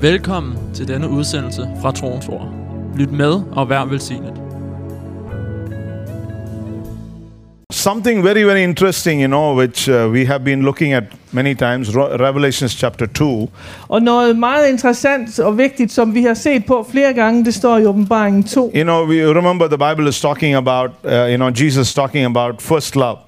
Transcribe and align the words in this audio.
Velkommen 0.00 0.56
til 0.74 0.88
denne 0.88 1.08
udsendelse 1.08 1.68
fra 1.82 1.92
Troens 1.92 2.28
Ord. 2.28 2.48
Lyt 2.96 3.12
med 3.12 3.42
og 3.52 3.68
vær 3.70 3.84
velsignet. 3.84 4.32
Something 7.72 8.24
very, 8.24 8.42
very 8.42 8.58
interesting, 8.58 9.22
you 9.22 9.26
know, 9.26 9.58
which 9.58 9.90
uh, 9.90 10.12
we 10.12 10.26
have 10.26 10.44
been 10.44 10.62
looking 10.62 10.92
at 10.92 11.02
many 11.32 11.54
times, 11.54 11.88
Re- 11.88 12.28
Revelations 12.28 12.72
chapter 12.72 13.06
2. 13.06 13.50
Og 13.88 14.02
noget 14.02 14.38
meget 14.38 14.68
interessant 14.68 15.38
og 15.38 15.58
vigtigt, 15.58 15.92
som 15.92 16.14
vi 16.14 16.22
har 16.22 16.34
set 16.34 16.66
på 16.66 16.86
flere 16.90 17.12
gange, 17.12 17.44
det 17.44 17.54
står 17.54 17.78
i 17.78 17.86
åbenbaringen 17.86 18.44
2. 18.44 18.72
You 18.74 18.82
know, 18.82 19.06
we 19.06 19.38
remember 19.38 19.66
the 19.66 19.94
Bible 19.94 20.08
is 20.08 20.20
talking 20.20 20.54
about, 20.54 20.90
uh, 21.04 21.10
you 21.10 21.36
know, 21.36 21.50
Jesus 21.50 21.94
talking 21.94 22.24
about 22.36 22.62
first 22.62 22.96
love. 22.96 23.27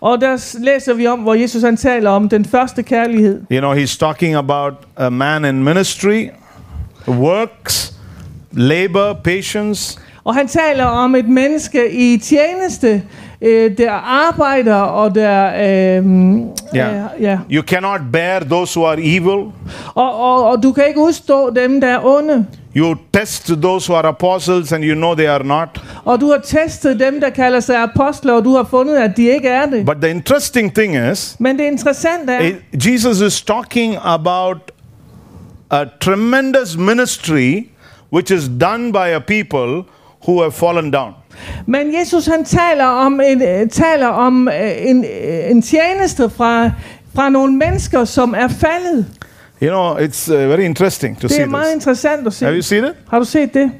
Og 0.00 0.20
der 0.20 0.58
læser 0.64 0.94
vi 0.94 1.06
om, 1.06 1.18
hvor 1.18 1.34
Jesus 1.34 1.62
han 1.62 1.76
taler 1.76 2.10
om 2.10 2.28
den 2.28 2.44
første 2.44 2.82
kærlighed. 2.82 3.40
You 3.52 3.60
know, 3.60 3.74
he's 3.74 3.98
talking 3.98 4.34
about 4.34 4.74
a 4.96 5.08
man 5.08 5.44
in 5.44 5.64
ministry, 5.64 6.28
works, 7.08 7.92
labor, 8.52 9.12
patience, 9.12 9.98
Og 10.26 10.34
han 10.34 10.48
taler 10.48 10.84
om 10.84 11.14
et 11.14 11.28
menneske 11.28 11.92
i 11.92 12.18
tjeneste, 12.18 13.02
øh, 13.42 13.78
der 13.78 13.90
arbejder 13.92 14.74
og 14.74 15.14
der... 15.14 15.46
Øh, 15.98 16.36
Ja. 16.74 16.88
øh, 16.88 17.22
ja. 17.22 17.38
You 17.52 17.62
cannot 17.62 18.00
bear 18.12 18.40
those 18.40 18.78
who 18.78 18.88
are 18.88 18.96
evil. 19.02 19.52
Og, 19.94 20.20
og, 20.20 20.44
og 20.44 20.62
du 20.62 20.72
kan 20.72 20.84
ikke 20.88 21.00
udstå 21.00 21.50
dem, 21.50 21.80
der 21.80 21.88
er 21.88 22.04
onde. 22.04 22.46
You 22.76 22.94
test 23.12 23.46
those 23.62 23.92
who 23.92 23.98
are 23.98 24.08
apostles 24.08 24.72
and 24.72 24.84
you 24.84 24.94
know 24.94 25.14
they 25.14 25.26
are 25.26 25.44
not. 25.44 25.68
Og 26.04 26.20
du 26.20 26.30
har 26.30 26.38
testet 26.44 27.00
dem, 27.00 27.20
der 27.20 27.30
kalder 27.30 27.60
sig 27.60 27.76
apostler, 27.82 28.32
og 28.32 28.44
du 28.44 28.56
har 28.56 28.64
fundet, 28.64 28.96
at 28.96 29.16
de 29.16 29.22
ikke 29.34 29.48
er 29.48 29.66
det. 29.66 29.86
But 29.86 29.96
the 30.02 30.10
interesting 30.10 30.74
thing 30.74 31.10
is, 31.12 31.36
Men 31.38 31.58
det 31.58 31.64
interessante 31.64 32.32
er, 32.32 32.50
Jesus 32.90 33.20
is 33.20 33.42
talking 33.42 33.96
about 34.04 34.56
a 35.70 35.84
tremendous 36.00 36.76
ministry 36.76 37.66
which 38.12 38.32
is 38.34 38.48
done 38.60 38.92
by 38.92 39.08
a 39.14 39.18
people 39.18 39.82
who 40.28 40.40
have 40.40 40.52
fallen 40.52 40.90
down. 40.90 41.12
Men 41.66 41.94
Jesus 42.00 42.26
han 42.26 42.44
taler 42.44 42.84
om 42.84 43.20
en, 43.26 43.42
øh, 43.42 43.68
taler 43.68 44.06
om 44.06 44.48
øh, 44.48 44.54
en, 44.78 45.04
øh, 45.04 45.50
en 45.50 45.62
tjeneste 45.62 46.30
fra, 46.30 46.70
fra 47.14 47.28
nogle 47.28 47.56
mennesker, 47.56 48.04
som 48.04 48.34
er 48.38 48.48
faldet. 48.48 49.06
You 49.62 49.68
know, 49.70 50.06
it's 50.06 50.32
uh, 50.34 50.38
very 50.50 50.60
interesting 50.62 51.16
to 51.20 51.22
Det 51.22 51.30
see 51.30 51.42
er 51.44 51.46
meget 51.48 51.64
this. 51.66 51.74
interessant 51.74 52.26
at 52.26 52.40
Have 52.40 52.54
you 52.56 52.62
se. 52.62 52.68
seen 52.68 52.84
it? 52.84 52.92
Har 53.08 53.18
du 53.18 53.24
set 53.24 53.54
det? 53.54 53.70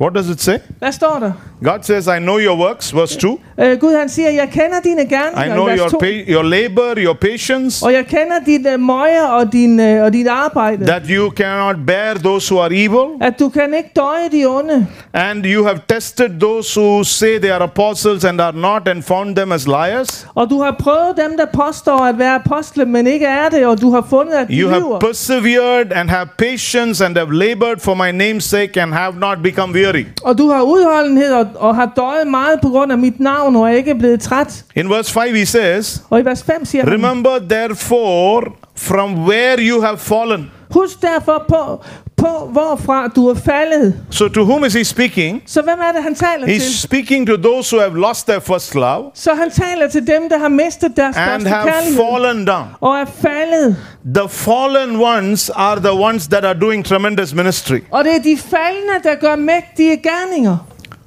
What 0.00 0.14
does 0.14 0.28
it 0.28 0.40
say? 0.42 0.58
Hvad 0.78 0.92
står 0.92 1.18
der? 1.20 1.32
God 1.64 1.78
says, 1.82 2.06
I 2.06 2.18
know 2.18 2.38
your 2.38 2.56
works, 2.58 2.94
verse 2.94 3.18
2. 3.18 3.40
Øh, 3.60 3.78
Gud 3.80 3.96
han 3.98 4.08
siger, 4.08 4.30
jeg 4.30 4.48
kender 4.52 4.80
dine 4.84 5.02
I 5.02 5.06
gerninger, 5.06 5.54
know 5.54 5.66
i 5.68 5.70
vers 5.70 5.80
your, 5.80 5.88
2. 5.88 5.98
pa- 5.98 6.32
your 6.32 6.42
labor, 6.42 6.94
your 6.96 7.14
patience, 7.14 7.86
Og 7.86 7.92
jeg 7.92 8.06
kender 8.06 8.38
dit 8.46 8.66
uh, 8.74 8.80
møjer 8.80 9.22
og, 9.26 9.52
din, 9.52 9.80
uh, 9.80 10.02
og 10.04 10.12
dit 10.12 10.26
arbejde. 10.26 10.86
that 10.86 11.02
you 11.10 11.30
cannot 11.30 11.76
bear 11.86 12.14
those 12.14 12.54
who 12.54 12.62
are 12.62 12.74
evil, 12.84 13.06
At 13.22 13.38
du 13.38 13.48
kan 13.48 13.74
ikke 13.76 13.90
døje 13.96 14.28
de 14.32 14.46
onde. 14.46 14.86
and 15.14 15.44
you 15.46 15.64
have 15.64 15.78
tested 15.88 16.40
those 16.40 16.80
who 16.80 17.04
say 17.04 17.38
they 17.38 17.50
are 17.50 17.62
apostles 17.62 18.24
and 18.24 18.40
are 18.40 18.52
not, 18.56 18.88
and 18.88 19.02
found 19.02 19.36
them 19.36 19.52
as 19.52 19.66
liars. 19.66 20.26
Og 20.34 20.50
du 20.50 20.62
har 20.62 20.76
prøvet 20.78 21.16
dem, 21.16 21.36
der 21.38 21.46
påstår 21.66 21.98
at 21.98 22.18
være 22.18 22.34
apostle, 22.34 22.84
men 22.84 23.06
ikke 23.06 23.26
er 23.26 23.48
det. 23.48 23.66
Og 23.66 23.80
du 23.80 23.90
har 23.90 24.06
fundet, 24.10 24.34
at 24.34 24.48
de 24.48 24.52
You 24.60 24.68
have 24.68 24.84
persevered 25.00 25.92
and 25.92 26.10
have 26.10 26.26
patience 26.38 27.04
and 27.04 27.16
have 27.16 27.34
labored 27.34 27.80
for 27.80 27.94
my 27.94 28.10
name's 28.22 28.40
sake 28.48 28.80
and 28.82 28.92
have 28.94 29.14
not 29.18 29.38
become 29.42 29.72
weary. 29.74 29.85
Og 30.24 30.38
du 30.38 30.48
har 30.48 30.62
udholdenhed 30.62 31.32
og, 31.32 31.46
og 31.54 31.76
har 31.76 31.92
døjet 31.96 32.26
meget 32.26 32.60
på 32.62 32.68
grund 32.68 32.92
af 32.92 32.98
mit 32.98 33.20
navn, 33.20 33.56
og 33.56 33.62
er 33.62 33.72
ikke 33.72 33.94
blevet 33.94 34.20
træt. 34.20 34.64
In 34.76 34.90
verse 34.90 35.12
5, 35.12 35.34
he 35.34 35.46
says, 35.46 36.02
Og 36.10 36.20
i 36.20 36.24
vers 36.24 36.42
5 36.42 36.64
siger 36.64 36.84
han, 36.84 36.92
Remember 36.92 37.38
therefore 37.38 38.42
from 38.76 39.28
where 39.28 39.56
you 39.58 39.80
have 39.80 39.98
fallen. 39.98 40.50
Husk 40.70 41.02
derfor 41.02 41.44
på, 41.48 41.84
på, 42.28 42.46
hvorfra 42.52 43.08
du 43.08 43.28
er 43.28 43.34
faldet. 43.34 43.94
So, 44.10 44.28
to 44.28 44.42
whom 44.44 44.64
is 44.64 44.74
he 44.74 44.84
speaking? 44.84 45.42
Så 45.46 45.62
hvem 45.62 45.78
er 45.88 45.92
det, 45.92 46.02
han 46.02 46.14
taler 46.14 46.46
He's 46.46 46.50
til? 46.62 46.78
speaking 46.78 47.26
to 47.26 47.36
those 47.36 47.76
who 47.76 47.80
have 47.82 47.98
lost 48.00 48.26
their 48.26 48.40
first 48.40 48.74
love 48.74 49.04
Så 49.14 49.34
han 49.34 49.50
taler 49.50 49.88
til 49.88 50.06
dem, 50.06 50.28
der 50.28 50.38
har 50.38 50.48
mistet 50.48 50.96
deres 50.96 51.16
and 51.16 51.26
første 51.26 51.48
have 51.48 51.70
kærlighed. 51.72 51.96
fallen 52.12 52.44
down. 52.46 52.64
Og 52.80 52.96
er 52.96 53.04
faldet. 53.04 53.76
The 54.14 54.28
fallen 54.28 54.96
ones 55.00 55.50
are 55.54 55.80
the 55.80 55.92
ones 55.92 56.26
that 56.28 56.44
are 56.44 56.54
doing 56.60 56.84
tremendous 56.84 57.34
ministry. 57.34 57.78
Og 57.90 58.04
det 58.04 58.12
er 58.14 58.22
de 58.22 58.36
faldende, 58.36 58.94
der 59.02 59.14
gør 59.14 59.36
mægtige 59.36 59.96
gerninger. 59.96 60.56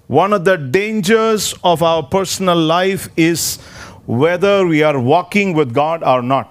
One 0.09 0.35
of 0.35 0.41
the 0.46 0.58
dangers 0.74 1.56
of 1.63 1.81
our 1.81 2.08
personal 2.12 2.58
life 2.85 3.09
is 3.18 3.59
whether 4.08 4.66
we 4.66 4.85
are 4.88 4.97
walking 5.00 5.58
with 5.58 5.74
God 5.74 5.97
or 6.03 6.22
not. 6.22 6.46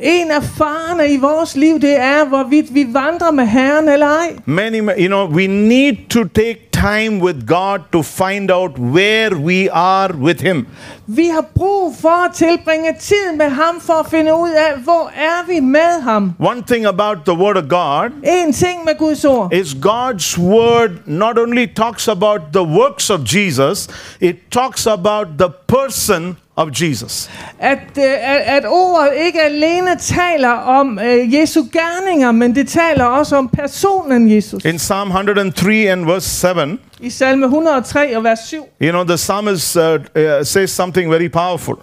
En 0.00 0.30
af 0.30 0.42
farerne 0.42 1.12
i 1.12 1.16
vores 1.16 1.56
liv, 1.56 1.80
det 1.80 1.96
er, 1.96 2.24
hvorvidt 2.24 2.74
vi 2.74 2.86
vandrer 2.88 3.30
med 3.30 3.46
Herren 3.46 3.88
eller 3.88 4.06
ej. 4.06 4.32
Many, 4.44 4.80
you 4.98 5.06
know, 5.06 5.26
we 5.26 5.46
need 5.46 5.96
to 6.10 6.24
take 6.24 6.69
time 6.80 7.20
with 7.20 7.46
God 7.46 7.80
to 7.92 8.02
find 8.02 8.50
out 8.50 8.78
where 8.78 9.30
we 9.36 9.68
are 9.68 10.12
with 10.12 10.40
Him. 10.40 10.66
Vi 11.06 11.26
har 11.28 11.44
brug 11.54 11.96
for 11.96 12.24
at 12.24 12.34
tilbringe 12.34 12.94
tid 13.00 13.36
med 13.36 13.48
ham, 13.48 13.80
for 13.80 13.92
at 13.92 14.06
finde 14.10 14.34
ud 14.34 14.50
af, 14.50 14.78
hvor 14.78 15.10
er 15.16 15.46
vi 15.46 15.60
med 15.60 16.02
ham. 16.02 16.34
One 16.38 16.62
thing 16.66 16.86
about 16.86 17.18
the 17.26 17.34
Word 17.34 17.56
of 17.56 17.68
God 17.68 18.10
En 18.24 18.52
ting 18.52 18.84
med 18.84 18.98
Guds 18.98 19.24
ord. 19.24 19.52
is 19.54 19.74
God's 19.74 20.38
Word 20.38 20.90
not 21.06 21.38
only 21.38 21.66
talks 21.66 22.08
about 22.08 22.40
the 22.52 22.62
works 22.62 23.10
of 23.10 23.20
Jesus, 23.34 23.88
it 24.20 24.36
talks 24.50 24.86
about 24.86 25.26
the 25.38 25.48
person 25.68 26.36
of 26.56 26.68
Jesus. 26.82 27.30
At, 27.58 27.78
øh, 27.98 28.04
at, 28.04 28.40
at 28.40 28.64
ordet 28.66 29.12
ikke 29.26 29.42
alene 29.42 29.98
taler 29.98 30.48
om 30.48 30.98
øh, 30.98 31.34
Jesu 31.34 31.62
gerninger, 31.72 32.32
men 32.32 32.54
det 32.54 32.68
taler 32.68 33.04
også 33.04 33.36
om 33.36 33.48
personen 33.48 34.30
Jesus. 34.36 34.64
In 34.64 34.76
Psalm 34.76 35.08
103 35.08 35.72
and 35.72 36.04
verse 36.04 36.28
7, 36.28 36.69
I 37.00 37.10
salme 37.10 37.44
103 37.46 38.16
og 38.16 38.24
vers 38.24 38.38
7, 38.48 38.64
you 38.82 38.90
know, 38.90 39.04
the 39.04 39.16
psalmist 39.16 39.76
uh, 39.76 39.82
uh, 39.82 39.98
says 40.42 40.70
something 40.70 41.10
very 41.12 41.28
powerful. 41.28 41.74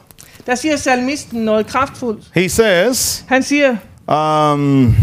der 0.46 0.56
siger 0.56 0.76
salmisten 0.78 1.42
noget 1.46 1.68
kraftfuldt. 1.68 2.24
He 2.36 2.50
says, 2.50 3.24
Han 3.28 3.44
siger, 3.44 3.76
um, 4.08 4.96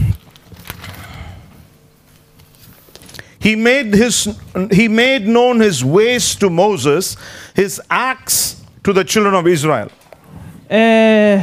he 3.40 3.56
made 3.56 3.96
his 3.96 4.28
he 4.72 4.88
made 4.88 5.20
known 5.26 5.60
his 5.60 5.84
ways 5.84 6.36
to 6.36 6.48
Moses, 6.48 7.16
his 7.56 7.80
acts 7.90 8.56
to 8.84 8.92
the 8.92 9.04
children 9.04 9.34
of 9.34 9.46
Israel. 9.46 9.88
øh, 10.72 11.42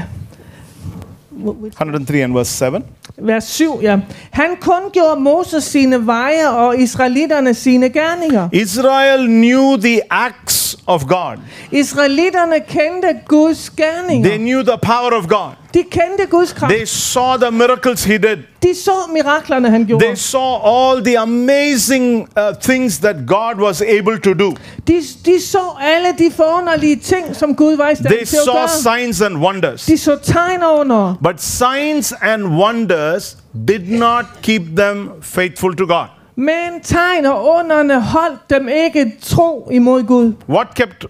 103 1.31 2.21
and 2.23 2.33
verse 2.33 2.51
7. 2.51 2.83
vers 3.25 3.43
7, 3.43 3.81
ja. 3.81 3.97
Han 4.31 4.49
kundgjorde 4.61 5.21
Moses 5.21 5.63
sine 5.63 6.07
veje 6.07 6.49
og 6.49 6.79
israelitterne 6.79 7.53
sine 7.53 7.89
gerninger. 7.89 8.49
Israel 8.51 9.27
knew 9.27 9.77
the 9.77 9.99
acts 10.09 10.77
of 10.87 11.05
God. 11.07 11.37
Israelitterne 11.71 12.59
kendte 12.59 13.19
Guds 13.27 13.69
gerninger. 13.69 14.29
They 14.29 14.37
knew 14.37 14.63
the 14.63 14.77
power 14.81 15.13
of 15.17 15.27
God. 15.27 15.60
De 15.73 15.83
kendte 15.91 16.25
Guds 16.29 16.53
kraft. 16.53 16.73
They 16.73 16.85
saw 16.85 17.37
the 17.37 17.51
miracles 17.51 18.03
he 18.03 18.17
did. 18.17 18.37
De 18.63 18.75
så 18.75 18.91
miraklerne, 19.13 19.69
han 19.69 19.85
gjorde. 19.85 20.05
They 20.05 20.15
saw 20.15 20.57
all 20.63 21.03
the 21.05 21.17
amazing 21.19 22.27
uh, 22.37 22.55
things 22.61 22.99
that 22.99 23.15
God 23.27 23.55
was 23.57 23.81
able 23.81 24.19
to 24.19 24.33
do. 24.33 24.55
De, 24.87 25.01
de 25.25 25.41
så 25.41 25.59
alle 25.81 26.07
de 26.17 26.31
forunderlige 26.35 26.95
ting, 26.95 27.35
som 27.35 27.55
Gud 27.55 27.77
var 27.77 27.89
i 27.89 27.95
stand 27.95 28.07
They 28.13 28.25
til 28.25 28.37
at 28.37 28.43
saw 28.43 28.53
gøre. 28.53 28.99
signs 28.99 29.21
and 29.21 29.37
wonders. 29.37 29.85
De 29.85 29.97
så 29.97 30.15
tegn 30.15 30.63
under. 30.63 31.15
But 31.23 31.41
signs 31.41 32.13
and 32.21 32.45
wonders 32.45 33.37
did 33.67 33.89
not 33.89 34.25
keep 34.41 34.61
them 34.75 35.09
faithful 35.21 35.75
to 35.75 35.85
God. 35.85 36.05
Men 36.35 36.81
tegn 36.83 37.25
og 37.25 37.55
underne 37.55 38.01
holdt 38.01 38.49
dem 38.49 38.67
ikke 38.69 39.11
tro 39.21 39.69
imod 39.71 40.03
Gud. 40.03 40.33
What 40.49 40.67
kept 40.75 41.05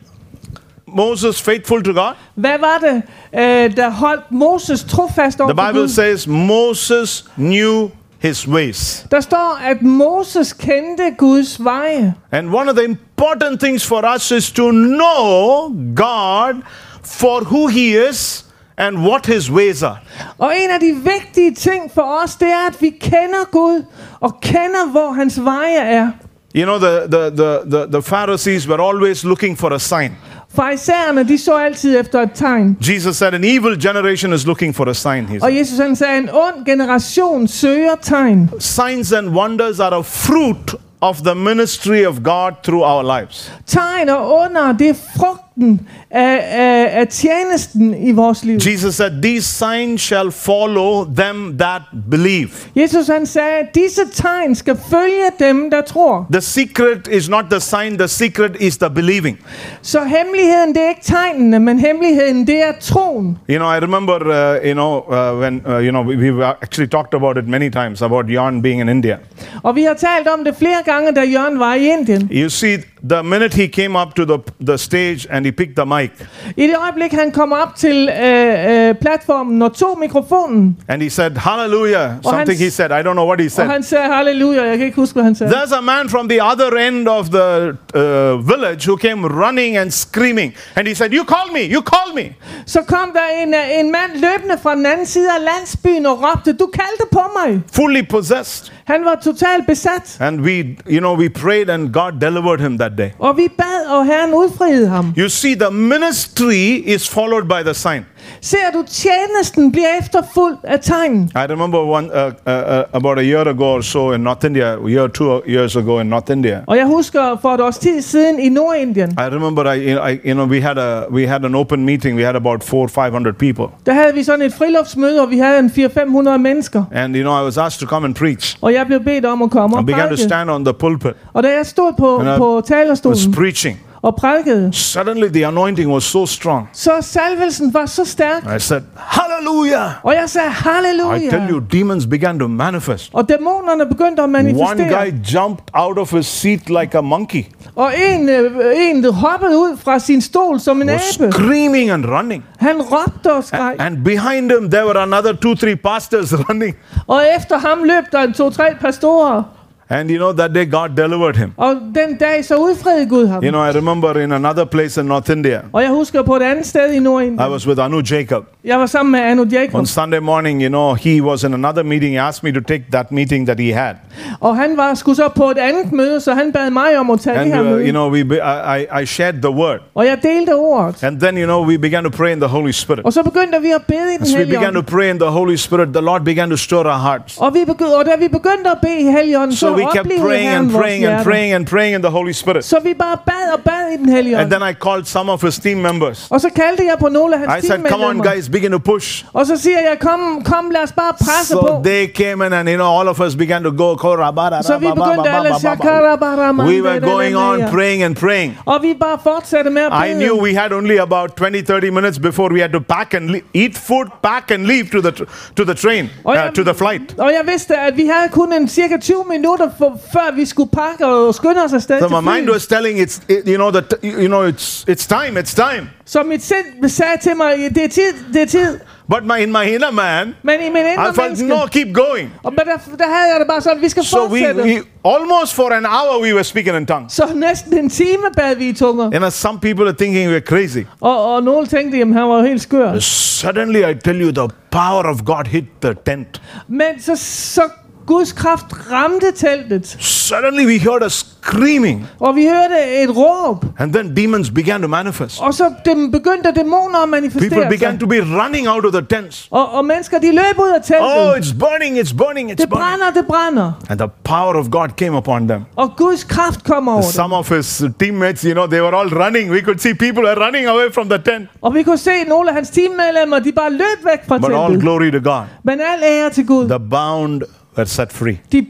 Moses 0.95 1.41
faithful 1.41 1.83
to 1.83 1.91
God? 1.91 2.13
Hvad 2.35 2.59
var 2.59 2.77
det, 2.77 3.03
øh, 3.39 3.77
der 3.77 3.89
holdt 3.89 4.31
Moses 4.31 4.83
trofast 4.83 5.41
over 5.41 5.53
The 5.53 5.67
Bible 5.67 5.81
Gud? 5.81 5.89
says 5.89 6.27
Moses 6.27 7.25
knew 7.35 7.89
his 8.19 8.47
ways. 8.47 9.05
Der 9.11 9.19
står, 9.19 9.59
at 9.63 9.81
Moses 9.81 10.53
kendte 10.53 11.03
Guds 11.17 11.63
veje. 11.63 12.13
And 12.31 12.55
one 12.55 12.69
of 12.69 12.75
the 12.75 12.85
important 12.85 13.59
things 13.59 13.87
for 13.87 14.03
us 14.15 14.31
is 14.31 14.51
to 14.51 14.71
know 14.71 15.69
God 15.95 16.61
for 17.03 17.43
who 17.43 17.67
he 17.67 18.09
is 18.09 18.45
and 18.77 18.97
what 18.97 19.25
his 19.25 19.51
ways 19.51 19.83
are. 19.83 19.97
Og 20.37 20.53
en 20.57 20.69
af 20.69 20.79
de 20.79 20.95
vigtige 21.03 21.55
ting 21.55 21.91
for 21.93 22.21
os, 22.23 22.35
det 22.35 22.47
er, 22.47 22.67
at 22.67 22.81
vi 22.81 22.89
kender 22.89 23.45
Gud 23.51 23.83
og 24.19 24.41
kender, 24.41 24.91
hvor 24.91 25.11
hans 25.11 25.43
veje 25.43 25.77
er. 25.77 26.11
You 26.55 26.65
know, 26.65 26.77
the, 26.79 27.07
the, 27.07 27.29
the, 27.29 27.59
the, 27.69 27.87
the 27.91 28.01
Pharisees 28.01 28.67
were 28.67 28.81
always 28.81 29.23
looking 29.23 29.57
for 29.57 29.69
a 29.69 29.79
sign. 29.79 30.11
Farisæerne, 30.55 31.23
de 31.27 31.37
så 31.37 31.57
altid 31.57 31.99
efter 31.99 32.21
et 32.21 32.29
tegn. 32.35 32.77
Jesus 32.81 33.17
said, 33.17 33.33
An 33.33 33.43
evil 33.43 33.81
generation 33.81 34.33
is 34.33 34.45
looking 34.47 34.75
for 34.75 34.89
a 34.89 34.93
sign. 34.93 35.25
He 35.25 35.39
Og. 35.41 35.55
Jesus 35.57 35.79
han 35.79 35.95
sagde, 35.95 36.17
en 36.17 36.29
ond 36.29 36.65
generation 36.65 37.47
søger 37.47 37.95
tegn. 38.01 38.49
Signs 38.59 39.11
and 39.11 39.29
wonders 39.29 39.79
are 39.79 39.97
a 39.97 40.01
fruit 40.01 40.75
of 41.01 41.17
the 41.17 41.35
ministry 41.35 42.05
of 42.05 42.15
God 42.23 42.51
through 42.63 42.83
our 42.83 43.19
lives. 43.19 43.51
Tegn 43.67 44.09
og 44.09 44.41
under, 44.41 44.71
det 44.79 44.89
er 44.89 44.93
frugt 45.17 45.50
frugten 45.51 45.87
af, 46.11 46.39
af, 46.51 46.99
af 46.99 47.07
tjenesten 47.07 48.07
i 48.07 48.11
vores 48.11 48.43
liv. 48.43 48.59
Jesus 48.67 48.95
said, 48.95 49.21
These 49.21 49.47
signs 49.47 50.01
shall 50.01 50.31
follow 50.31 51.05
them 51.15 51.57
that 51.57 51.81
believe. 52.11 52.49
Jesus 52.75 53.07
han 53.07 53.25
sagde, 53.25 53.67
disse 53.75 54.01
tegn 54.13 54.55
skal 54.55 54.77
følge 54.89 55.47
dem, 55.47 55.71
der 55.71 55.81
tror. 55.81 56.27
The 56.31 56.41
secret 56.41 57.07
is 57.11 57.29
not 57.29 57.45
the 57.51 57.59
sign, 57.59 57.97
the 57.97 58.07
secret 58.07 58.57
is 58.59 58.77
the 58.77 58.89
believing. 58.89 59.39
Så 59.81 59.99
hemmeligheden, 60.03 60.75
det 60.75 60.83
er 60.83 60.89
ikke 60.89 61.03
tegnene, 61.03 61.59
men 61.59 61.79
hemmeligheden, 61.79 62.47
det 62.47 62.63
er 62.63 62.71
troen. 62.81 63.37
You 63.49 63.57
know, 63.57 63.73
I 63.73 63.79
remember, 63.79 64.15
uh, 64.15 64.65
you 64.65 64.73
know, 64.73 64.99
uh, 64.99 65.39
when, 65.39 65.61
uh, 65.65 65.71
you 65.71 65.89
know, 65.89 66.03
we, 66.03 66.15
we've 66.15 66.43
actually 66.61 66.89
talked 66.89 67.13
about 67.13 67.37
it 67.37 67.47
many 67.47 67.69
times 67.69 68.01
about 68.01 68.29
Jan 68.29 68.61
being 68.61 68.81
in 68.81 68.89
India. 68.89 69.17
Og 69.63 69.75
vi 69.75 69.83
har 69.83 69.93
talt 69.93 70.27
om 70.27 70.43
det 70.45 70.55
flere 70.55 70.83
gange, 70.85 71.11
da 71.11 71.21
Jørgen 71.21 71.59
var 71.59 71.73
i 71.73 71.87
Indien. 71.87 72.29
You 72.31 72.49
see, 72.49 72.77
the 73.09 73.23
minute 73.23 73.53
he 73.53 73.67
came 73.67 73.95
up 74.01 74.13
to 74.15 74.25
the, 74.25 74.37
the 74.65 74.77
stage 74.77 75.27
and 75.29 75.45
he 75.45 75.51
picked 75.51 75.75
the 75.75 75.85
mic 75.85 76.11
I 76.57 76.67
det 76.67 76.75
øjeblik, 76.83 77.11
han 77.11 77.31
kom 77.31 77.51
op 77.53 77.75
til 77.75 78.09
øh, 78.23 78.87
øh, 78.89 78.95
platformen 79.01 79.61
og 79.61 79.73
tog 79.73 79.99
mikrofonen, 79.99 80.77
and 80.87 81.01
he 81.01 81.09
said, 81.09 81.31
Hallelujah, 81.37 82.11
something 82.23 82.47
han- 82.59 82.65
he 82.65 82.71
said, 82.71 82.89
I 82.91 83.01
don't 83.07 83.13
know 83.13 83.25
what 83.27 83.39
he 83.39 83.47
og 83.47 83.51
said. 83.51 83.67
han 83.67 83.83
sagde 83.83 84.05
halleluja, 84.13 84.63
jeg 84.63 84.77
kan 84.77 84.85
ikke 84.85 84.95
huske, 84.95 85.13
hvad 85.13 85.23
han 85.23 85.35
sagde. 85.35 85.53
There's 85.53 85.77
a 85.77 85.81
man 85.81 86.09
from 86.09 86.29
the 86.29 86.43
other 86.43 86.87
end 86.87 87.07
of 87.07 87.25
the 87.29 87.69
uh, 87.69 88.49
village 88.49 88.87
who 88.89 88.97
came 88.97 89.27
running 89.27 89.77
and 89.77 89.91
screaming. 89.91 90.53
And 90.75 90.87
he 90.87 90.95
said, 90.95 91.13
You 91.13 91.23
call 91.25 91.53
me, 91.53 91.59
you 91.75 91.81
call 91.81 92.15
me. 92.15 92.35
Så 92.65 92.81
kom 92.87 93.11
der 93.13 93.43
en, 93.43 93.53
øh, 93.53 93.79
en 93.79 93.91
mand 93.91 94.11
løbende 94.13 94.57
fra 94.63 94.75
den 94.75 94.85
anden 94.85 95.05
side 95.05 95.29
af 95.29 95.43
landsbyen 95.45 96.05
og 96.05 96.23
råbte, 96.23 96.53
du 96.53 96.69
kaldte 96.73 97.05
på 97.11 97.21
mig. 97.45 97.61
Fully 97.75 98.01
possessed. 98.09 98.71
Han 98.85 99.05
var 99.05 99.15
totalt 99.23 99.67
besat. 99.67 100.17
And 100.19 100.41
we, 100.41 100.77
you 100.89 100.99
know, 100.99 101.15
we 101.17 101.29
prayed 101.29 101.69
and 101.69 101.93
God 101.93 102.11
delivered 102.21 102.59
him 102.59 102.77
that 102.77 102.90
day. 102.97 103.09
Og 103.19 103.37
vi 103.37 103.47
bad, 103.57 103.85
og 103.87 104.05
Herren 104.05 104.33
udfriede 104.33 104.87
ham. 104.87 105.13
You 105.17 105.29
see, 105.29 105.55
the 105.55 105.71
ministry 105.71 106.83
is 106.85 107.09
followed 107.09 107.43
by 107.43 107.63
the 107.65 107.73
sign. 107.73 108.05
Ser 108.41 108.57
du, 108.73 108.83
tjenesten 108.87 109.71
bliver 109.71 109.87
efterfulgt 110.01 110.59
af 110.63 110.79
tegn. 110.79 111.31
I 111.35 111.51
remember 111.51 111.77
one 111.79 112.07
uh, 112.13 112.19
uh, 112.23 112.53
uh, 112.53 112.83
about 112.93 113.19
a 113.19 113.21
year 113.21 113.47
ago 113.47 113.63
or 113.65 113.81
so 113.81 114.11
in 114.11 114.21
North 114.21 114.45
India, 114.45 114.65
a 114.85 114.89
year, 114.89 115.07
two 115.07 115.41
years 115.47 115.75
ago 115.75 115.99
in 115.99 116.07
North 116.07 116.31
India. 116.31 116.59
Og 116.67 116.77
jeg 116.77 116.85
husker 116.85 117.37
for 117.41 117.49
et 117.49 117.61
års 117.61 117.77
tid 117.77 118.01
siden 118.01 118.39
i 118.39 118.49
Nordindien, 118.49 119.11
I 119.11 119.35
remember, 119.35 119.71
I, 119.71 119.77
I, 120.13 120.19
you 120.25 120.33
know, 120.33 120.45
we 120.45 120.61
had 120.61 120.77
a 120.77 121.03
we 121.11 121.27
had 121.27 121.45
an 121.45 121.55
open 121.55 121.85
meeting. 121.85 122.17
We 122.17 122.23
had 122.25 122.35
about 122.35 122.63
four, 122.63 122.87
five 122.87 123.11
hundred 123.11 123.33
people, 123.33 123.65
der 123.85 123.93
havde 123.93 124.13
vi 124.13 124.23
sådan 124.23 124.45
et 124.45 124.53
friluftsmøde, 124.53 125.21
og 125.21 125.29
vi 125.29 125.37
havde 125.37 125.59
en 125.59 125.71
400-500 125.75 126.37
mennesker. 126.37 126.83
and 126.91 127.15
you 127.15 127.21
know, 127.23 127.41
I 127.41 127.45
was 127.45 127.57
asked 127.57 127.79
to 127.79 127.85
come 127.95 128.05
and 128.07 128.15
preach. 128.15 128.57
Og 128.61 128.73
jeg 128.73 128.85
blev 128.87 128.99
bedt 129.03 129.25
om 129.25 129.41
at 129.41 129.51
komme 129.51 129.75
I 129.75 129.79
og 129.79 129.85
began 129.85 129.99
to 130.01 130.07
prædike. 130.07 130.23
stand 130.23 130.49
on 130.49 130.65
the 130.65 130.73
pulpit. 130.73 131.11
Og 131.33 131.43
da 131.43 131.47
jeg 131.57 131.65
stod 131.65 131.93
på, 131.99 132.21
I 132.21 132.37
på 132.37 132.55
was 132.55 132.63
talerstolen 132.67 133.31
preaching. 133.33 133.79
Og 134.03 134.15
prædikede, 134.15 134.73
Suddenly, 134.73 135.27
the 135.27 135.45
anointing 135.47 135.91
was 135.91 136.03
so 136.03 136.25
strong. 136.25 136.69
så 136.73 136.91
salvelsen 137.01 137.73
var 137.73 137.85
så 137.85 138.05
stærk. 138.05 138.43
I 138.57 138.59
said, 138.59 138.81
Hallelujah! 138.97 139.89
Og 140.03 140.13
jeg 140.13 140.23
sagde, 140.29 140.49
I 140.49 141.29
tell 141.29 141.49
you, 141.49 141.59
demons 141.59 142.05
began 142.07 142.39
to 142.39 142.47
manifest. 142.47 143.09
Og 143.13 143.29
dæmonerne 143.29 143.85
begyndte 143.85 144.21
at 144.21 144.23
One 144.23 144.31
manifestere. 144.31 145.05
guy 145.05 145.13
jumped 145.33 145.63
out 145.73 145.97
of 145.97 146.11
his 146.11 146.25
seat 146.25 146.69
like 146.69 146.97
a 146.97 147.01
monkey, 147.01 147.43
Og 147.75 147.93
en, 148.11 148.29
øh, 148.29 148.51
en 148.77 149.13
hoppede 149.13 149.57
ud 149.57 149.77
fra 149.77 149.99
sin 149.99 150.21
stol 150.21 150.59
som 150.59 150.81
en 150.81 150.89
was 150.89 151.19
abe. 151.19 151.31
screaming 151.31 151.89
and 151.91 152.05
running. 152.05 152.43
Han 152.59 152.81
råbte 152.81 153.33
og 153.33 153.43
skreg. 153.43 153.75
And 153.79 153.97
behind 154.03 154.51
him, 154.51 154.71
there 154.71 154.85
were 154.85 154.99
another 155.01 155.33
two, 155.33 155.55
three 155.55 155.75
pastors 155.75 156.33
running. 156.49 156.75
Og 157.07 157.23
efter 157.37 157.57
ham 157.57 157.83
løb 157.83 158.03
der 158.11 158.19
en 158.21 158.33
to-tre 158.33 158.63
pastorer. 158.81 159.43
And 159.91 160.09
you 160.09 160.17
know, 160.17 160.31
that 160.33 160.55
day 160.55 160.65
God 160.71 160.89
delivered 160.97 161.35
him. 161.35 161.51
Og 161.57 161.75
den 161.95 162.17
dag 162.19 162.45
så 162.45 162.55
udfriede 162.55 163.05
Gud 163.09 163.27
ham. 163.27 163.43
You 163.43 163.51
know, 163.51 163.65
I 163.65 163.71
remember 163.71 164.19
in 164.19 164.31
another 164.31 164.65
place 164.65 165.01
in 165.01 165.07
North 165.07 165.31
India, 165.31 165.59
Og 165.73 165.81
jeg 165.81 165.89
husker 165.89 166.21
på 166.23 166.35
et 166.35 166.41
andet 166.41 166.65
sted 166.65 166.91
i 166.93 166.95
I 166.95 166.99
Nordindien. 166.99 167.51
was 167.51 167.67
with 167.67 167.83
Anu 167.85 168.01
Jacob. 168.11 168.43
Jeg 168.65 168.79
var 168.79 168.85
sammen 168.85 169.11
med 169.11 169.19
Anu 169.19 169.45
Jacob. 169.51 169.75
On 169.75 169.85
Sunday 169.85 170.17
morning, 170.19 170.61
you 170.63 170.67
know, 170.69 170.93
he 170.93 171.23
was 171.23 171.43
in 171.43 171.53
another 171.53 171.83
meeting. 171.83 172.13
He 172.13 172.21
asked 172.21 172.43
me 172.43 172.51
to 172.59 172.61
take 172.67 172.83
that 172.91 173.11
meeting 173.11 173.45
that 173.47 173.59
he 173.59 173.73
had. 173.73 173.95
Og 174.39 174.55
han 174.57 174.77
var 174.77 174.93
skulle 174.93 175.15
så 175.15 175.29
på 175.35 175.49
et 175.49 175.57
andet 175.57 175.91
møde, 175.93 176.19
så 176.21 176.33
han 176.33 176.51
bad 176.51 176.69
mig 176.69 176.97
om 176.99 177.09
at 177.11 177.19
tage 177.19 177.35
det 177.35 177.41
And, 177.41 177.53
her 177.53 177.59
uh, 177.61 177.65
møde. 177.67 177.81
you 177.85 177.91
know, 177.91 178.09
we, 178.11 178.19
I, 178.19 178.81
I- 178.81 179.01
I 179.01 179.05
shared 179.05 179.33
the 179.41 179.49
word. 179.51 179.79
Og 179.95 180.05
jeg 180.05 180.17
delte 180.23 180.55
ordet. 180.55 181.03
And 181.03 181.19
then, 181.19 181.37
you 181.37 181.45
know, 181.45 181.65
we 181.65 181.77
began 181.77 182.03
to 182.03 182.09
pray 182.09 182.31
in 182.31 182.37
the 182.39 182.47
Holy 182.49 182.71
Spirit. 182.71 183.05
Og 183.05 183.13
så 183.13 183.23
begyndte 183.23 183.61
vi 183.61 183.71
at 183.75 183.81
bede 183.87 184.13
i 184.13 184.17
den 184.17 184.21
As 184.23 184.35
we 184.37 184.45
began 184.45 184.73
to 184.73 184.81
pray 184.81 185.09
in 185.13 185.19
the 185.19 185.29
Holy 185.29 185.55
Spirit, 185.55 185.87
the 185.93 186.01
Lord 186.01 186.21
began 186.25 186.49
to 186.49 186.55
stir 186.57 186.77
our 186.77 186.97
hearts. 187.07 187.37
Og, 187.37 187.53
vi 187.53 187.59
begyndte, 187.65 187.95
og 187.97 188.05
da 188.05 188.11
vi 188.19 188.27
begyndte 188.27 188.69
at 188.71 188.77
bede 188.81 188.99
i 188.99 189.03
helligånden, 189.11 189.55
så, 189.55 189.59
So 189.67 189.80
we 189.85 189.91
kept 189.97 190.09
praying 190.21 190.47
and 190.47 190.71
praying 190.71 191.05
and 191.05 191.23
praying 191.23 191.53
and 191.53 191.67
praying 191.67 191.95
in 191.95 192.01
the 192.01 192.11
Holy 192.11 192.31
Spirit. 192.31 192.65
Så 192.65 192.79
vi 192.83 192.93
bare 192.93 193.17
bad 193.25 193.53
og 193.53 193.59
bad 193.63 193.93
i 193.93 193.97
den 193.97 194.09
hellige 194.09 194.37
And 194.37 194.53
ånd. 194.53 194.61
then 194.61 194.69
I 194.71 194.73
called 194.73 195.05
some 195.05 195.31
of 195.31 195.43
his 195.43 195.59
team 195.59 195.77
members. 195.77 196.27
Og 196.29 196.41
så 196.41 196.49
kaldte 196.55 196.83
jeg 196.83 196.95
på 196.99 197.09
nogle 197.09 197.35
af 197.35 197.57
I 197.57 197.67
said, 197.67 197.79
Come 197.89 198.05
on, 198.05 198.17
guys, 198.19 198.49
begin 198.49 198.71
to 198.71 198.77
push. 198.77 199.25
Og 199.33 199.45
så 199.45 199.57
siger 199.57 199.79
jeg, 199.79 199.97
kom, 199.99 200.41
kom 200.45 200.69
lad 200.69 200.83
os 200.83 200.91
bare 200.91 201.13
presse 201.19 201.53
So 201.53 201.61
på. 201.61 201.81
they 201.83 202.07
came 202.13 202.45
in, 202.45 202.53
and 202.53 202.69
you 202.69 202.75
know, 202.75 202.99
all 202.99 203.07
of 203.07 203.19
us 203.19 203.35
began 203.35 203.63
to 203.63 203.71
go. 203.71 203.97
Så 203.97 204.77
vi 204.79 204.87
begyndte 204.95 205.29
alle 205.29 205.49
shakarabaramande, 205.59 206.71
We 206.71 206.81
were 206.81 206.99
going 206.99 207.35
on 207.35 207.69
praying 207.71 208.03
and 208.03 208.15
praying. 208.15 208.57
Og 208.65 208.79
vi 208.81 208.93
bare 208.99 209.17
fortsatte 209.23 209.69
med 209.69 209.81
at 209.81 210.09
I 210.09 210.13
knew 210.13 210.41
we 210.41 210.55
had 210.55 210.71
only 210.71 210.97
about 210.99 211.29
20 211.37 211.61
30 211.61 211.91
minutes 211.91 212.19
before 212.19 212.53
we 212.53 212.61
had 212.61 212.69
to 212.69 212.79
pack 212.79 213.13
and 213.13 213.35
eat 213.53 213.77
food, 213.77 214.07
pack 214.23 214.51
and 214.51 214.65
leave 214.65 214.85
to 214.91 215.01
the 215.01 215.11
to 215.55 215.63
the 215.63 215.73
train, 215.73 216.09
uh, 216.25 216.33
to 216.55 216.63
the 216.63 216.73
flight. 216.73 217.15
Og 217.17 217.31
jeg 217.31 217.41
vidste, 217.51 217.77
at 217.77 217.97
vi 217.97 218.05
havde 218.05 218.29
kun 218.31 218.53
en 218.53 218.67
cirka 218.67 218.97
20 218.97 219.23
minutter, 219.29 219.69
før 220.13 220.35
vi 220.35 220.45
skulle 220.45 220.69
pakke 220.71 221.05
og 221.05 221.35
skynde 221.35 221.63
os 221.63 221.73
afsted 221.73 221.99
So 221.99 222.07
til 222.07 222.17
my 222.21 222.33
mind 222.33 222.49
was 222.49 222.67
telling 222.67 222.99
it's 222.99 223.21
it, 223.29 223.41
you 223.47 223.55
know 223.55 223.71
that 223.71 223.93
you 224.03 224.27
know 224.27 224.49
it's 224.49 224.85
it's 224.89 225.07
time, 225.07 225.39
it's 225.39 225.55
time. 225.55 225.89
Så 226.05 226.23
mit 226.23 226.43
sind 226.43 226.89
sagde 226.89 227.17
til 227.21 227.37
mig, 227.37 227.53
det 227.75 227.83
er 227.83 227.87
tid, 227.87 228.13
det 228.33 228.41
er 228.41 228.45
tid. 228.45 228.79
But 229.09 229.25
my 229.25 229.37
in 229.43 229.51
my 229.51 229.65
inner 229.73 229.91
man, 229.91 230.35
Men 230.43 230.55
i 230.59 230.69
min 230.69 230.85
I 230.85 230.91
indre 230.91 231.13
felt 231.13 231.47
no, 231.47 231.55
keep 231.71 231.93
going. 231.95 232.33
og 232.43 232.53
men 232.53 232.59
der, 232.59 232.95
der 232.97 233.05
havde 233.05 233.31
jeg 233.31 233.39
det 233.39 233.47
bare 233.47 233.61
sådan, 233.61 233.81
vi 233.81 233.89
skal 233.89 234.03
So 234.03 234.17
we, 234.17 234.27
fortsætte. 234.29 234.63
we 234.63 234.81
almost 235.15 235.53
for 235.53 235.69
an 235.69 235.85
hour 235.85 236.21
we 236.23 236.33
were 236.33 236.43
speaking 236.43 236.77
in 236.77 236.85
tongues. 236.85 237.13
Så 237.13 237.27
næsten 237.35 237.77
en 237.77 237.89
time 237.89 238.23
bad 238.37 238.55
vi 238.55 238.67
i 238.69 238.73
tunger. 238.73 239.05
You 239.13 239.17
know, 239.17 239.29
some 239.29 239.59
people 239.59 239.85
are 239.87 239.95
thinking 239.97 240.35
we're 240.35 240.39
crazy. 240.45 240.77
Og, 241.01 241.33
og 241.35 241.43
nogle 241.43 241.67
tænkte, 241.67 241.97
jamen 241.97 242.13
han 242.13 242.29
var 242.29 242.43
helt 242.43 242.61
skør. 242.61 242.99
Suddenly, 242.99 243.77
I 243.91 243.93
tell 244.05 244.21
you, 244.21 244.31
the 244.31 244.47
power 244.71 245.03
of 245.03 245.19
God 245.25 245.47
hit 245.47 245.65
the 245.81 245.95
tent. 246.05 246.41
Men 246.67 247.01
så, 247.01 247.15
så 247.15 247.61
Guds 248.07 248.31
kraft 248.33 248.65
ramte 248.91 249.31
teltet, 249.35 249.87
Suddenly, 249.99 250.65
we 250.65 250.79
heard 250.79 251.03
a 251.03 251.09
screaming, 251.09 252.07
og 252.19 252.35
vi 252.35 252.43
hørte 252.43 253.03
et 253.03 253.17
råb. 253.17 253.65
and 253.79 253.93
then 253.93 254.15
demons 254.15 254.49
began 254.49 254.81
to 254.81 254.87
manifest. 254.87 255.41
Og 255.41 255.53
så 255.53 255.73
dem 255.85 256.11
begyndte 256.11 256.51
dæmoner 256.55 257.03
at 257.03 257.09
manifestere 257.09 257.49
People 257.49 257.69
began 257.77 257.99
to 257.99 258.07
be 258.07 258.15
running 258.43 258.69
out 258.69 258.85
of 258.85 258.91
the 258.93 259.01
tents. 259.09 259.47
Og, 259.51 259.71
og 259.73 259.85
mennesker, 259.85 260.19
de 260.19 260.31
løb 260.31 260.59
ud 260.59 260.69
af 260.75 260.81
teltet. 260.81 261.07
Oh, 261.17 261.33
it's 261.37 261.53
burning, 261.59 261.99
it's 261.99 262.17
burning, 262.17 262.51
it's 262.51 262.55
det 262.55 262.69
burning. 262.69 262.87
brænder, 262.87 263.11
det 263.21 263.27
brænder. 263.27 263.71
And 263.89 263.99
the 263.99 264.09
power 264.23 264.55
of 264.55 264.65
God 264.71 264.87
came 264.97 265.17
upon 265.17 265.47
them. 265.47 265.61
Og 265.75 265.91
Guds 265.97 266.23
kraft 266.23 266.63
kom 266.63 266.87
over 266.87 267.01
dem. 267.01 267.11
Some 267.11 267.35
of 267.35 267.49
his 267.49 267.83
teammates, 267.99 268.41
you 268.41 268.53
know, 268.53 268.67
they 268.67 268.81
were 268.81 268.95
all 268.99 269.13
running. 269.23 269.51
We 269.51 269.61
could 269.61 269.79
see 269.79 269.93
people 269.93 270.23
were 270.23 270.45
running 270.45 270.67
away 270.67 270.91
from 270.93 271.09
the 271.09 271.17
tent. 271.17 271.49
Og 271.61 271.73
vi 271.73 271.83
kunne 271.83 271.97
se 271.97 272.23
nogle 272.27 272.49
af 272.49 272.55
hans 272.55 272.69
teammedlemmer, 272.69 273.39
de 273.39 273.51
bare 273.51 273.71
løb 273.71 273.99
væk 274.05 274.19
fra 274.27 274.37
But 274.37 274.51
all 274.51 274.65
teltet. 274.71 274.81
glory 274.81 275.11
to 275.11 275.31
God. 275.31 275.43
Men 275.63 275.79
al 275.81 276.03
ære 276.03 276.29
til 276.29 276.45
Gud. 276.47 276.69
The 276.69 276.79
bound 276.89 277.41
were 277.77 277.85
set 277.85 278.11
free. 278.11 278.39
De 278.51 278.67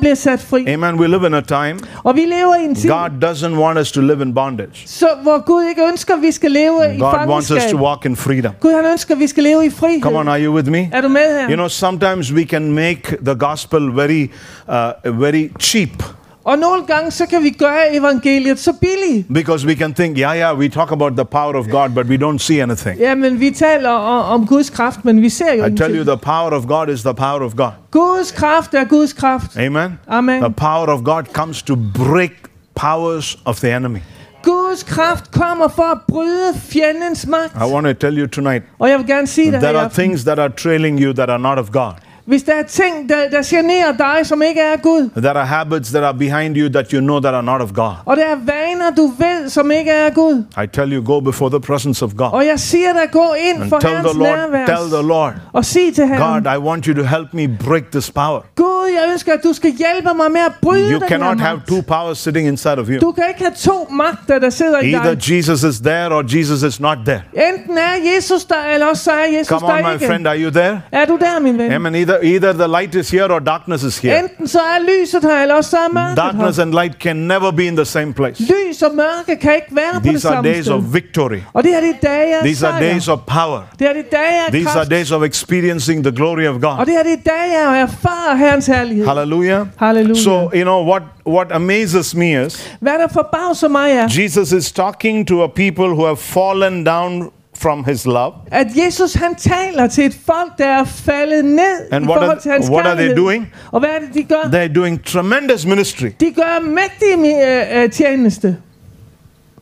blev 0.00 0.16
sat 0.16 0.40
fri. 0.40 0.64
Amen. 0.68 0.98
We 0.98 1.08
live 1.08 1.26
in 1.26 1.34
a 1.34 1.40
time 1.40 1.78
Og 2.04 2.16
vi 2.16 2.20
lever 2.20 2.54
i 2.54 2.64
en 2.64 2.74
tid, 2.74 2.90
God 2.90 3.10
doesn't 3.24 3.56
want 3.56 3.78
us 3.78 3.92
to 3.92 4.00
live 4.00 4.22
in 4.22 4.34
bondage. 4.34 4.82
så, 4.86 5.08
hvor 5.22 5.44
Gud 5.44 5.64
ikke 5.64 5.88
ønsker, 5.88 6.16
vi 6.16 6.32
skal 6.32 6.50
leve 6.50 6.94
i 6.94 6.98
God 6.98 7.28
wants 7.28 7.50
us 7.50 7.62
to 7.70 7.76
walk 7.76 8.04
in 8.04 8.16
freedom. 8.16 8.52
Gud 8.60 8.72
han 8.72 8.92
ønsker, 8.92 9.14
vi 9.14 9.26
skal 9.26 9.42
leve 9.42 9.66
i 9.66 9.70
frihed. 9.70 10.02
Come 10.02 10.18
on, 10.18 10.28
are 10.28 10.44
you 10.44 10.54
with 10.54 10.70
me? 10.70 10.90
Er 10.92 11.00
du 11.00 11.08
med 11.08 11.40
her? 11.40 11.48
You 11.48 11.54
know, 11.54 11.68
sometimes 11.68 12.32
we 12.32 12.44
can 12.44 12.72
make 12.72 13.16
the 13.24 13.34
gospel 13.34 13.94
very, 13.94 14.30
uh, 14.68 15.20
very 15.20 15.48
cheap 15.58 16.02
Og 16.50 16.58
nogle 16.58 16.86
gange, 16.86 17.10
så 17.10 17.26
kan 17.26 17.42
vi 17.42 17.50
gøre 17.50 17.96
evangeliet 17.96 18.58
så 18.58 18.72
billigt. 18.72 19.34
because 19.34 19.66
we 19.66 19.74
can 19.74 19.94
think, 19.94 20.18
yeah, 20.18 20.36
yeah, 20.36 20.58
we 20.58 20.68
talk 20.68 20.92
about 20.92 21.12
the 21.12 21.24
power 21.24 21.54
of 21.54 21.66
God, 21.68 21.88
but 21.94 22.06
we 22.06 22.16
don't 22.16 22.38
see 22.38 22.62
anything. 22.62 22.98
Jamen, 23.00 23.40
vi 23.40 23.50
taler 23.50 23.90
om, 23.90 24.40
om 24.40 24.46
Guds 24.46 24.70
kraft, 24.70 25.04
men 25.04 25.22
vi 25.22 25.28
ser 25.28 25.54
jo 25.54 25.64
I 25.64 25.76
tell 25.76 25.96
you, 25.96 26.04
the 26.04 26.16
power 26.16 26.50
of 26.50 26.66
God 26.66 26.88
is 26.88 27.02
the 27.02 27.14
power 27.14 27.40
of 27.40 27.56
God. 27.56 27.70
Guds 27.90 28.32
kraft 28.32 28.74
uh, 28.74 28.80
er 28.80 28.84
Guds 28.84 29.12
kraft. 29.12 29.56
Amen. 29.58 29.98
Amen. 30.08 30.42
The 30.42 30.52
power 30.52 30.86
of 30.86 31.04
God 31.04 31.22
comes 31.32 31.62
to 31.62 31.76
break 31.76 32.32
powers 32.74 33.38
of 33.44 33.56
the 33.60 33.76
enemy. 33.76 33.98
Guds 34.42 34.82
kraft 34.82 35.30
kommer 35.32 35.68
for 35.68 35.82
at 35.82 35.98
bryde 36.08 36.54
fjendens 36.58 37.26
magt. 37.26 37.54
I 37.54 37.72
want 37.72 37.86
to 37.86 37.92
tell 37.92 38.18
you 38.18 38.26
tonight 38.26 38.62
Og 38.78 38.88
jeg 38.88 38.98
vil 38.98 39.06
gerne 39.06 39.26
sige 39.26 39.50
her 39.50 39.60
there 39.60 39.78
are 39.78 39.88
things 39.88 40.24
that 40.24 40.38
are 40.38 40.48
trailing 40.48 41.02
you 41.04 41.12
that 41.12 41.30
are 41.30 41.38
not 41.38 41.58
of 41.58 41.70
God. 41.72 41.92
Hvis 42.30 42.42
der 42.42 42.52
er 42.54 42.62
ting, 42.62 43.08
der, 43.08 43.16
der 43.30 43.42
generer 43.44 43.92
dig, 43.92 44.26
som 44.26 44.42
ikke 44.42 44.60
er 44.60 44.76
Gud, 44.76 45.10
There 45.16 45.30
are 45.38 45.46
habits 45.46 45.90
that 45.90 46.04
are 46.04 46.14
behind 46.14 46.56
you 46.56 46.68
that 46.68 46.90
you 46.90 47.00
know 47.00 47.20
that 47.20 47.34
are 47.34 47.42
not 47.42 47.60
of 47.60 47.72
God. 47.72 47.92
og 48.04 48.16
der 48.16 48.24
er 48.24 48.36
vaner, 48.46 48.90
du 48.96 49.06
ved, 49.18 49.48
som 49.48 49.70
ikke 49.70 49.90
er 49.90 50.10
Gud, 50.10 50.44
I 50.62 50.66
tell 50.66 50.92
you, 50.92 51.04
go 51.04 51.20
before 51.20 51.50
the 51.50 51.60
presence 51.60 52.04
of 52.04 52.10
God 52.16 52.30
og 52.32 52.46
jeg 52.46 52.60
siger 52.60 52.92
dig, 52.92 53.02
gå 53.12 53.34
ind 53.50 53.62
and 53.62 53.68
for 53.68 53.78
tell 53.78 53.92
the 53.92 54.02
Herrens 54.02 54.18
Lord, 54.18 54.38
nærvær, 54.38 54.66
tell 54.66 54.90
the 54.92 55.08
Lord, 55.08 55.32
og 55.52 55.64
sig 55.64 55.94
til 55.94 56.04
God, 56.08 56.16
Herren, 56.16 56.46
I 56.56 56.58
want 56.58 56.84
you 56.84 56.94
to 56.94 57.02
help 57.02 57.34
me 57.34 57.48
break 57.66 57.90
this 57.92 58.10
power. 58.10 58.40
Jeg 58.86 59.08
ønsker, 59.12 59.32
at 59.32 59.40
du 59.44 59.52
skal 59.52 59.70
hjælpe 59.70 60.10
mig 60.16 60.30
med 60.32 60.40
at 60.40 60.52
bryde 60.62 60.82
You 60.82 60.92
den 60.92 61.00
her 61.02 61.08
cannot 61.08 61.40
have 61.40 61.56
magt. 61.56 61.68
two 61.68 61.80
powers 61.82 62.18
sitting 62.18 62.48
inside 62.48 62.78
of 62.78 62.86
you. 62.88 62.98
Du 63.00 63.12
kan 63.12 63.24
ikke 63.28 63.40
have 63.40 63.54
to 63.64 63.88
magter, 63.90 64.38
der 64.38 64.50
sidder 64.50 64.80
i 64.80 64.86
Either 64.92 65.14
dig. 65.14 65.30
Jesus 65.36 65.62
is 65.62 65.80
there 65.80 66.12
or 66.14 66.22
Jesus 66.36 66.62
is 66.62 66.80
not 66.80 66.98
there. 67.06 67.22
Enten 67.52 67.78
er 67.78 68.14
Jesus 68.16 68.44
der, 68.44 68.54
eller 68.74 68.86
også 68.86 69.04
så 69.04 69.10
er 69.10 69.24
Jesus 69.38 69.48
Come 69.48 69.66
der 69.68 69.74
on, 69.74 69.82
my 69.90 69.92
ikke. 69.94 70.06
friend, 70.06 70.26
are 70.26 70.38
you 70.44 70.50
there? 70.50 70.80
Er 70.92 71.04
du 71.04 71.16
der, 71.20 71.40
min 71.40 71.58
ven? 71.58 71.72
Amen. 71.72 71.94
Either, 71.94 72.18
either 72.22 72.52
the 72.52 72.66
light 72.66 72.94
is 72.94 73.10
here 73.10 73.32
or 73.34 73.38
darkness 73.38 73.82
is 73.84 73.98
here. 73.98 74.18
Enten 74.22 74.48
så 74.48 74.58
er 74.58 74.78
lyset 75.02 75.22
her, 75.22 75.42
eller 75.42 75.54
også 75.54 75.70
så 75.70 75.76
er 75.76 75.88
mørket 75.92 76.16
Darkness 76.16 76.56
her. 76.56 76.62
and 76.64 76.72
light 76.74 76.94
can 77.00 77.16
never 77.16 77.50
be 77.50 77.64
in 77.64 77.76
the 77.76 77.84
same 77.84 78.12
place. 78.14 78.42
Lys 78.42 78.82
og 78.82 78.90
mørke 78.94 79.40
kan 79.40 79.54
ikke 79.54 79.76
være 79.76 79.92
på 79.94 80.00
det 80.00 80.10
These 80.10 80.28
are 80.28 80.34
samme 80.34 80.50
days 80.50 80.64
sted. 80.64 80.74
of 80.74 80.82
victory. 80.92 81.38
Og 81.52 81.64
det 81.64 81.74
er 81.74 81.80
dage 82.02 82.36
af 82.38 82.44
These 82.44 82.66
are 82.66 82.72
sejr. 82.80 82.92
days 82.92 83.08
of 83.08 83.18
power. 83.26 83.60
Det 83.78 83.86
er 83.88 83.92
dage 84.12 84.24
af 84.46 84.52
These 84.52 84.68
are 84.68 84.74
kraft. 84.74 84.90
days 84.90 85.10
of 85.12 85.22
experiencing 85.22 86.04
the 86.04 86.16
glory 86.16 86.46
of 86.46 86.54
Og 86.54 86.60
God. 86.60 86.86
det 86.86 86.94
er 86.94 87.02
de 87.02 87.16
dage 87.26 87.58
af 87.66 87.74
at 87.74 87.82
erfare 87.82 88.36
Herrens 88.38 88.66
herlighed. 88.74 89.06
Hallelujah. 89.06 89.66
Halleluja. 89.76 90.14
So, 90.24 90.50
you 90.54 90.62
know, 90.62 90.82
what, 90.88 91.02
what 91.26 91.46
amazes 91.52 92.14
me 92.14 92.44
is 92.46 92.76
Hvad 92.80 92.92
der 92.92 93.08
forbavser 93.12 93.68
mig 93.68 93.90
er, 93.92 94.08
Jesus 94.08 94.52
is 94.52 94.72
talking 94.72 95.26
to 95.26 95.42
a 95.44 95.48
people 95.48 95.84
who 95.88 96.04
have 96.04 96.16
fallen 96.16 96.84
down 96.84 97.30
from 97.58 97.84
his 97.84 98.06
love. 98.06 98.32
at 98.50 98.66
Jesus 98.86 99.14
han 99.14 99.34
taler 99.34 99.86
til 99.86 100.04
et 100.06 100.14
folk, 100.26 100.58
der 100.58 100.66
er 100.66 100.84
faldet 100.84 101.44
ned 101.44 101.92
And 101.92 102.04
i 102.04 102.08
what 102.08 102.18
forhold 102.18 102.36
are- 102.36 102.40
til 102.42 102.50
hans 102.52 102.68
what 102.70 102.86
are 102.86 102.96
they 102.96 103.16
doing? 103.16 103.48
Og 103.72 103.80
hvad 103.80 103.90
er 103.90 103.98
det, 103.98 104.14
de 104.14 104.22
gør? 104.22 104.40
They're 104.42 104.72
doing 104.74 105.04
tremendous 105.04 105.66
ministry. 105.66 106.06
De 106.20 106.30
gør 106.32 106.60
mægtig 106.62 107.34
øh, 107.76 107.82
øh, 107.82 107.90
tjeneste. 107.90 108.56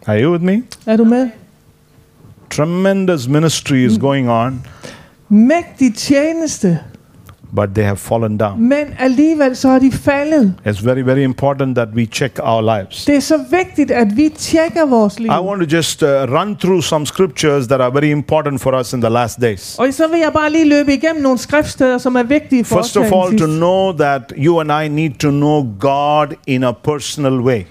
Are 0.07 0.23
you 0.23 0.33
with 0.33 0.45
me? 0.45 0.63
Er 0.87 0.97
du 0.97 1.05
med? 1.05 1.29
Tremendous 2.51 3.29
ministry 3.29 3.75
is 3.87 3.99
going 3.99 4.31
on, 4.31 4.67
Mægtig 5.29 5.95
tjeneste. 5.95 6.79
But 7.55 7.69
they 7.75 7.85
have 7.85 7.97
fallen 7.97 8.37
down. 8.39 8.61
Men 8.69 8.87
alligevel 8.99 9.57
så 9.57 9.69
er 9.69 9.79
de 9.79 9.93
faldet. 9.93 10.55
It's 10.67 10.85
very, 10.85 11.01
very 11.03 11.23
important 11.25 11.77
that 11.77 11.89
we 11.95 12.05
check 12.05 12.39
our 12.43 12.63
lives. 12.79 13.05
Det 13.05 13.17
er 13.17 13.21
så 13.21 13.39
vigtigt, 13.51 13.91
at 13.91 14.17
vi 14.17 14.29
tjekker 14.37 14.87
vores 14.87 15.19
liv. 15.19 15.27
I 15.27 15.41
want 15.41 15.63
to 15.71 15.77
just 15.77 16.03
uh, 16.03 16.09
run 16.09 16.57
through 16.57 16.83
some 16.83 17.07
scriptures 17.07 17.67
that 17.67 17.81
are 17.81 17.91
very 17.93 18.11
important 18.11 18.61
for 18.61 18.81
us 18.81 18.93
in 18.93 19.01
the 19.01 19.11
last 19.11 19.41
days. 19.41 19.77
Og 19.79 19.95
så 19.95 20.07
vil 20.09 20.21
jeg 20.21 20.33
bare 20.33 20.53
lige 20.53 20.69
løbe 20.69 20.95
igennem 20.95 21.23
nogle 21.23 21.39
skriftsteder, 21.39 21.99
som 21.99 22.17
er 22.17 22.23
vigtige 22.23 22.65
for 22.65 22.77
First 22.77 22.97
os. 22.97 23.07
of 23.13 23.13
all, 23.13 23.39
to 23.39 23.47
know 23.47 23.93
that 23.93 24.33
you 24.37 24.61
and 24.61 24.73
I 24.85 24.89
need 24.89 25.11
to 25.19 25.31
know 25.31 25.67
God 25.81 26.27
in 26.47 26.65
a 26.65 26.73
personal 26.73 27.33
way. 27.41 27.63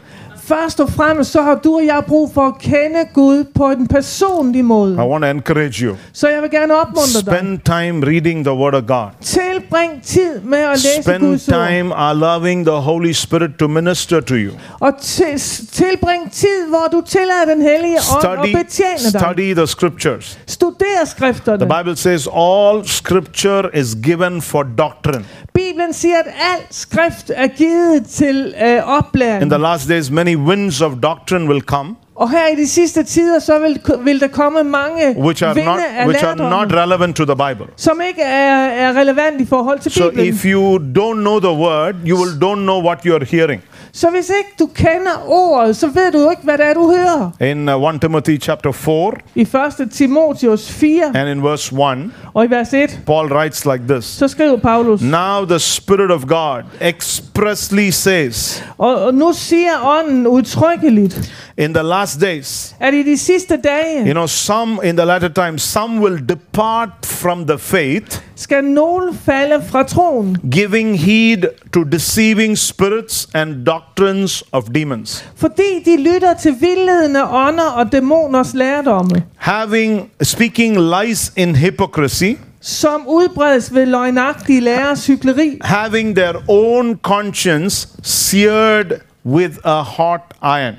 Først 0.48 0.80
og 0.80 0.90
fremmest 0.90 1.32
så 1.32 1.42
har 1.42 1.56
du 1.56 1.76
og 1.76 1.86
jeg 1.86 2.04
brug 2.08 2.32
for 2.34 2.42
at 2.48 2.58
kende 2.60 3.06
Gud 3.14 3.44
på 3.56 3.66
en 3.72 3.88
personlig 3.88 4.66
måde. 4.66 4.94
I 4.94 4.98
want 4.98 5.24
to 5.24 5.30
encourage 5.30 5.86
you. 5.86 5.96
Så 6.14 6.28
jeg 6.30 6.42
vil 6.42 6.52
gerne 6.52 6.74
opmuntre 6.82 7.22
dig. 7.26 7.38
Spend 7.38 7.60
time 7.60 8.06
reading 8.06 8.46
the 8.46 8.54
Word 8.54 8.74
of 8.74 8.84
God. 8.88 9.08
Tilbring 9.22 10.04
tid 10.04 10.40
med 10.40 10.58
at 10.58 10.70
læse 10.84 11.04
Spend 11.04 11.24
Guds 11.24 11.48
ord. 11.48 11.68
time 11.68 11.96
allowing 11.96 12.66
the 12.66 12.76
Holy 12.76 13.12
Spirit 13.12 13.52
to 13.60 13.68
minister 13.68 14.20
to 14.20 14.34
you. 14.36 14.52
Og 14.80 14.92
til, 15.02 15.40
tilbring 15.72 16.32
tid, 16.32 16.68
hvor 16.70 16.88
du 16.92 17.02
tillader 17.08 17.46
den 17.54 17.62
hellige 17.62 17.98
ånd 17.98 18.22
Study, 18.22 18.56
betjene 18.58 19.12
dig. 19.12 19.22
study 19.22 19.54
the 19.56 19.68
scriptures. 19.68 20.40
Studer 20.48 21.06
skrifterne. 21.06 21.60
The 21.66 21.84
Bible 21.84 21.96
says 21.96 22.28
all 22.36 22.88
scripture 22.88 23.70
is 23.74 23.96
given 24.04 24.42
for 24.42 24.64
doctrine. 24.64 25.26
Bibelen 25.54 25.94
siger, 25.94 26.18
at 26.20 26.28
al 26.28 26.66
skrift 26.72 27.32
er 27.36 27.48
givet 27.48 28.06
til 28.06 28.54
øh, 28.66 28.98
oplæring. 29.00 29.44
In 29.44 29.50
the 29.50 29.60
last 29.60 29.90
days, 29.90 30.12
many 30.12 30.37
winds 30.38 30.82
of 30.82 30.92
doctrine 31.04 31.48
will 31.48 31.62
come, 31.62 31.96
Og 32.16 32.30
her 32.32 32.48
i 32.48 32.56
de 32.56 32.68
sidste 32.68 33.04
tider, 33.04 33.40
så 33.40 33.60
vil, 33.60 33.80
vil 34.06 34.20
der 34.20 34.28
komme 34.28 34.64
mange 34.64 35.16
which 35.18 35.44
are 35.44 35.56
not 35.66 35.80
af 35.98 36.08
which 36.08 36.24
are 36.26 36.36
not 36.36 36.74
relevant 36.74 37.16
to 37.16 37.26
the 37.26 37.36
Bible. 37.36 37.66
som 37.76 38.02
ikke 38.08 38.22
er, 38.22 38.68
er 38.68 38.94
relevant 39.00 39.42
i 39.42 39.46
forhold 39.46 39.80
til 39.80 39.92
So 39.92 40.10
Bibelen. 40.10 40.28
if 40.34 40.46
you 40.46 40.78
don't 40.78 41.20
know 41.20 41.40
the 41.40 41.52
word, 41.52 41.96
you 42.10 42.18
will 42.18 42.34
don't 42.44 42.62
know 42.64 42.82
what 42.86 43.04
you 43.06 43.16
are 43.16 43.26
hearing. 43.26 43.62
Så 43.98 44.10
hvis 44.10 44.30
ikke 44.30 44.50
du 44.60 44.66
kender 44.76 45.26
ordet, 45.28 45.76
så 45.78 45.88
ved 45.88 46.12
du 46.12 46.30
ikke, 46.30 46.44
hvad 46.44 46.58
det 46.58 46.66
er, 46.66 46.74
du 46.74 46.92
hører. 46.92 47.32
In 47.42 47.70
uh, 47.70 47.94
1 47.94 48.02
Timothy 48.02 48.42
chapter 48.42 48.72
4 48.72 49.12
I 49.36 49.42
1. 49.42 49.92
Timotheus 49.92 50.72
4 50.72 51.12
and 51.16 51.30
in 51.30 51.44
verse 51.44 51.76
1, 51.76 52.12
og 52.34 52.46
i 52.46 52.50
vers 52.50 52.74
1, 52.74 53.00
Paul 53.06 53.34
writes 53.34 53.66
like 53.66 53.84
this. 53.90 54.06
så 54.06 54.28
skriver 54.28 54.58
Paulus, 54.58 55.02
Now 55.02 55.46
the 55.46 55.60
Spirit 55.60 56.12
of 56.12 56.26
God 56.28 56.64
expressly 56.82 57.90
says, 57.90 58.64
og, 58.78 58.96
og 59.06 59.14
nu 59.14 59.34
siger 59.34 59.72
ånden 59.86 60.28
udtrykkeligt, 60.28 61.32
in 61.58 61.74
the 61.74 61.84
last 61.84 62.22
days, 62.22 62.76
at 62.80 62.94
i 62.94 63.04
de 63.04 63.18
sidste 63.18 63.58
dage 63.64 64.06
you 64.06 64.14
know, 64.14 64.28
some 64.28 64.80
in 64.84 64.98
the 64.98 65.06
latter 65.06 65.30
times, 65.30 65.62
some 65.62 66.02
will 66.02 66.20
depart 66.30 66.90
from 67.06 67.48
the 67.48 67.58
faith, 67.58 68.22
skal 68.38 68.64
nogen 68.64 69.16
falde 69.26 69.64
fra 69.70 69.84
troen, 69.84 70.38
giving 70.52 71.00
heed 71.00 71.44
to 71.74 71.84
deceiving 71.84 72.58
spirits 72.58 73.28
and 73.34 73.66
doctrines 73.66 74.44
of 74.52 74.64
demons, 74.76 75.26
fordi 75.36 75.84
de 75.86 75.98
lytter 76.14 76.34
til 76.34 76.56
vildledende 76.60 77.24
ånder 77.30 77.70
og 77.70 77.92
dæmoners 77.92 78.54
lærdomme, 78.54 79.24
having 79.36 80.10
speaking 80.22 80.78
lies 80.78 81.34
in 81.36 81.56
hypocrisy, 81.56 82.34
som 82.62 83.08
udbredes 83.08 83.74
ved 83.74 83.86
løgnagtige 83.86 84.60
lærers 84.62 85.08
hykleri, 85.08 85.60
having 85.62 86.16
their 86.16 86.34
own 86.48 86.96
conscience 87.04 87.88
seared 88.04 88.92
with 89.26 89.58
a 89.64 89.82
hot 89.82 90.22
iron. 90.42 90.76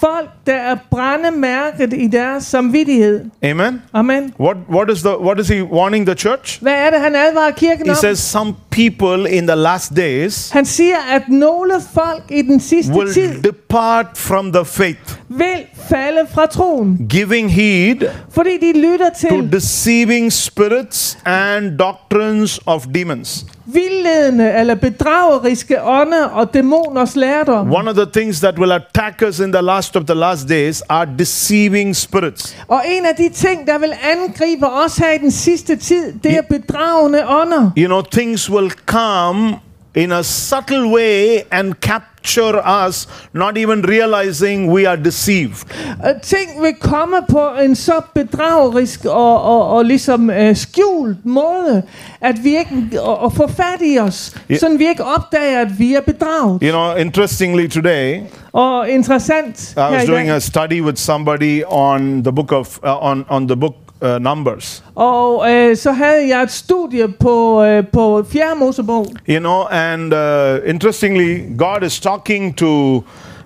Folk, 0.00 0.28
der 0.46 0.54
er 0.54 0.76
brændemærket 0.90 1.92
i 1.92 2.06
deres 2.06 2.44
samvittighed. 2.44 3.24
Amen. 3.42 3.82
Amen. 3.92 4.34
What 4.40 4.56
what 4.70 4.90
is 4.90 5.00
the 5.02 5.18
what 5.20 5.40
is 5.40 5.48
he 5.48 5.62
warning 5.64 6.06
the 6.06 6.14
church? 6.16 6.62
Hvad 6.62 6.72
er 6.72 6.90
det, 6.90 7.00
han 7.00 7.14
advarer 7.16 7.50
kirken 7.50 7.86
He 7.86 7.90
om? 7.90 7.96
says 7.96 8.18
some 8.18 8.54
people 8.76 9.26
in 9.36 9.46
the 9.46 9.56
last 9.56 9.96
days 9.96 10.50
Han 10.52 10.64
siger, 10.64 10.96
at 11.10 11.22
nogle 11.28 11.72
folk 11.94 12.22
i 12.30 12.42
den 12.42 12.60
sidste 12.60 12.92
will 12.92 13.12
tid 13.12 13.42
depart 13.42 14.06
from 14.14 14.52
the 14.52 14.64
faith, 14.64 15.16
vil 15.28 15.64
falde 15.88 16.20
fra 16.34 16.46
troen, 16.46 16.98
giving 17.10 17.52
heed 17.52 17.96
fordi 18.30 18.50
de 18.60 18.72
lytter 18.80 19.10
to 19.30 19.40
deceiving 19.52 20.32
spirits 20.32 21.18
and 21.24 21.78
doctrines 21.78 22.60
of 22.66 22.86
demons. 22.94 23.46
vildledende 23.68 24.52
eller 24.58 24.74
bedrageriske 24.74 25.82
ånder 25.82 26.24
og 26.24 26.54
dæmoners 26.54 27.16
lærdom. 27.16 27.72
One 27.72 27.90
of 27.90 27.96
the 27.96 28.06
things 28.12 28.40
that 28.40 28.58
will 28.58 28.72
attack 28.72 29.22
us 29.28 29.38
in 29.38 29.52
the 29.52 29.62
last 29.62 29.96
of 29.96 30.04
the 30.04 30.14
last 30.14 30.48
days 30.48 30.82
are 30.88 31.08
deceiving 31.18 31.96
spirits. 31.96 32.56
Og 32.68 32.82
en 32.88 33.06
af 33.06 33.14
de 33.16 33.28
ting, 33.28 33.66
der 33.66 33.78
vil 33.78 33.92
angribe 34.02 34.66
os 34.66 34.96
her 34.96 35.12
i 35.12 35.18
den 35.18 35.30
sidste 35.30 35.76
tid, 35.76 36.12
det 36.22 36.32
er 36.32 36.42
bedragende 36.42 37.26
ånder. 37.28 37.70
You 37.78 37.86
know, 37.86 38.02
things 38.12 38.50
will 38.50 38.65
come 38.86 39.54
in 39.94 40.12
a 40.12 40.22
subtle 40.22 40.92
way 40.92 41.42
and 41.50 41.74
capture 41.80 42.60
us, 42.88 43.08
not 43.32 43.56
even 43.58 43.82
realizing 43.86 44.72
we 44.72 44.88
are 44.88 44.96
deceived. 45.04 45.64
Og 46.04 46.22
ting 46.22 46.62
vil 46.62 46.74
komme 46.80 47.16
på 47.30 47.48
en 47.64 47.76
så 47.76 48.00
bedragerisk 48.14 49.04
og, 49.04 49.42
og, 49.42 49.68
og 49.68 49.84
ligesom 49.84 50.30
øh, 50.30 50.56
skjult 50.56 51.26
måde, 51.26 51.82
at 52.20 52.44
vi 52.44 52.56
ikke 52.58 53.02
og, 53.02 53.18
og 53.18 53.32
få 53.32 53.46
fat 53.46 53.80
i 53.80 53.98
os, 53.98 54.36
Ja. 54.50 54.58
sådan 54.58 54.78
vi 54.78 54.88
ikke 54.88 55.04
opdager, 55.04 55.60
at 55.60 55.78
vi 55.78 55.94
er 55.94 56.00
bedraget. 56.00 56.58
You 56.62 56.70
know, 56.70 56.96
interestingly 56.96 57.68
today, 57.68 58.20
Og 58.52 58.90
interessant 58.90 59.74
I 59.76 59.80
was 59.80 60.04
doing 60.06 60.30
a 60.30 60.38
study 60.38 60.80
with 60.82 60.98
somebody 60.98 61.62
on 61.66 62.22
the 62.22 62.32
book 62.32 62.52
of 62.52 62.78
uh, 62.84 63.04
on 63.04 63.24
on 63.28 63.46
the 63.48 63.56
book 63.56 63.74
uh, 64.00 64.08
Numbers. 64.22 64.84
og 64.94 65.50
øh, 65.52 65.76
så 65.76 65.92
havde 65.92 66.28
jeg 66.28 66.42
et 66.42 66.50
studie 66.50 67.08
på, 67.20 67.64
øh, 67.64 67.84
på 67.92 68.24
4. 68.32 68.42
Mosebog, 68.56 69.06
You 69.28 69.38
know, 69.38 69.62
and 69.70 70.12
uh, 70.14 70.70
interestingly, 70.74 71.56
God 71.58 71.82
is 71.86 72.00
talking 72.00 72.56
to 72.56 72.66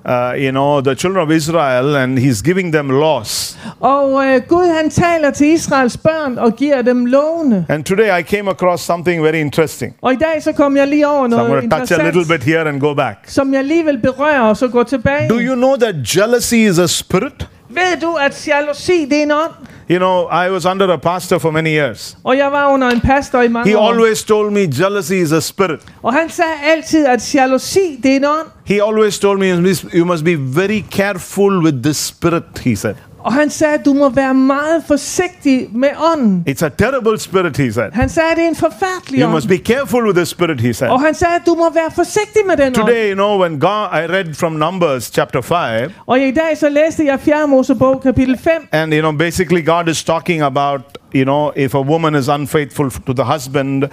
uh, 0.09 0.33
you 0.37 0.50
know 0.50 0.80
the 0.80 0.95
children 0.95 1.23
of 1.28 1.30
Israel, 1.37 1.97
and 1.97 2.19
He's 2.19 2.42
giving 2.45 2.73
them 2.73 2.90
laws. 2.90 3.59
og 3.80 4.26
øh, 4.26 4.42
Gud 4.49 4.66
han 4.83 4.90
taler 4.90 5.30
til 5.30 5.47
Israels 5.47 5.97
børn 5.97 6.38
og 6.38 6.57
giver 6.57 6.83
dem 6.83 7.07
lovene. 7.07 7.66
And 7.69 7.85
today 7.85 8.19
I 8.21 8.23
came 8.23 8.50
across 8.50 8.83
something 8.85 9.23
very 9.23 9.35
interesting. 9.37 9.95
Og 10.02 10.12
i 10.12 10.16
dag 10.16 10.42
så 10.42 10.52
kom 10.52 10.76
jeg 10.76 10.88
lige 10.88 11.09
over 11.09 11.28
So 11.30 11.37
I'm 11.37 11.49
noget 11.49 11.71
to 11.71 11.76
touch 11.78 11.92
a 12.00 12.02
little 12.11 12.25
bit 12.38 12.45
here 12.45 12.69
and 12.69 12.80
go 12.80 12.95
back. 12.95 13.19
som 13.26 13.54
jeg 13.54 13.64
lige 13.64 13.85
vil 13.85 13.99
berøre 13.99 14.49
og 14.49 14.57
så 14.57 14.69
gå 14.69 14.83
tilbage. 14.83 15.28
Do 15.28 15.38
you 15.40 15.54
know 15.54 15.76
that 15.76 16.16
jealousy 16.16 16.54
is 16.54 16.78
a 16.78 16.87
spirit? 16.87 17.49
Du, 18.00 18.17
at 18.17 18.49
er 18.49 19.35
ånd? 19.35 19.53
You 19.91 19.99
know, 19.99 20.29
I 20.47 20.50
was 20.50 20.65
under 20.65 20.93
a 20.93 20.97
pastor 20.97 21.39
for 21.39 21.50
many 21.50 21.71
years. 21.71 22.17
Og 22.25 22.37
jeg 22.37 22.53
var 22.53 22.73
under 22.73 22.89
en 22.89 23.00
pastor 23.00 23.41
i 23.41 23.49
mange 23.49 23.71
He 23.71 23.79
år. 23.79 23.93
always 23.93 24.25
told 24.25 24.50
me 24.50 24.61
jealousy 24.79 25.12
is 25.12 25.33
a 25.33 25.41
spirit. 25.41 25.81
Og 26.03 26.15
han 26.15 26.31
sagde 26.31 26.53
altid, 26.65 27.07
at 27.07 27.35
jalousi 27.35 28.00
det 28.03 28.12
er 28.12 28.17
en 28.17 28.25
ånd. 28.25 28.47
He 28.65 28.83
always 28.85 29.19
told 29.19 29.39
me 29.39 29.75
you 29.95 30.05
must 30.05 30.25
be 30.25 30.37
very 30.37 30.83
careful 30.91 31.59
with 31.65 31.83
this 31.83 31.97
spirit, 31.97 32.45
he 32.65 32.77
said. 32.77 32.95
Og 33.25 33.33
han 33.33 33.50
sagde, 33.50 33.79
du 33.85 33.93
må 33.93 34.09
være 34.09 34.35
meget 34.35 34.83
forsigtig 34.87 35.69
med 35.75 35.89
ånden. 36.12 36.45
It's 36.49 36.65
a 36.65 36.69
terrible 36.69 37.19
spirit, 37.19 37.57
he 37.57 37.73
said. 37.73 37.91
Han 37.93 38.09
sagde, 38.09 38.29
det 38.37 38.45
er 38.45 38.49
en 38.49 38.57
forfærdelig 38.57 39.21
You 39.21 39.25
ånd. 39.27 39.33
must 39.35 39.49
be 39.49 39.57
careful 39.57 40.05
with 40.07 40.17
this 40.17 40.29
spirit, 40.29 40.61
he 40.61 40.75
said. 40.75 40.91
Og 40.91 41.00
han 41.00 41.15
sagde, 41.15 41.35
du 41.47 41.55
må 41.55 41.71
være 41.75 41.91
forsigtig 41.95 42.43
med 42.47 42.57
den 42.57 42.67
ånd. 42.67 42.75
Today, 42.75 43.09
you 43.11 43.15
know, 43.15 43.41
when 43.43 43.61
God, 43.61 43.87
I 43.93 44.07
read 44.17 44.35
from 44.35 44.53
Numbers 44.53 45.05
chapter 45.05 45.41
5, 45.41 45.91
Og 46.07 46.21
i 46.21 46.31
dag 46.31 46.59
så 46.59 46.69
læste 46.69 47.05
jeg 47.05 47.21
4. 47.21 47.49
Mosebog 47.49 48.00
kapitel 48.03 48.39
5. 48.39 48.53
and 48.73 48.95
you 48.95 49.00
know, 49.00 49.12
basically, 49.12 49.67
God 49.67 49.89
is 49.89 50.05
talking 50.05 50.43
about 50.43 50.81
you 51.14 51.25
know, 51.25 51.52
if 51.57 51.75
a 51.75 51.81
woman 51.81 52.14
is 52.14 52.29
unfaithful 52.29 52.90
to 52.90 53.12
the 53.12 53.25
husband, 53.25 53.85
uh, 53.85 53.88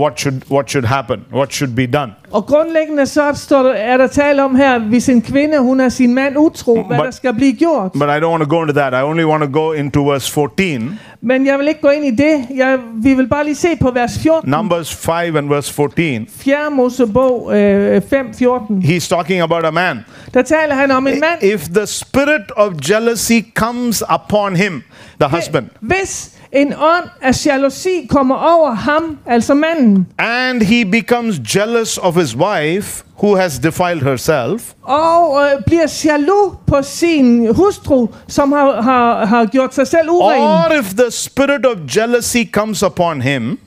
what 0.00 0.18
should 0.18 0.42
what 0.50 0.70
should 0.70 0.84
happen? 0.88 1.24
What 1.32 1.52
should 1.52 1.74
be 1.76 1.86
done? 1.86 2.12
Og 2.32 2.46
grundlæggende 2.46 3.06
så 3.06 3.32
står 3.34 3.62
der, 3.62 3.72
er 3.72 3.96
der 3.96 4.06
tale 4.06 4.44
om 4.44 4.54
her, 4.56 4.78
hvis 4.78 5.08
en 5.08 5.22
kvinde, 5.22 5.58
hun 5.58 5.80
er 5.80 5.88
sin 5.88 6.14
mand 6.14 6.36
utro, 6.38 6.82
hvad 6.82 6.98
But- 6.98 7.04
der 7.04 7.10
skal 7.10 7.34
blive 7.34 7.52
gjort. 7.52 7.92
But 7.92 8.02
I 8.02 8.04
don't 8.20 8.26
want 8.30 8.42
to 8.42 8.48
go 8.56 8.62
into 8.62 8.74
that. 8.74 8.92
I 8.92 9.02
only 9.02 9.24
want 9.24 9.42
to 9.42 9.60
go 9.60 9.72
into 9.72 10.10
verse 10.10 10.32
14. 10.32 11.00
Men 11.26 11.46
jeg 11.46 11.58
vil 11.58 11.68
ikke 11.68 11.80
gå 11.80 11.88
ind 11.88 12.04
i 12.04 12.10
det. 12.10 12.46
Jeg, 12.56 12.78
vi 13.02 13.14
vil 13.14 13.28
bare 13.28 13.44
lige 13.44 13.54
se 13.54 13.68
på 13.80 13.90
vers 13.90 14.18
14. 14.18 14.50
Numbers 14.50 14.94
5 14.94 15.36
and 15.36 15.48
verse 15.48 15.72
14. 15.74 16.26
4. 16.36 16.70
Mosebog 16.70 17.56
øh, 17.58 18.02
5, 18.10 18.34
14. 18.34 18.78
He's 18.78 19.08
talking 19.08 19.40
about 19.42 19.64
a 19.64 19.70
man. 19.70 19.98
Der 20.34 20.42
taler 20.42 20.74
han 20.74 20.90
om 20.90 21.06
en 21.06 21.20
mand. 21.20 21.42
If 21.54 21.60
the 21.68 21.86
spirit 21.86 22.50
of 22.56 22.72
jealousy 22.90 23.40
comes 23.54 24.02
upon 24.14 24.56
him, 24.56 24.82
the 25.20 25.28
husband, 25.30 25.66
Hvis 25.80 26.30
en 26.52 26.72
ånd 26.72 27.04
af 27.22 27.46
jalousi 27.46 28.06
kommer 28.10 28.34
over 28.34 28.74
ham, 28.74 29.18
altså 29.26 29.54
manden, 29.54 30.06
and 30.18 30.62
he 30.62 30.84
becomes 30.84 31.40
jealous 31.56 31.98
of 31.98 32.16
his 32.16 32.36
wife 32.36 33.04
who 33.22 33.36
has 33.36 33.58
defiled 33.58 34.02
herself, 34.02 34.62
og 34.82 35.42
øh, 35.42 35.62
bliver 35.66 36.02
jaloux 36.04 36.54
på 36.66 36.82
sin 36.82 37.54
hustru, 37.54 38.06
som 38.28 38.52
har, 38.52 38.82
har, 38.82 39.26
har 39.26 39.44
gjort 39.44 39.74
sig 39.74 39.86
selv 39.86 40.10
uren, 40.10 40.42
or 40.42 40.72
if 40.80 40.94
the 40.94 41.10
spirit 41.10 41.66
of 41.66 41.76
jealousy 41.96 42.36
comes 42.52 42.82
upon 42.82 43.22
him, 43.22 43.58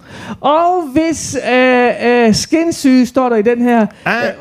og 0.41 0.81
hvis 0.93 1.37
øh, 1.51 1.89
øh, 2.03 2.35
skinsyge, 2.35 3.05
står 3.05 3.29
der 3.29 3.35
i 3.35 3.41
den 3.41 3.61
her, 3.61 3.87
Ah. 4.05 4.23
øh, 4.25 4.31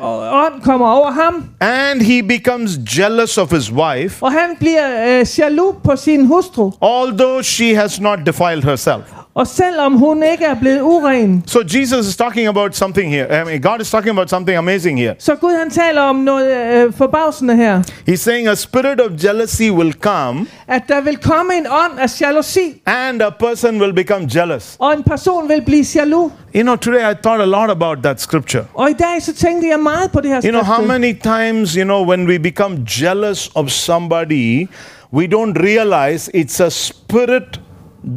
ånd 0.45 0.61
kommer 0.63 0.87
over 0.91 1.11
ham, 1.11 1.45
and 1.59 2.01
he 2.01 2.23
becomes 2.23 2.71
jealous 2.97 3.37
of 3.37 3.51
his 3.51 3.71
wife, 3.71 4.23
og 4.25 4.31
han 4.31 4.49
bliver 4.59 5.19
øh, 5.19 5.25
jaloux 5.39 5.75
på 5.83 5.95
sin 5.95 6.25
hustru, 6.25 6.71
although 6.81 7.41
she 7.43 7.75
has 7.75 7.99
not 8.01 8.19
defiled 8.25 8.63
herself. 8.63 9.03
Og 9.37 9.47
selvom 9.47 9.93
hun 9.93 10.23
ikke 10.23 10.45
er 10.45 10.55
blevet 10.55 10.81
uren, 10.81 11.43
So 11.47 11.59
Jesus 11.59 12.07
is 12.07 12.17
talking 12.17 12.47
about 12.47 12.75
something 12.75 13.13
here. 13.13 13.41
I 13.41 13.45
mean, 13.45 13.61
God 13.61 13.81
is 13.81 13.91
talking 13.91 14.09
about 14.11 14.29
something 14.29 14.57
amazing 14.57 14.99
here. 14.99 15.15
så 15.19 15.35
Gud 15.35 15.57
han 15.59 15.69
taler 15.69 16.01
om 16.01 16.15
noget 16.15 16.73
øh, 16.85 16.93
forbavsende 16.93 17.55
her, 17.55 17.81
He's 18.09 18.15
saying 18.15 18.47
a 18.47 18.55
spirit 18.55 19.01
of 19.01 19.23
jealousy 19.23 19.69
will 19.69 19.93
come, 19.93 20.45
at 20.67 20.81
der 20.87 21.01
vil 21.01 21.17
komme 21.17 21.57
en 21.57 21.65
ånd 21.67 21.99
af 21.99 22.21
jalousi, 22.21 22.81
and 22.85 23.21
a 23.21 23.29
person 23.29 23.81
will 23.81 23.93
become 23.93 24.27
jealous. 24.35 24.75
og 24.79 24.93
en 24.93 25.03
person 25.03 25.49
vil 25.49 25.61
blive 25.65 25.85
jaloux. 25.95 26.31
You 26.55 26.63
know, 26.63 26.75
today 26.75 27.11
I 27.11 27.13
thought 27.23 27.41
a 27.41 27.45
lot 27.45 27.69
about 27.69 27.97
that 28.03 28.21
scripture. 28.21 28.63
Og 28.73 28.89
i 28.89 28.93
dag 28.93 29.21
så 29.21 29.33
tænkte 29.35 29.67
jeg 29.67 29.79
meget 29.79 30.11
på 30.11 30.21
det 30.21 30.29
her 30.29 30.41
You 30.43 30.51
know, 30.51 30.63
how 30.63 30.85
many 30.85 31.13
times, 31.13 31.73
you 31.73 31.83
know, 31.83 32.09
when 32.09 32.27
we 32.27 32.39
become 32.39 32.77
jealous 33.01 33.49
of 33.55 33.69
somebody, 33.69 34.67
we 35.13 35.27
don't 35.27 35.57
realize 35.63 36.31
it's 36.35 36.63
a 36.63 36.69
spirit 36.69 37.59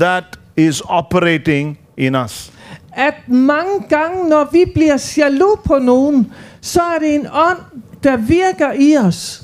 that 0.00 0.24
is 0.68 0.82
operating 0.88 1.78
in 1.96 2.14
us. 2.14 2.52
At 2.92 3.14
mange 3.28 3.80
gange, 3.88 4.28
når 4.28 4.48
vi 4.52 4.64
bliver 4.74 5.14
jaloux 5.16 5.60
på 5.64 5.78
nogen, 5.78 6.32
så 6.60 6.80
er 6.80 6.98
det 6.98 7.14
en 7.14 7.26
ånd, 7.32 7.58
der 8.02 8.16
virker 8.16 8.72
i 8.72 8.96
os. 8.96 9.42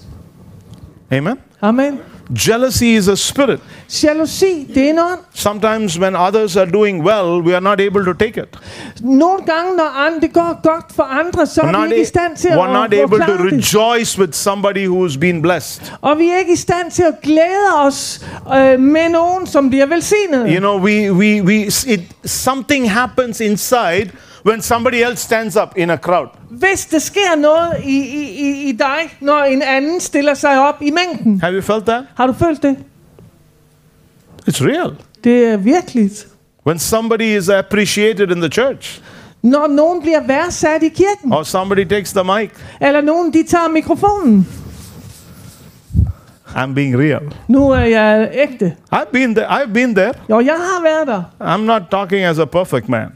Amen? 1.11 1.37
Amen. 1.61 1.99
Jealousy 2.49 2.85
is 2.85 3.09
a 3.09 3.16
spirit. 3.16 3.61
Jalousi, 4.02 4.66
det 4.75 4.85
er 4.85 4.90
en 4.90 4.99
ånd. 4.99 5.18
Sometimes 5.35 5.99
when 5.99 6.16
others 6.16 6.56
are 6.56 6.71
doing 6.71 7.04
well, 7.04 7.40
we 7.40 7.54
are 7.54 7.61
not 7.61 7.80
able 7.80 8.04
to 8.04 8.12
take 8.12 8.40
it. 8.40 8.59
Nogle 9.00 9.38
gange, 9.47 9.76
når 9.76 10.06
andre, 10.06 10.28
går 10.28 10.61
godt 10.62 10.85
for 10.97 11.02
andre, 11.02 11.47
så 11.47 11.61
er 11.61 11.66
vi 11.66 11.73
not, 11.73 11.90
ikke 11.90 12.02
i 12.02 12.04
stand 12.04 12.37
til 12.37 12.49
at, 12.49 12.59
we're 12.59 12.73
not 12.73 12.95
able 12.95 13.18
to 13.18 13.33
rejoice 13.33 14.18
with 14.18 14.33
somebody 14.33 14.87
who's 14.87 15.18
been 15.18 15.42
blessed. 15.42 15.92
Og 16.00 16.18
vi 16.18 16.28
er 16.28 16.38
ikke 16.38 16.52
i 16.52 16.56
stand 16.56 16.90
til 16.90 17.02
at 17.02 17.14
glæde 17.23 17.85
os 17.85 18.21
øh, 18.54 18.80
med 18.80 19.09
nogen, 19.09 19.47
som 19.47 19.71
bliver 19.71 19.87
velsignet. 19.87 20.47
You 20.49 20.59
know, 20.59 20.78
we, 20.78 21.12
we, 21.12 21.42
we, 21.42 21.54
it, 21.87 22.00
something 22.25 22.90
happens 22.90 23.40
inside 23.40 24.11
when 24.47 24.62
somebody 24.62 24.95
else 25.03 25.23
stands 25.23 25.57
up 25.57 25.69
in 25.76 25.91
a 25.91 25.97
crowd. 25.97 26.29
Hvis 26.50 26.87
der 26.87 26.99
sker 26.99 27.37
noget 27.37 27.73
i, 27.85 27.99
i, 27.99 28.31
i, 28.49 28.69
i 28.69 28.73
dig, 28.73 29.17
når 29.21 29.38
en 29.43 29.62
anden 29.62 30.00
stiller 30.00 30.35
sig 30.35 30.69
op 30.69 30.83
i 30.83 30.91
mængden. 30.91 31.41
Have 31.41 31.55
you 31.55 31.62
felt 31.62 31.87
that? 31.87 32.05
Har 32.17 32.26
du 32.26 32.33
følt 32.33 32.62
det? 32.62 32.76
It's 34.50 34.65
real. 34.65 34.95
Det 35.25 35.47
er 35.47 35.57
virkeligt. 35.57 36.26
When 36.67 36.79
somebody 36.79 37.38
is 37.38 37.49
appreciated 37.49 38.31
in 38.31 38.41
the 38.41 38.49
church, 38.49 39.00
Når 39.43 39.67
nogen 39.67 40.00
bliver 40.03 40.21
værdsat 40.26 40.83
i 40.83 40.88
kirken, 40.88 41.33
or 41.33 41.43
somebody 41.43 41.85
takes 41.88 42.12
the 42.12 42.25
mic, 42.25 42.50
eller 42.80 43.00
nogen 43.00 43.32
de 43.32 43.43
tager 43.43 43.69
mikrofonen. 43.69 44.49
I'm 46.47 46.75
being 46.75 46.99
real. 46.99 47.35
Nu 47.49 47.71
er 47.71 47.80
jeg 47.85 48.30
ægte. 48.32 48.76
I've 48.95 49.11
been 49.13 49.35
there. 49.35 49.47
I've 49.49 49.73
been 49.73 49.95
there. 49.95 50.13
Jo, 50.30 50.41
jeg 50.41 50.54
har 50.54 50.82
været 50.82 51.06
der. 51.06 51.23
I'm 51.54 51.61
not 51.61 51.82
talking 51.91 52.23
as 52.25 52.39
a 52.39 52.45
perfect 52.45 52.89
man. 52.89 53.09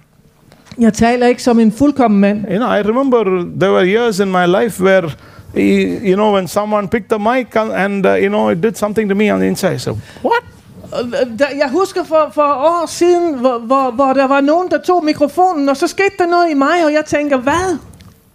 Jeg 0.78 0.92
taler 0.92 1.26
ikke 1.26 1.42
som 1.42 1.58
en 1.60 1.72
fuldkommen 1.72 2.20
mand. 2.20 2.44
You 2.50 2.56
know, 2.56 2.68
I 2.68 2.82
remember 2.82 3.24
there 3.60 3.72
were 3.72 3.86
years 3.86 4.20
in 4.20 4.30
my 4.32 4.46
life 4.46 4.82
where, 4.84 5.10
you 5.56 6.14
know, 6.14 6.32
when 6.34 6.48
someone 6.48 6.88
picked 6.88 7.08
the 7.10 7.18
mic 7.18 7.56
and, 7.56 8.06
uh, 8.06 8.12
you 8.22 8.28
know, 8.28 8.48
it 8.50 8.62
did 8.62 8.74
something 8.74 9.08
to 9.08 9.14
me 9.14 9.32
on 9.32 9.38
the 9.40 9.48
inside. 9.48 9.78
So, 9.78 9.90
what? 10.22 10.42
Øh, 10.84 11.38
der- 11.38 11.56
Jeg 11.58 11.68
husker 11.70 12.04
for, 12.04 12.30
for 12.34 12.42
år 12.42 12.86
siden, 12.88 13.38
hvor, 13.38 13.58
hvor, 13.58 13.90
hvor 13.90 14.12
der 14.12 14.26
var 14.26 14.40
nogen, 14.40 14.70
der 14.70 14.78
tog 14.78 15.04
mikrofonen, 15.04 15.68
og 15.68 15.76
så 15.76 15.86
skete 15.86 16.10
der 16.18 16.26
noget 16.26 16.50
i 16.50 16.54
mig, 16.54 16.84
og 16.86 16.92
jeg 16.92 17.04
tænker, 17.06 17.36
hvad? 17.38 17.76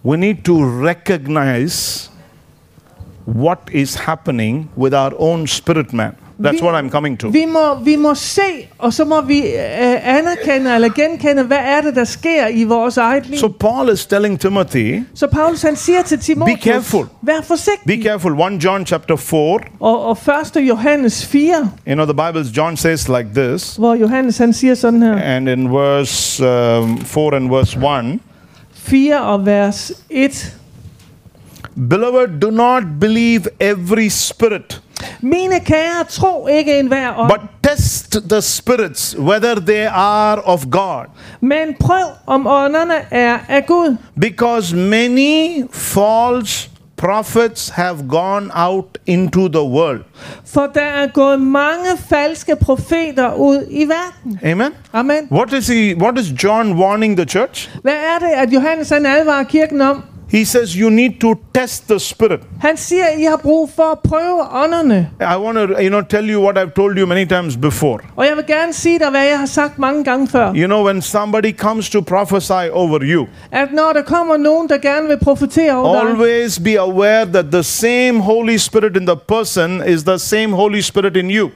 We 0.06 0.18
need 0.18 0.36
to 0.46 0.54
recognize 0.64 2.10
what 3.28 3.60
is 3.72 3.96
happening 3.96 4.70
with 4.78 4.96
our 4.96 5.22
own 5.22 5.48
spirit 5.48 5.94
man. 5.94 6.12
That's 6.44 6.52
Vi- 6.62 6.62
what 6.68 6.84
I'm 6.84 6.90
coming 6.90 7.20
to. 7.20 7.28
Vi 7.28 7.46
må, 7.46 7.76
vi 7.84 7.96
må 7.96 8.16
se, 8.16 8.42
og 8.78 8.94
så 8.94 9.06
må 9.06 9.22
vi 9.22 9.38
øh, 9.40 10.18
anerkende 10.18 10.76
eller 10.76 10.90
genkende, 10.90 11.44
hvad 11.44 11.58
er 11.58 11.82
det, 11.82 11.96
der 11.96 12.04
sker 12.04 12.48
i 12.48 12.64
vores 12.64 12.98
eget 12.98 13.26
liv. 13.30 13.40
So 13.40 13.48
Paul 13.60 13.90
is 13.94 14.06
telling 14.06 14.40
Timothy, 14.40 15.00
Så 15.14 15.28
Paulus 15.28 15.62
han 15.62 15.76
siger 15.76 16.02
til 16.02 16.20
Timotheus, 16.20 16.60
Be 16.60 16.70
careful. 16.72 17.06
vær 17.22 17.42
forsigtig. 17.44 18.00
be 18.00 18.04
careful. 18.04 18.32
1 18.54 18.64
John 18.64 18.86
chapter 18.86 19.16
4, 19.16 19.60
Og, 19.80 20.06
og 20.06 20.18
1. 20.58 20.68
Johannes 20.70 21.26
4, 21.26 21.70
you 21.88 21.94
know, 21.94 22.06
the 22.06 22.14
Bible, 22.14 22.50
John 22.58 22.78
says 22.78 23.08
like 23.10 23.28
this, 23.36 23.76
hvor 23.76 23.96
Johannes 23.96 24.38
han 24.38 24.54
siger 24.54 24.76
sådan 24.76 25.02
her, 25.02 25.16
and 25.36 25.50
in 25.50 25.72
verse 25.72 26.44
um, 26.80 26.98
4 27.06 27.36
and 27.36 27.50
verse 27.50 27.78
1, 27.80 28.20
4 28.74 29.22
og 29.22 29.46
vers 29.46 29.92
1. 30.10 30.56
Beloved, 31.90 32.40
do 32.42 32.50
not 32.52 32.84
believe 33.02 33.42
every 33.60 34.08
spirit, 34.10 34.82
Mine 35.22 35.60
kære, 35.60 36.04
tro 36.10 36.48
ikke 36.48 36.80
en 36.80 36.88
hver 36.88 37.18
ånd, 37.18 37.30
but 37.32 37.40
test 37.64 38.18
the 38.30 38.42
spirits 38.42 39.18
whether 39.20 39.56
they 39.56 39.88
are 39.92 40.42
of 40.42 40.66
God. 40.72 41.06
men 41.42 41.76
prøv 41.80 42.06
om 42.28 42.48
ånderne 42.48 42.94
er 43.12 43.38
af 43.50 43.66
Gud. 43.66 43.98
Because 44.22 44.76
many 44.76 45.64
false 45.72 46.70
prophets 46.98 47.70
have 47.70 47.98
gone 48.10 48.50
out 48.54 48.98
into 49.06 49.48
the 49.48 49.62
world. 49.64 50.00
For 50.46 50.68
der 50.74 50.82
er 50.82 51.08
gået 51.08 51.42
mange 51.42 51.90
falske 52.10 52.56
profeter 52.56 53.34
ud 53.34 53.68
i 53.70 53.86
verden. 53.86 54.40
Amen. 54.52 54.72
Amen. 54.94 55.28
What 55.32 55.54
is 55.54 55.68
he 55.68 55.96
what 55.96 56.20
is 56.20 56.44
John 56.44 56.74
warning 56.74 57.18
the 57.18 57.26
church? 57.26 57.70
Hvad 57.82 57.94
er 57.94 58.20
det, 58.20 58.32
at 58.36 58.54
Johannes 58.54 58.90
han 58.90 59.06
advarer 59.06 59.44
kirken 59.44 59.82
om? 59.82 60.04
He 60.36 60.46
says 60.46 60.76
you 60.80 60.90
need 60.90 61.12
to 61.22 61.36
test 61.54 61.88
the 61.88 62.00
spirit. 62.00 62.40
Han 62.62 62.78
siger, 62.78 63.06
I 63.20 63.24
har 63.24 63.38
brug 63.38 63.70
for 63.76 63.84
at 63.84 64.00
prøve 64.00 64.42
ånderne. 64.52 65.10
I 65.22 65.38
want 65.38 65.58
to 65.58 65.82
you 65.82 65.90
know 65.90 66.02
tell 66.02 66.30
you 66.34 66.44
what 66.44 66.58
I've 66.58 66.74
told 66.76 66.98
you 66.98 67.08
many 67.08 67.26
times 67.26 67.58
before. 67.58 68.00
Og 68.16 68.26
jeg 68.26 68.36
vil 68.36 68.46
gerne 68.48 68.74
sige 68.74 69.00
dig, 69.00 69.10
hvad 69.10 69.26
jeg 69.26 69.40
har 69.40 69.46
sagt 69.46 69.80
mange 69.80 70.04
gange 70.04 70.28
før. 70.28 70.54
You 70.56 70.68
know 70.68 70.86
when 70.86 71.02
somebody 71.02 71.58
comes 71.58 71.90
to 71.90 72.02
prophesy 72.02 72.70
over 72.72 73.00
you, 73.02 73.28
At 73.52 73.68
når 73.74 73.94
der 73.94 74.02
kommer 74.02 74.38
nogen, 74.38 74.70
der 74.70 74.78
gerne 74.78 75.08
vil 75.08 75.18
profetere 75.20 75.74
over 75.74 76.02
dig, 76.02 76.10
always 76.10 76.60
be 76.60 76.80
aware 76.80 77.26
that 77.26 77.46
the 77.52 77.64
same 77.64 78.20
Holy 78.20 78.58
Spirit 78.58 78.98
in 78.98 79.08
the 79.08 79.18
person 79.28 79.82
is 79.88 80.04
the 80.04 80.20
same 80.20 80.56
Holy 80.56 80.80
Spirit 80.82 81.18
in 81.18 81.32
you. 81.32 81.50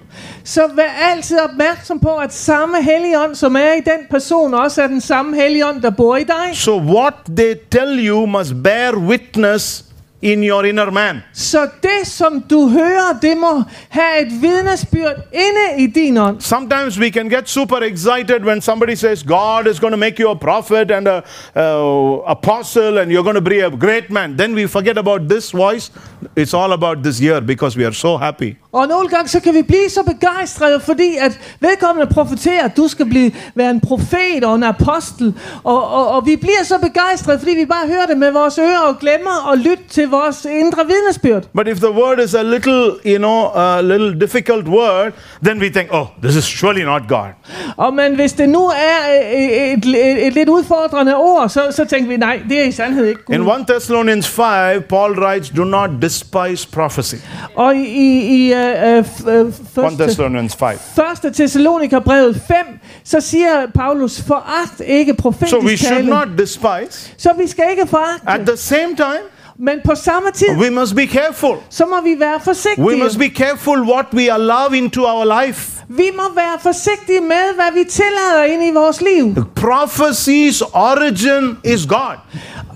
så 0.44 0.62
vær 0.76 1.12
altid 1.12 1.38
opmærksom 1.40 2.00
på, 2.00 2.16
at 2.16 2.34
samme 2.34 2.78
helligånd, 2.84 3.36
som 3.36 3.56
er 3.56 3.74
i 3.74 3.82
den 3.82 4.06
person, 4.10 4.54
også 4.54 4.82
er 4.82 4.88
den 4.88 5.02
samme 5.02 5.36
helligånd, 5.36 5.82
der 5.82 5.90
bor 5.90 6.18
i 6.18 6.24
dig. 6.24 6.50
So 6.54 6.78
what 6.78 7.14
they 7.38 7.54
tell 7.72 8.08
you 8.08 8.26
must 8.26 8.54
bear 8.70 9.00
witness 9.00 9.84
in 10.22 10.44
your 10.44 10.66
inner 10.66 10.92
man. 10.92 11.22
Så 11.34 11.68
det, 11.82 12.08
som 12.08 12.44
du 12.50 12.68
hører, 12.68 13.20
det 13.22 13.38
må 13.38 13.64
have 13.90 14.22
et 14.22 14.42
vidnesbyrd 14.42 15.16
inde 15.34 15.84
i 15.84 15.88
din 15.88 16.18
ånd. 16.18 16.42
Sometimes 16.42 17.00
we 17.00 17.10
can 17.10 17.30
get 17.30 17.50
super 17.50 17.84
excited 17.84 18.46
when 18.46 18.62
somebody 18.62 18.96
says 18.96 19.24
God 19.24 19.68
is 19.68 19.80
going 19.80 19.94
to 19.94 19.98
make 19.98 20.20
you 20.20 20.30
a 20.32 20.36
prophet 20.36 20.92
and 20.92 21.08
a 21.08 21.24
uh, 21.56 22.32
apostle 22.32 22.98
and 22.98 23.12
you're 23.12 23.24
going 23.24 23.44
to 23.44 23.50
be 23.50 23.60
a 23.60 23.70
great 23.70 24.10
man. 24.10 24.38
Then 24.38 24.56
we 24.56 24.68
forget 24.68 24.98
about 24.98 25.30
this 25.30 25.52
voice. 25.52 25.92
It's 26.36 26.54
all 26.54 26.74
about 26.74 27.04
this 27.04 27.22
year 27.22 27.42
because 27.42 27.78
we 27.78 27.86
are 27.86 27.96
so 27.96 28.18
happy. 28.18 28.58
Og 28.72 28.88
nogle 28.88 29.10
gange 29.10 29.30
så 29.30 29.40
kan 29.40 29.54
vi 29.54 29.62
blive 29.62 29.90
så 29.90 30.04
begejstrede, 30.04 30.80
fordi 30.80 31.18
at 31.20 31.40
vedkommende 31.60 32.14
profeterer, 32.14 32.64
at 32.64 32.78
du 32.78 32.88
skal 32.88 33.06
blive, 33.06 33.32
være 33.56 33.72
en 33.72 33.80
profet 33.80 34.44
og 34.44 34.56
en 34.56 34.64
apostel. 34.64 35.34
Og, 35.64 35.92
og, 35.92 36.08
og 36.08 36.26
vi 36.26 36.36
bliver 36.36 36.64
så 36.64 36.78
begejstrede, 36.78 37.40
fordi 37.40 37.52
vi 37.52 37.66
bare 37.66 37.88
hører 37.88 38.06
det 38.06 38.18
med 38.18 38.32
vores 38.32 38.58
ører 38.58 38.80
og 38.80 39.00
glemmer 39.00 39.52
at 39.52 39.60
lytte 39.60 39.84
til 39.90 40.10
vores 40.10 40.46
indre 40.46 40.86
vidnesbyrd. 40.86 41.44
But 41.54 41.68
if 41.68 41.78
the 41.78 41.92
word 41.92 42.20
is 42.20 42.34
a 42.34 42.44
little, 42.44 42.92
you 43.06 43.18
know, 43.18 43.46
a 43.56 43.82
little 43.82 44.20
difficult 44.20 44.68
word, 44.68 45.12
then 45.44 45.62
we 45.62 45.70
think, 45.70 45.88
oh, 45.92 46.06
this 46.24 46.36
is 46.36 46.44
surely 46.44 46.82
not 46.82 47.02
God. 47.08 47.30
Og 47.78 47.94
men 47.94 48.16
hvis 48.16 48.34
det 48.34 48.50
nu 48.50 48.66
er 48.66 48.98
et, 49.32 49.74
et, 49.74 49.86
et, 49.86 50.28
et 50.28 50.34
lidt 50.34 50.50
udfordrende 50.50 51.16
ord, 51.16 51.50
så, 51.50 51.62
så 51.72 51.86
tænker 51.86 52.10
vi, 52.10 52.18
nej, 52.18 52.42
det 52.50 52.60
er 52.60 52.64
i 52.64 52.72
sandhed 52.72 53.06
ikke 53.06 53.24
Gud. 53.26 53.36
In 53.36 53.42
1 53.42 53.68
Thessalonians 53.68 54.28
5, 54.28 54.46
Paul 54.90 55.20
writes, 55.20 55.50
do 55.50 55.64
not 55.64 55.90
despise 56.02 56.68
prophecy. 56.72 57.16
Og 57.56 57.76
i, 57.76 58.20
i, 58.20 58.54
uh, 58.60 59.34
1 59.48 59.54
første, 59.76 60.04
Thessalonians 60.04 60.56
5. 60.56 60.70
første 60.96 61.32
Thessalonikerbrevet 61.34 62.42
5, 62.48 62.58
så 63.04 63.22
siger 63.22 63.66
Paulus, 63.76 64.22
foragt 64.22 64.82
ikke 64.86 65.14
profetisk 65.14 65.50
So 65.52 65.60
we 65.60 65.78
should 65.78 66.04
not 66.06 66.28
despise. 66.38 67.14
Så 67.18 67.30
vi 67.38 67.48
skal 67.48 67.66
ikke 67.72 67.88
foragte. 67.88 68.30
At 68.42 68.48
the 68.48 68.58
same 68.58 68.96
time, 68.96 69.20
Men 69.62 69.80
på 69.86 69.96
samme 69.96 70.30
tid, 70.34 70.48
we 70.58 70.70
must 70.70 70.96
be 70.96 71.06
careful. 71.08 71.56
så 71.70 71.86
må 71.86 72.02
vi 72.04 72.20
være 72.20 72.36
We 72.36 72.42
forsigtige. 72.44 73.04
must 73.04 73.18
be 73.20 73.30
careful 73.30 73.80
what 73.80 74.06
we 74.14 74.34
allow 74.34 74.68
into 74.74 75.02
our 75.02 75.46
life. 75.46 75.72
Vi 75.90 76.12
må 76.16 76.24
være 76.36 76.60
forsigtige 76.62 77.22
med, 77.22 77.56
hvad 77.56 77.74
vi 77.74 77.90
tillader 77.90 78.44
ind 78.44 78.64
i 78.64 78.72
vores 78.72 79.02
liv. 79.02 79.36
Prophecy's 79.60 80.62
origin 80.74 81.58
is 81.64 81.86
God. 81.86 82.16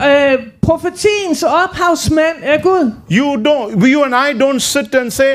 Øh, 0.08 0.40
profetiens 0.62 1.44
ophavsmand 1.44 2.36
er 2.42 2.62
Gud. 2.62 2.92
You 3.12 3.36
don't, 3.36 3.86
you 3.88 4.04
and 4.04 4.16
I 4.16 4.44
don't 4.44 4.60
sit 4.60 4.96
and 4.96 5.12
say, 5.12 5.34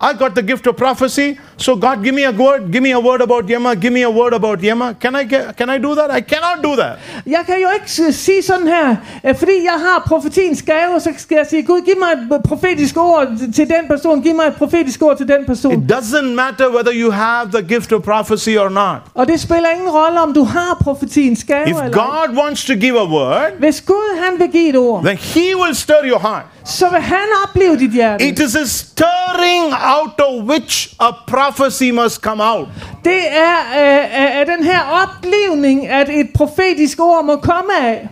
I 0.00 0.12
got 0.12 0.34
the 0.34 0.42
gift 0.42 0.66
of 0.68 0.76
prophecy, 0.76 1.36
so 1.56 1.74
God, 1.74 2.04
give 2.04 2.14
me 2.14 2.22
a 2.24 2.30
word, 2.30 2.70
give 2.72 2.82
me 2.82 2.92
a 2.92 3.00
word 3.00 3.20
about 3.20 3.46
Yema, 3.46 3.74
give 3.80 3.92
me 3.92 4.02
a 4.02 4.10
word 4.10 4.32
about 4.32 4.60
Yema. 4.60 4.94
Can 5.00 5.16
I 5.16 5.24
get, 5.24 5.56
can 5.56 5.68
I 5.68 5.78
do 5.78 5.94
that? 5.96 6.08
I 6.10 6.20
cannot 6.20 6.62
do 6.62 6.76
that. 6.76 6.98
Jeg 7.26 7.40
kan 7.46 7.54
jo 7.60 7.68
ikke 7.74 8.12
sige 8.12 8.42
sådan 8.42 8.66
her, 8.68 8.96
fordi 9.38 9.52
jeg 9.64 9.72
har 9.72 10.02
profetiens 10.06 10.62
gave, 10.62 11.00
så 11.00 11.10
skal 11.18 11.36
jeg 11.36 11.46
sige, 11.50 11.62
Gud, 11.62 11.80
giv 11.84 11.94
mig 11.98 12.36
et 12.36 12.42
profetisk 12.42 12.96
ord 12.96 13.26
til 13.54 13.68
den 13.68 13.88
person, 13.88 14.22
giv 14.22 14.34
mig 14.34 14.46
et 14.46 14.54
profetisk 14.54 15.02
ord 15.02 15.16
til 15.16 15.28
den 15.28 15.44
person. 15.46 15.72
It 15.72 15.92
doesn't 15.92 16.34
matter 16.34 16.68
whether 16.68 16.92
you 16.94 17.10
have 17.10 17.50
the 17.52 17.62
gift 17.74 17.92
of 17.92 18.02
prophecy 18.02 18.56
or 18.58 18.68
not. 18.68 18.98
Og 19.14 19.28
det 19.28 19.40
spiller 19.40 19.70
ingen 19.70 19.88
rolle, 19.90 20.20
om 20.20 20.32
du 20.34 20.44
har 20.44 20.78
profetiens 20.80 21.44
gave 21.44 21.70
If 21.70 21.76
eller. 21.76 21.92
God 21.92 22.36
wants 22.42 22.64
to 22.64 22.74
give 22.74 23.00
a 23.00 23.04
word, 23.06 23.52
Hvis 23.58 23.80
Gud 23.80 24.18
han 24.24 24.38
vil 24.38 24.48
give 24.52 24.68
et 24.68 24.76
ord, 24.76 25.04
then 25.04 25.16
He 25.16 25.56
will 25.56 25.74
stir 25.74 26.00
your 26.04 26.18
heart. 26.18 26.44
så 26.64 26.88
vil 26.90 27.00
han 27.00 27.26
opleve 27.44 27.76
dit 27.78 27.90
hjerte. 27.90 28.24
It 28.28 28.38
is 28.38 28.56
a 28.56 28.64
stirring 28.64 29.74
out 29.96 30.20
of 30.28 30.44
which 30.44 30.94
a 31.00 31.10
prophecy 31.26 31.90
must 31.90 32.20
come 32.22 32.42
out. 32.44 32.68
Det 33.04 33.20
er 33.30 33.56
øh, 33.58 34.22
af- 34.22 34.40
af 34.40 34.46
den 34.46 34.64
her 34.64 34.80
oplevning, 35.02 35.88
at 35.88 36.08
et 36.08 36.26
profetisk 36.34 37.00
ord 37.00 37.24
må 37.24 37.36
komme 37.36 37.70
af. 37.80 38.08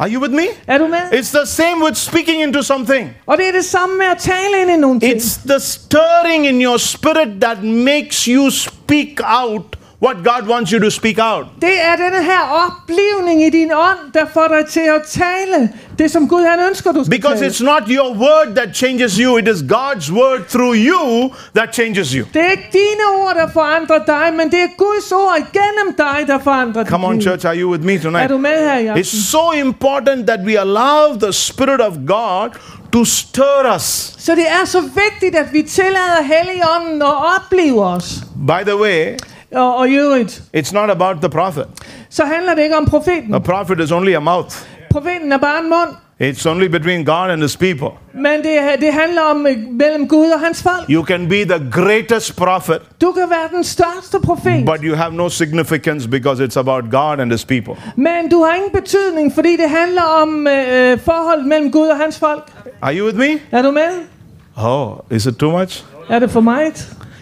Are 0.00 0.10
you 0.10 0.20
with 0.22 0.34
me? 0.34 0.42
Er 0.66 0.78
du 0.78 0.86
med? 0.86 0.98
It's 0.98 1.36
the 1.38 1.46
same 1.46 1.84
with 1.84 1.94
speaking 1.96 2.42
into 2.42 2.62
something. 2.62 3.10
Og 3.26 3.38
det 3.38 3.48
er 3.48 3.52
det 3.52 3.64
samme 3.64 3.96
med 3.98 4.06
at 4.06 4.18
tale 4.18 4.60
ind 4.62 4.70
i 4.70 4.76
nogle 4.76 5.00
ting. 5.00 5.14
It's 5.16 5.48
the 5.48 5.60
stirring 5.60 6.46
in 6.46 6.62
your 6.62 6.76
spirit 6.76 7.28
that 7.40 7.62
makes 7.64 8.24
you 8.24 8.50
speak 8.50 9.08
out 9.24 9.77
what 10.02 10.16
God 10.24 10.48
wants 10.48 10.70
you 10.70 10.78
to 10.80 10.90
speak 10.90 11.18
out. 11.20 11.46
Det 11.60 11.74
er 11.84 11.96
denne 11.96 12.22
her 12.24 12.40
oplevning 12.66 13.42
i 13.46 13.50
din 13.50 13.72
ånd, 13.72 14.12
der 14.14 14.26
får 14.34 14.48
dig 14.48 14.66
til 14.70 14.80
at 14.80 15.02
tale 15.08 15.68
det, 15.98 16.10
som 16.10 16.28
Gud 16.28 16.42
han 16.42 16.60
ønsker, 16.68 16.92
du 16.92 17.04
skal 17.04 17.10
Because 17.10 17.40
tale. 17.40 17.50
it's 17.50 17.64
not 17.64 17.82
your 17.88 18.10
word 18.12 18.54
that 18.56 18.76
changes 18.76 19.16
you, 19.16 19.36
it 19.38 19.48
is 19.48 19.62
God's 19.62 20.12
word 20.12 20.40
through 20.48 20.76
you 20.76 21.32
that 21.54 21.74
changes 21.74 22.10
you. 22.12 22.24
Det 22.34 22.42
er 22.42 22.50
ikke 22.50 22.68
dine 22.72 23.04
ord, 23.22 23.34
der 23.34 23.48
forandrer 23.52 23.98
dig, 24.06 24.34
men 24.36 24.50
det 24.50 24.60
er 24.60 24.68
Guds 24.76 25.12
ord 25.12 25.36
igennem 25.38 25.94
dig, 25.98 26.24
der 26.26 26.38
forandrer 26.38 26.84
Come 26.84 27.06
on, 27.06 27.20
church, 27.22 27.46
are 27.46 27.56
you 27.60 27.70
with 27.70 27.84
me 27.84 27.94
Er 27.94 27.98
tonight? 28.00 28.30
du 28.30 28.38
med 28.38 28.50
her, 28.70 28.78
Jacob? 28.78 28.96
It's 28.96 29.30
so 29.30 29.52
important 29.52 30.26
that 30.26 30.40
we 30.44 30.60
allow 30.60 31.14
the 31.20 31.32
Spirit 31.32 31.80
of 31.80 31.92
God 32.06 32.48
to 32.92 33.04
stir 33.04 33.74
us. 33.74 34.14
Så 34.18 34.34
det 34.34 34.44
er 34.62 34.64
så 34.64 34.80
vigtigt, 34.80 35.36
at 35.36 35.52
vi 35.52 35.62
tillader 35.62 36.22
Helligånden 36.22 37.02
at 37.02 37.14
opleve 37.36 37.84
os. 37.86 38.14
By 38.46 38.62
the 38.66 38.76
way, 38.76 39.16
Og, 39.54 39.88
i 39.88 39.94
øvrigt, 39.94 40.42
it's 40.56 40.74
not 40.74 40.90
about 40.90 41.16
the 41.20 41.28
prophet. 41.28 41.64
så 42.10 42.24
handler 42.24 42.54
det 42.54 42.62
ikke 42.62 42.76
om 42.76 42.84
profeten. 42.86 43.34
A 43.34 43.38
prophet 43.38 43.80
is 43.80 43.92
only 43.92 44.14
a 44.14 44.18
mouth. 44.20 44.56
Profeten 44.90 45.32
er 45.32 45.38
bare 45.38 45.58
en 45.62 45.68
mund. 45.68 45.88
It's 46.22 46.48
only 46.50 46.66
between 46.66 47.04
God 47.04 47.30
and 47.30 47.42
his 47.42 47.56
people. 47.56 47.88
Men 48.14 48.42
det, 48.42 48.80
det 48.80 48.92
handler 48.92 49.22
om 49.22 49.46
øh, 49.46 49.56
mellem 49.70 50.08
Gud 50.08 50.30
og 50.30 50.40
hans 50.40 50.62
folk. 50.62 50.90
You 50.90 51.04
can 51.04 51.28
be 51.28 51.44
the 51.44 51.70
greatest 51.72 52.36
prophet, 52.36 52.78
Du 53.00 53.12
kan 53.12 53.30
være 53.30 53.48
den 53.56 53.64
største 53.64 54.18
profet, 54.24 54.64
but 54.66 54.78
you 54.82 54.96
have 54.96 55.14
no 55.14 55.28
significance 55.28 56.08
because 56.08 56.44
it's 56.44 56.58
about 56.58 56.84
God 56.90 57.20
and 57.20 57.32
his 57.32 57.44
people. 57.44 57.74
men 57.96 58.30
du 58.30 58.42
har 58.44 58.54
ingen 58.54 58.70
betydning, 58.72 59.34
fordi 59.34 59.56
det 59.56 59.70
handler 59.70 60.02
om 60.02 60.46
øh, 60.46 60.98
forholdet 61.00 61.46
mellem 61.46 61.72
Gud 61.72 61.86
og 61.88 61.96
hans 61.96 62.18
folk. 62.18 62.52
Are 62.82 62.96
you 62.98 63.06
with 63.06 63.18
me? 63.18 63.38
Er 63.58 63.62
du 63.62 63.70
med? 63.70 63.88
Oh, 64.56 64.92
is 65.10 65.26
it 65.26 65.36
too 65.36 65.50
much? 65.58 65.84
Er 66.10 66.18
det 66.18 66.30
for 66.30 66.40
mig? 66.40 66.72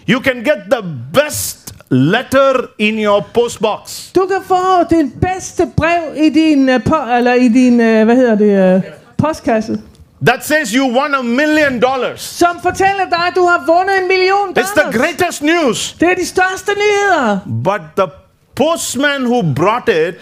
You 0.09 0.21
can 0.21 0.35
get 0.35 0.57
the 0.71 0.83
best 1.13 1.73
letter 1.89 2.53
in 2.77 2.99
your 2.99 3.25
postbox. 3.33 4.11
Du 4.15 4.25
kan 4.25 4.41
få 4.47 4.83
det 4.89 5.11
bedste 5.21 5.63
brev 5.77 6.03
i 6.15 6.29
din, 6.29 6.69
øh, 6.69 6.83
po, 6.83 6.95
eller 7.17 7.33
i 7.33 7.47
din 7.47 7.81
øh, 7.81 8.05
hvad 8.05 8.15
hedder 8.15 8.35
det, 8.35 8.75
øh, 8.75 8.81
postkasse, 9.17 9.81
That 10.27 10.45
says 10.45 10.69
you 10.71 10.85
won 10.99 11.13
a 11.15 11.21
million 11.21 11.81
dollars. 11.81 12.21
som 12.21 12.59
fortæller 12.61 13.05
dig, 13.09 13.19
at 13.27 13.33
du 13.35 13.41
har 13.45 13.63
vundet 13.67 14.01
en 14.01 14.07
million 14.07 14.49
It's 14.49 14.73
the 14.73 14.83
dollars. 14.83 14.95
greatest 14.95 15.43
news. 15.43 15.93
Det 15.99 16.09
er 16.11 16.15
de 16.15 16.25
største 16.25 16.71
nyheder. 16.71 17.39
But 17.63 17.81
the 17.97 18.07
postman 18.55 19.23
who 19.25 19.53
brought 19.55 19.89
it, 19.89 20.15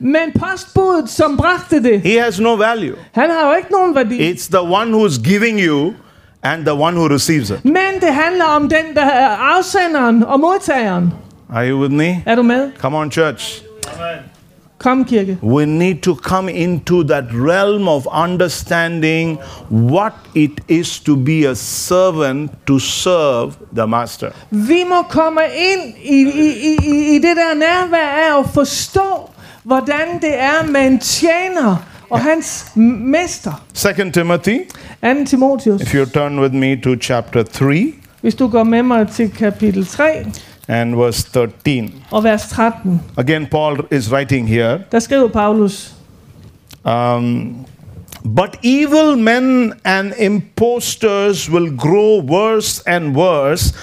Men 0.00 0.32
postbuddet, 0.40 1.10
som 1.10 1.36
bragte 1.36 1.82
det, 1.82 2.00
he 2.00 2.20
has 2.20 2.40
no 2.40 2.54
value. 2.54 2.94
han 3.12 3.30
har 3.30 3.48
jo 3.50 3.56
ikke 3.56 3.72
nogen 3.72 3.94
værdi. 3.94 4.32
It's 4.32 4.48
the 4.50 4.60
one 4.60 4.96
who's 4.96 5.22
giving 5.24 5.60
you 5.60 5.92
and 6.52 6.64
the 6.66 6.74
one 6.74 6.96
who 6.96 7.08
receives 7.08 7.50
it. 7.50 7.64
Men 7.64 8.00
det 8.00 8.14
handler 8.14 8.44
om 8.44 8.62
den, 8.68 8.94
der 8.94 9.04
er 9.06 9.28
afsenderen 9.28 10.22
og 10.24 10.40
modtageren. 10.40 11.12
Are 11.54 11.68
you 11.70 11.78
with 11.80 11.92
me? 11.94 12.22
Er 12.26 12.34
du 12.34 12.42
med? 12.42 12.70
Come 12.78 12.96
on, 12.96 13.10
church. 13.10 13.62
Kom, 14.78 15.04
kirke. 15.04 15.38
We 15.42 15.66
need 15.66 16.02
to 16.02 16.14
come 16.14 16.52
into 16.52 17.02
that 17.02 17.24
realm 17.32 17.88
of 17.88 18.06
understanding 18.24 19.38
what 19.70 20.12
it 20.34 20.50
is 20.68 21.00
to 21.00 21.16
be 21.16 21.44
a 21.48 21.54
servant 21.54 22.50
to 22.66 22.78
serve 22.78 23.52
the 23.76 23.86
master. 23.86 24.30
Vi 24.50 24.84
må 24.88 25.02
komme 25.02 25.40
ind 25.56 25.94
i, 26.04 26.22
i, 26.22 26.46
i, 26.46 26.76
i- 26.88 27.14
i 27.14 27.18
det 27.18 27.36
der 27.36 27.54
nærvær 27.54 28.06
af 28.36 28.38
at 28.40 28.46
forstå, 28.54 29.30
hvordan 29.64 30.18
det 30.22 30.40
er 30.40 30.66
med 30.66 30.80
en 30.86 30.98
tjener 30.98 31.76
hans 32.14 32.66
m- 32.76 32.82
mester. 32.82 33.52
2 33.74 34.10
Timothy, 34.12 34.58
2. 35.04 35.24
Timotheus. 35.26 35.82
if 35.82 35.94
you 35.94 36.04
turn 36.06 36.40
with 36.40 36.52
me 36.54 36.76
to 36.76 36.96
chapter 37.00 37.42
3 37.42 37.94
Hvis 38.20 38.34
du 38.34 38.48
går 38.48 38.64
med 38.64 38.82
mig 38.82 39.08
til 39.08 39.30
kapitel 39.30 39.86
3 39.86 40.26
and 40.68 40.94
verse 40.94 41.22
13. 41.32 41.94
og 42.10 42.24
vers 42.24 42.48
13, 42.48 43.00
Again, 43.16 43.46
Paul 43.50 43.76
is 43.90 44.12
writing 44.12 44.48
here. 44.48 44.78
der 44.92 44.98
skriver 44.98 45.28
Paulus, 45.28 45.92
Um, 46.84 47.56
but 48.24 48.56
evil 48.62 49.18
men 49.18 49.72
and 49.84 50.12
impostors 50.18 51.50
will 51.50 51.76
grow 51.78 52.20
worse 52.30 52.82
and 52.86 53.16
worse, 53.16 53.74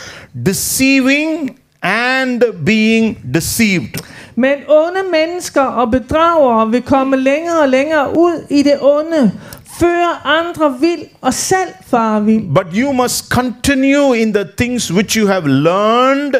deceiving 0.45 1.57
and 1.81 2.41
being 2.65 3.17
deceived. 3.33 3.95
Men 4.35 4.53
onde 4.67 4.99
mennesker 5.11 5.61
og 5.61 5.91
bedragere 5.91 6.71
vil 6.71 6.81
komme 6.81 7.17
længere 7.17 7.59
og 7.61 7.69
længere 7.69 8.17
ud 8.17 8.45
i 8.49 8.63
det 8.63 8.77
onde, 8.81 9.31
føre 9.79 10.25
andre 10.25 10.79
vild 10.79 11.01
og 11.21 11.33
selv 11.33 11.69
fare 11.89 12.23
vild. 12.23 12.53
But 12.55 12.67
you 12.75 12.91
must 12.91 13.29
continue 13.29 14.17
in 14.17 14.33
the 14.33 14.45
things 14.57 14.93
which 14.93 15.17
you 15.17 15.27
have 15.27 15.47
learned 15.47 16.33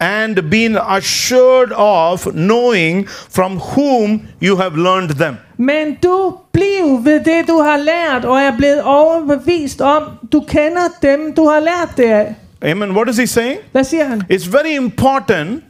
and 0.00 0.50
been 0.50 0.78
assured 0.88 1.72
of, 1.76 2.26
knowing 2.32 3.08
from 3.08 3.52
whom 3.52 4.22
you 4.42 4.56
have 4.56 4.76
learned 4.76 5.10
them. 5.10 5.36
Men 5.56 5.96
du 6.02 6.34
bliv 6.52 7.04
ved 7.04 7.20
det, 7.24 7.48
du 7.48 7.58
har 7.62 7.76
lært, 7.76 8.24
og 8.24 8.38
er 8.40 8.56
blevet 8.56 8.82
overbevist 8.82 9.80
om. 9.80 10.02
Du 10.32 10.40
kender 10.40 10.88
dem, 11.02 11.34
du 11.36 11.48
har 11.48 11.60
lært 11.60 11.88
det 11.96 12.04
af. 12.04 12.34
Amen. 12.62 12.90
What 12.90 13.08
is 13.08 13.16
he 13.16 13.26
saying? 13.26 13.58
Hvad 13.72 13.84
siger 13.84 14.04
han? 14.04 14.22
It's 14.32 14.52
very 14.52 14.76
important 14.76 15.62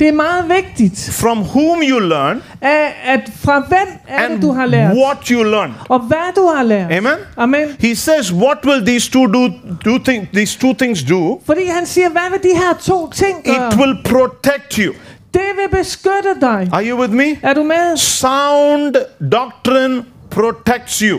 Det 0.00 0.08
er 0.08 0.12
meget 0.12 0.44
vigtigt, 0.48 1.10
from 1.12 1.38
whom 1.42 1.82
you 1.82 1.98
learn 1.98 2.42
at, 2.60 2.92
at 3.04 3.20
fra 3.44 3.58
hvem 3.68 3.88
er 4.08 4.18
det, 4.28 4.32
and 4.32 4.42
du 4.42 4.52
har 4.52 4.66
lært, 4.66 4.96
what 4.96 5.26
you 5.28 5.42
learn. 5.42 5.74
og 5.88 6.00
hvad 6.00 6.34
du 6.36 6.46
har 6.56 6.62
lært. 6.62 6.92
Amen. 6.92 7.12
Amen. 7.36 7.68
He 7.80 7.96
says, 7.96 8.32
"What 8.32 8.58
will 8.64 8.86
these 8.86 9.10
two 9.10 9.26
do? 9.26 9.48
Do 9.84 9.98
think 10.04 10.28
these 10.34 10.58
two 10.58 10.74
things 10.74 11.02
do? 11.02 11.40
Fordi 11.46 11.66
han 11.66 11.86
siger, 11.86 12.08
hvad 12.08 12.30
vil 12.30 12.50
de 12.52 12.56
her 12.58 12.74
to 12.80 13.10
ting 13.10 13.44
gøre? 13.44 13.68
It 13.72 13.78
will 13.78 13.96
protect 14.04 14.74
you. 14.74 14.94
Det 15.34 15.42
vil 15.56 15.78
beskytte 15.78 16.40
dig. 16.40 16.68
Are 16.72 16.84
you 16.90 17.00
with 17.00 17.12
me? 17.12 17.24
Er 17.42 17.54
du 17.54 17.62
med? 17.62 17.96
Sound 17.96 18.94
doctrine 19.32 20.04
protects 20.30 20.98
you. 20.98 21.18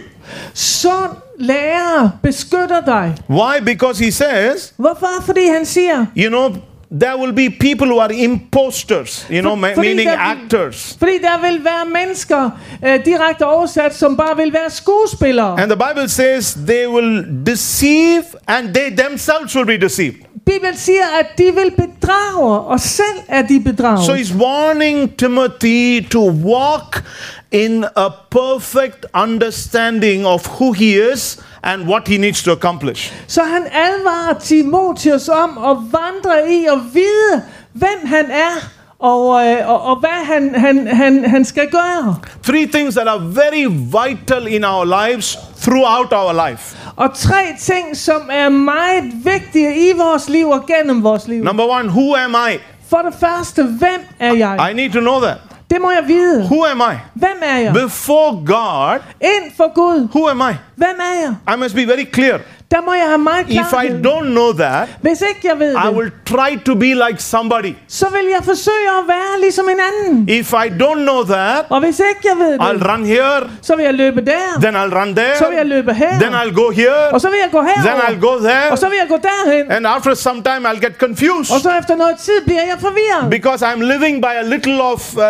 Sund 0.54 1.10
lærer 1.40 2.10
beskytter 2.24 2.82
dig. 2.86 3.16
Why? 3.30 3.60
Because 3.66 4.04
he 4.06 4.12
says, 4.12 4.74
Hvorfor? 4.78 5.24
Fordi 5.26 5.48
han 5.48 5.66
siger, 5.66 6.06
you 6.18 6.30
know, 6.30 6.56
there 6.92 7.16
will 7.18 7.32
be 7.34 7.50
people 7.50 7.88
who 7.88 8.00
are 8.00 8.12
imposters, 8.14 9.26
you 9.30 9.42
know, 9.42 9.56
fordi 9.56 9.80
meaning 9.88 10.08
der- 10.10 10.18
actors. 10.18 10.96
fordi 11.00 11.18
der 11.22 11.42
vil 11.52 11.64
være 11.64 11.86
mennesker, 11.86 12.50
øh, 12.88 13.06
direkte 13.06 13.46
oversat, 13.46 13.96
som 13.96 14.18
bare 14.18 14.36
vil 14.38 14.54
være 14.54 14.70
skuespillere. 14.70 15.60
And 15.62 15.72
the 15.72 15.80
Bible 15.88 16.10
says 16.10 16.54
they 16.68 16.88
will 16.88 17.26
deceive 17.46 18.24
and 18.48 18.74
they 18.74 18.90
themselves 18.98 19.56
will 19.56 19.66
be 19.66 19.78
deceived. 19.78 20.16
Bibelen 20.46 20.78
siger, 20.78 21.04
at 21.20 21.26
de 21.38 21.44
vil 21.44 21.72
bedrage, 21.78 22.60
og 22.60 22.80
selv 22.80 23.20
er 23.28 23.42
de 23.42 23.60
bedraget. 23.60 24.06
So 24.06 24.14
he's 24.14 24.36
warning 24.44 25.18
Timothy 25.18 26.10
to 26.12 26.30
walk 26.30 27.04
in 27.52 27.86
a 27.96 28.10
perfect 28.32 29.06
understanding 29.24 30.26
of 30.28 30.48
who 30.48 30.72
he 30.72 31.12
is 31.14 31.40
and 31.64 31.88
what 31.88 32.08
he 32.08 32.18
needs 32.18 32.44
to 32.44 32.52
accomplish. 32.52 33.14
Så 33.28 33.44
han 33.44 33.64
advarer 33.72 34.40
Timotheus 34.40 35.30
om 35.30 35.58
at 35.58 35.78
vandre 35.92 36.54
i 36.54 36.66
og 36.66 36.82
vide, 36.94 37.44
hvem 37.74 38.06
han 38.06 38.26
er, 38.32 38.70
og, 39.00 39.48
øh, 39.48 39.70
og, 39.70 39.82
og 39.82 40.00
hvad 40.00 40.26
han, 40.26 40.56
han, 40.56 40.88
han, 40.88 41.26
han 41.26 41.46
skal 41.46 41.70
gøre. 41.70 42.16
Three 42.44 42.66
things 42.66 42.96
that 42.96 43.08
are 43.08 43.22
very 43.22 43.66
vital 43.68 44.48
in 44.48 44.64
our 44.64 45.08
lives 45.08 45.38
throughout 45.62 46.14
our 46.14 46.50
life. 46.50 46.78
Og 46.96 47.14
tre 47.16 47.56
ting, 47.60 47.98
som 47.98 48.30
er 48.32 48.50
meget 48.50 49.04
vigtige 49.24 49.90
i 49.90 49.94
vores 49.98 50.30
liv 50.30 50.50
og 50.50 50.66
gennem 50.68 51.04
vores 51.04 51.28
liv. 51.28 51.44
Number 51.44 51.64
one, 51.64 51.90
who 51.90 52.16
am 52.16 52.36
I? 52.52 52.58
For 52.90 52.98
det 52.98 53.14
første, 53.20 53.64
hvem 53.64 54.02
er 54.20 54.34
jeg? 54.34 54.72
I 54.72 54.74
need 54.74 54.92
to 54.92 55.00
know 55.00 55.20
that. 55.22 55.38
Det 55.70 55.82
må 55.82 55.92
jeg 55.92 56.04
vide. 56.08 56.42
Who 56.44 56.66
am 56.66 56.82
I? 56.94 56.96
Hvem 57.14 57.38
er 57.42 57.58
jeg? 57.58 57.74
Before 57.74 58.32
God, 58.46 59.00
Ind 59.22 59.52
for 59.58 59.74
Gud. 59.76 60.08
who 60.16 60.30
am 60.30 60.42
I? 60.52 60.54
Hvem 60.76 60.96
er 61.00 61.22
jeg? 61.22 61.56
I 61.56 61.60
must 61.60 61.76
be 61.76 61.86
very 61.86 62.06
clear. 62.14 62.40
Der 62.72 62.82
må 62.86 62.94
jeg 62.94 63.06
have 63.08 63.18
meget 63.18 63.46
If 63.50 63.74
I 63.84 63.88
don't 64.08 64.30
know 64.38 64.52
that, 64.54 64.88
Hvis 65.02 65.22
ikke 65.30 65.40
jeg 65.44 65.60
ved 65.60 65.72
I 65.74 65.88
det, 65.88 65.96
will 65.98 66.12
try 66.26 66.58
to 66.66 66.76
be 66.76 66.86
like 67.06 67.18
somebody. 67.18 67.74
så 67.88 68.06
vil 68.16 68.26
jeg 68.36 68.44
forsøge 68.44 68.90
at 69.00 69.04
være 69.08 69.40
ligesom 69.42 69.70
en 69.70 69.80
anden. 69.90 70.30
If 70.30 70.54
I 70.54 70.68
don't 70.84 71.02
know 71.10 71.24
that, 71.24 71.66
Og 71.70 71.80
hvis 71.80 72.00
ikke 72.00 72.22
jeg 72.32 72.38
ved 72.46 72.60
I'll 72.60 72.74
det, 72.74 72.88
run 72.92 73.06
here, 73.06 73.50
så 73.62 73.76
vil 73.76 73.86
jeg 73.86 73.94
løbe 73.94 74.22
der. 74.26 74.60
then 74.62 74.76
I'll 74.76 74.94
run 75.00 75.08
Så 75.08 75.14
vil 75.16 75.24
jeg 75.24 75.38
there, 75.52 75.64
løbe 75.64 75.94
her. 75.94 76.20
then 76.20 76.34
I'll 76.34 76.54
go 76.62 76.70
here, 76.70 77.08
Og 77.14 77.22
så 77.22 77.30
vil 77.30 77.40
jeg 77.44 77.50
gå 77.52 77.62
then 77.62 77.86
I'll 77.86 78.06
herover. 78.06 78.38
go 78.38 78.44
there, 78.48 78.72
Og 78.72 78.78
så 78.78 78.90
vil 78.90 78.98
jeg 79.02 79.08
gå 79.10 79.18
derhen. 79.30 79.72
and 79.72 79.88
after 79.88 80.14
some 80.14 80.44
time 80.44 80.70
I'll 80.70 80.80
get 80.86 80.96
confused 81.00 81.52
Og 81.56 81.60
så 81.62 81.72
efter 81.80 81.96
noget 81.96 82.18
tid 82.18 82.42
bliver 82.46 82.62
jeg 82.72 82.78
forvirret. 82.80 83.30
because 83.30 83.66
I'm 83.66 83.82
living 83.94 84.22
by 84.22 84.34
a 84.44 84.48
little 84.54 84.82
of 84.82 85.18
uh, 85.18 85.24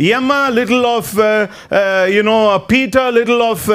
Yema, 0.00 0.50
little 0.50 0.86
of 0.86 1.14
uh, 1.18 1.22
uh, 1.22 2.14
you 2.16 2.22
know 2.22 2.54
uh, 2.54 2.60
Peter, 2.68 3.10
little 3.10 3.42
of 3.42 3.68
uh, 3.68 3.74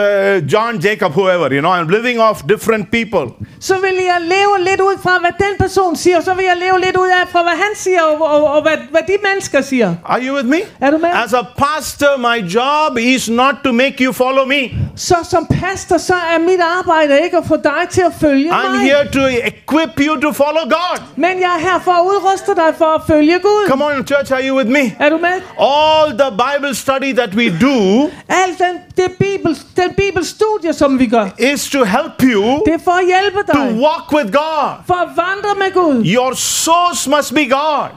John, 0.54 0.74
Jacob, 0.86 1.12
whoever. 1.20 1.48
You 1.58 1.62
know, 1.62 1.74
I'm 1.80 1.90
living 1.98 2.20
off 2.20 2.38
different 2.50 2.86
people. 2.92 3.11
Så 3.60 3.74
vil 3.74 3.96
jeg 4.06 4.18
leve 4.22 4.70
lidt 4.70 4.82
ud 4.82 4.96
fra, 5.04 5.20
hvad 5.20 5.32
den 5.40 5.58
person 5.60 5.96
siger. 5.96 6.18
Og 6.18 6.24
så 6.24 6.34
vil 6.34 6.46
jeg 6.46 6.58
leve 6.58 6.80
lidt 6.86 6.98
ud 6.98 7.08
af, 7.08 7.28
fra 7.32 7.42
hvad 7.44 7.54
han 7.66 7.74
siger, 7.76 8.02
og, 8.02 8.22
og, 8.34 8.44
og 8.56 8.62
hvad, 8.62 8.78
hvad 8.92 9.02
de 9.08 9.14
mennesker 9.28 9.62
siger. 9.62 9.96
Are 10.06 10.20
you 10.28 10.36
with 10.36 10.48
me? 10.48 10.58
Er 10.82 10.92
du 10.92 10.98
med? 10.98 11.10
As 11.26 11.34
a 11.34 11.44
pastor, 11.58 12.18
my 12.18 12.38
job 12.56 12.98
is 12.98 13.30
not 13.30 13.56
to 13.66 13.72
make 13.72 13.96
you 14.04 14.14
follow 14.14 14.46
me. 14.46 14.62
Så 14.96 15.16
som 15.30 15.46
pastor, 15.46 15.98
så 15.98 16.14
er 16.14 16.40
mit 16.40 16.60
arbejde 16.80 17.20
ikke 17.24 17.38
at 17.38 17.46
få 17.48 17.58
dig 17.64 17.84
til 17.90 18.02
at 18.02 18.14
følge 18.22 18.52
I'm 18.52 18.70
mig. 18.70 18.80
here 18.80 19.04
to 19.12 19.24
equip 19.52 19.90
you 20.00 20.22
to 20.22 20.32
follow 20.32 20.64
God. 20.64 20.98
Men 21.16 21.40
jeg 21.40 21.52
er 21.58 21.60
her 21.60 21.80
for 21.84 21.92
at 21.92 22.04
udruste 22.06 22.52
dig 22.56 22.72
for 22.78 22.86
at 22.96 23.02
følge 23.08 23.40
Gud. 23.40 23.68
Come 23.68 23.86
on, 23.86 24.08
church, 24.08 24.34
are 24.34 24.44
you 24.48 24.58
with 24.58 24.70
me? 24.70 24.84
Er 25.00 25.10
du 25.10 25.18
med? 25.18 25.36
All 25.60 26.06
the 26.24 26.32
Bible 26.44 26.76
study 26.76 27.14
that 27.20 27.32
we 27.36 27.46
do 27.68 28.10
Alt 28.30 28.58
den, 28.60 28.76
det 29.04 29.12
bibel, 29.20 29.58
den 29.76 29.90
bibelstudie, 29.98 30.74
som 30.74 31.00
vi 31.00 31.06
gør, 31.06 31.26
is 31.40 31.70
to 31.70 31.84
help 31.84 32.24
you 32.24 32.44
det 32.66 32.74
er 32.74 32.84
for 32.84 32.92
at 32.92 33.06
hjælpe 33.06 33.40
to 33.54 33.62
walk 33.86 34.06
with 34.16 34.32
God. 34.32 34.70
For 34.88 34.94
at 34.94 35.10
vandre 35.26 35.52
med 35.64 35.74
Gud. 35.74 36.06
Your 36.16 36.34
source 36.36 37.10
must 37.10 37.34
be 37.36 37.46
God. 37.50 37.88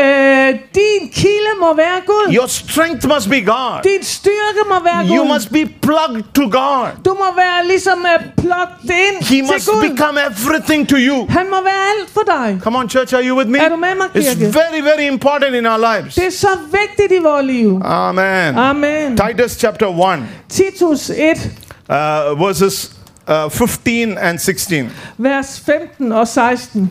Øh, 0.00 0.48
din 0.74 1.02
kilde 1.14 1.52
må 1.60 1.74
være 1.74 2.00
Gud. 2.06 2.34
Your 2.36 2.46
strength 2.46 3.08
must 3.14 3.28
be 3.30 3.40
God. 3.40 3.76
Din 3.84 4.02
styrke 4.02 4.62
må 4.68 4.74
være 4.84 5.16
You 5.16 5.24
must 5.24 5.48
be 5.52 5.62
plugged 5.82 6.22
to 6.34 6.42
God. 6.42 6.86
Du 7.04 7.12
må 7.22 7.28
være 7.36 7.66
ligesom 7.66 7.98
uh, 7.98 8.24
plugged 8.42 8.90
ind 9.06 9.16
He 9.20 9.36
til 9.36 9.44
must 9.44 9.68
Gud. 9.70 9.90
become 9.90 10.16
everything 10.30 10.88
to 10.88 10.96
you. 10.98 11.26
Han 11.28 11.46
må 11.50 11.56
være 11.70 11.82
alt 11.92 12.10
for 12.10 12.22
dig. 12.26 12.58
Come 12.62 12.78
on, 12.78 12.88
church, 12.90 13.14
are 13.14 13.24
you 13.28 13.36
with 13.38 13.50
me? 13.50 13.58
Er 13.58 13.68
du 13.68 13.76
med 13.76 13.94
mig, 13.94 14.06
It's 14.14 14.44
very, 14.60 14.80
very 14.90 15.06
important 15.14 15.54
in 15.54 15.66
our 15.66 15.78
lives. 15.94 16.14
Det 16.14 16.26
er 16.26 16.30
så 16.30 16.52
vigtigt 16.80 17.20
i 17.20 17.22
vores 17.22 17.46
liv. 17.46 17.80
Amen. 17.84 18.58
Amen. 18.58 19.16
Titus 19.16 19.50
chapter 19.52 19.86
1, 19.86 20.22
Titus 20.48 21.10
1, 21.10 21.50
uh, 21.88 22.46
verses 22.46 22.96
uh, 23.28 23.50
15 23.50 24.18
and 24.18 24.38
16. 24.38 24.90
vers 25.18 25.60
15 25.60 26.12
og 26.12 26.28
16. 26.28 26.90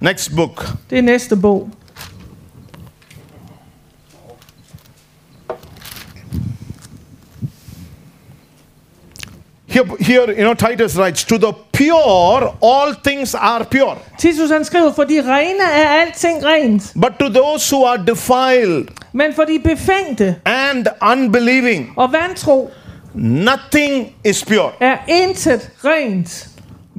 Next 0.00 0.36
book. 0.36 0.68
Det 0.90 0.98
er 0.98 1.02
næste 1.02 1.36
bog. 1.36 1.70
Here, 9.74 9.84
here, 9.98 10.30
you 10.30 10.44
know, 10.44 10.54
Titus 10.54 10.96
writes, 10.96 11.24
To 11.24 11.36
the 11.36 11.52
pure, 11.72 12.56
all 12.60 12.92
things 12.92 13.34
are 13.34 13.64
pure. 13.64 13.98
Titus 14.18 14.50
han 14.50 14.64
skriver, 14.64 14.92
for 14.94 15.04
de 15.04 15.20
rene 15.20 15.62
er 15.62 16.04
alting 16.04 16.44
rent. 16.44 16.92
But 16.94 17.18
to 17.18 17.28
those 17.28 17.70
who 17.70 17.84
are 17.84 17.98
defiled 17.98 18.88
Men 19.12 19.34
for 19.34 19.44
de 19.44 19.58
befængte 19.58 20.36
and 20.46 20.86
unbelieving, 21.02 21.92
og 21.96 22.12
vantro 22.12 22.70
nothing 23.14 24.14
is 24.24 24.44
pure. 24.44 24.72
er 24.80 24.96
intet 25.08 25.70
rent. 25.84 26.48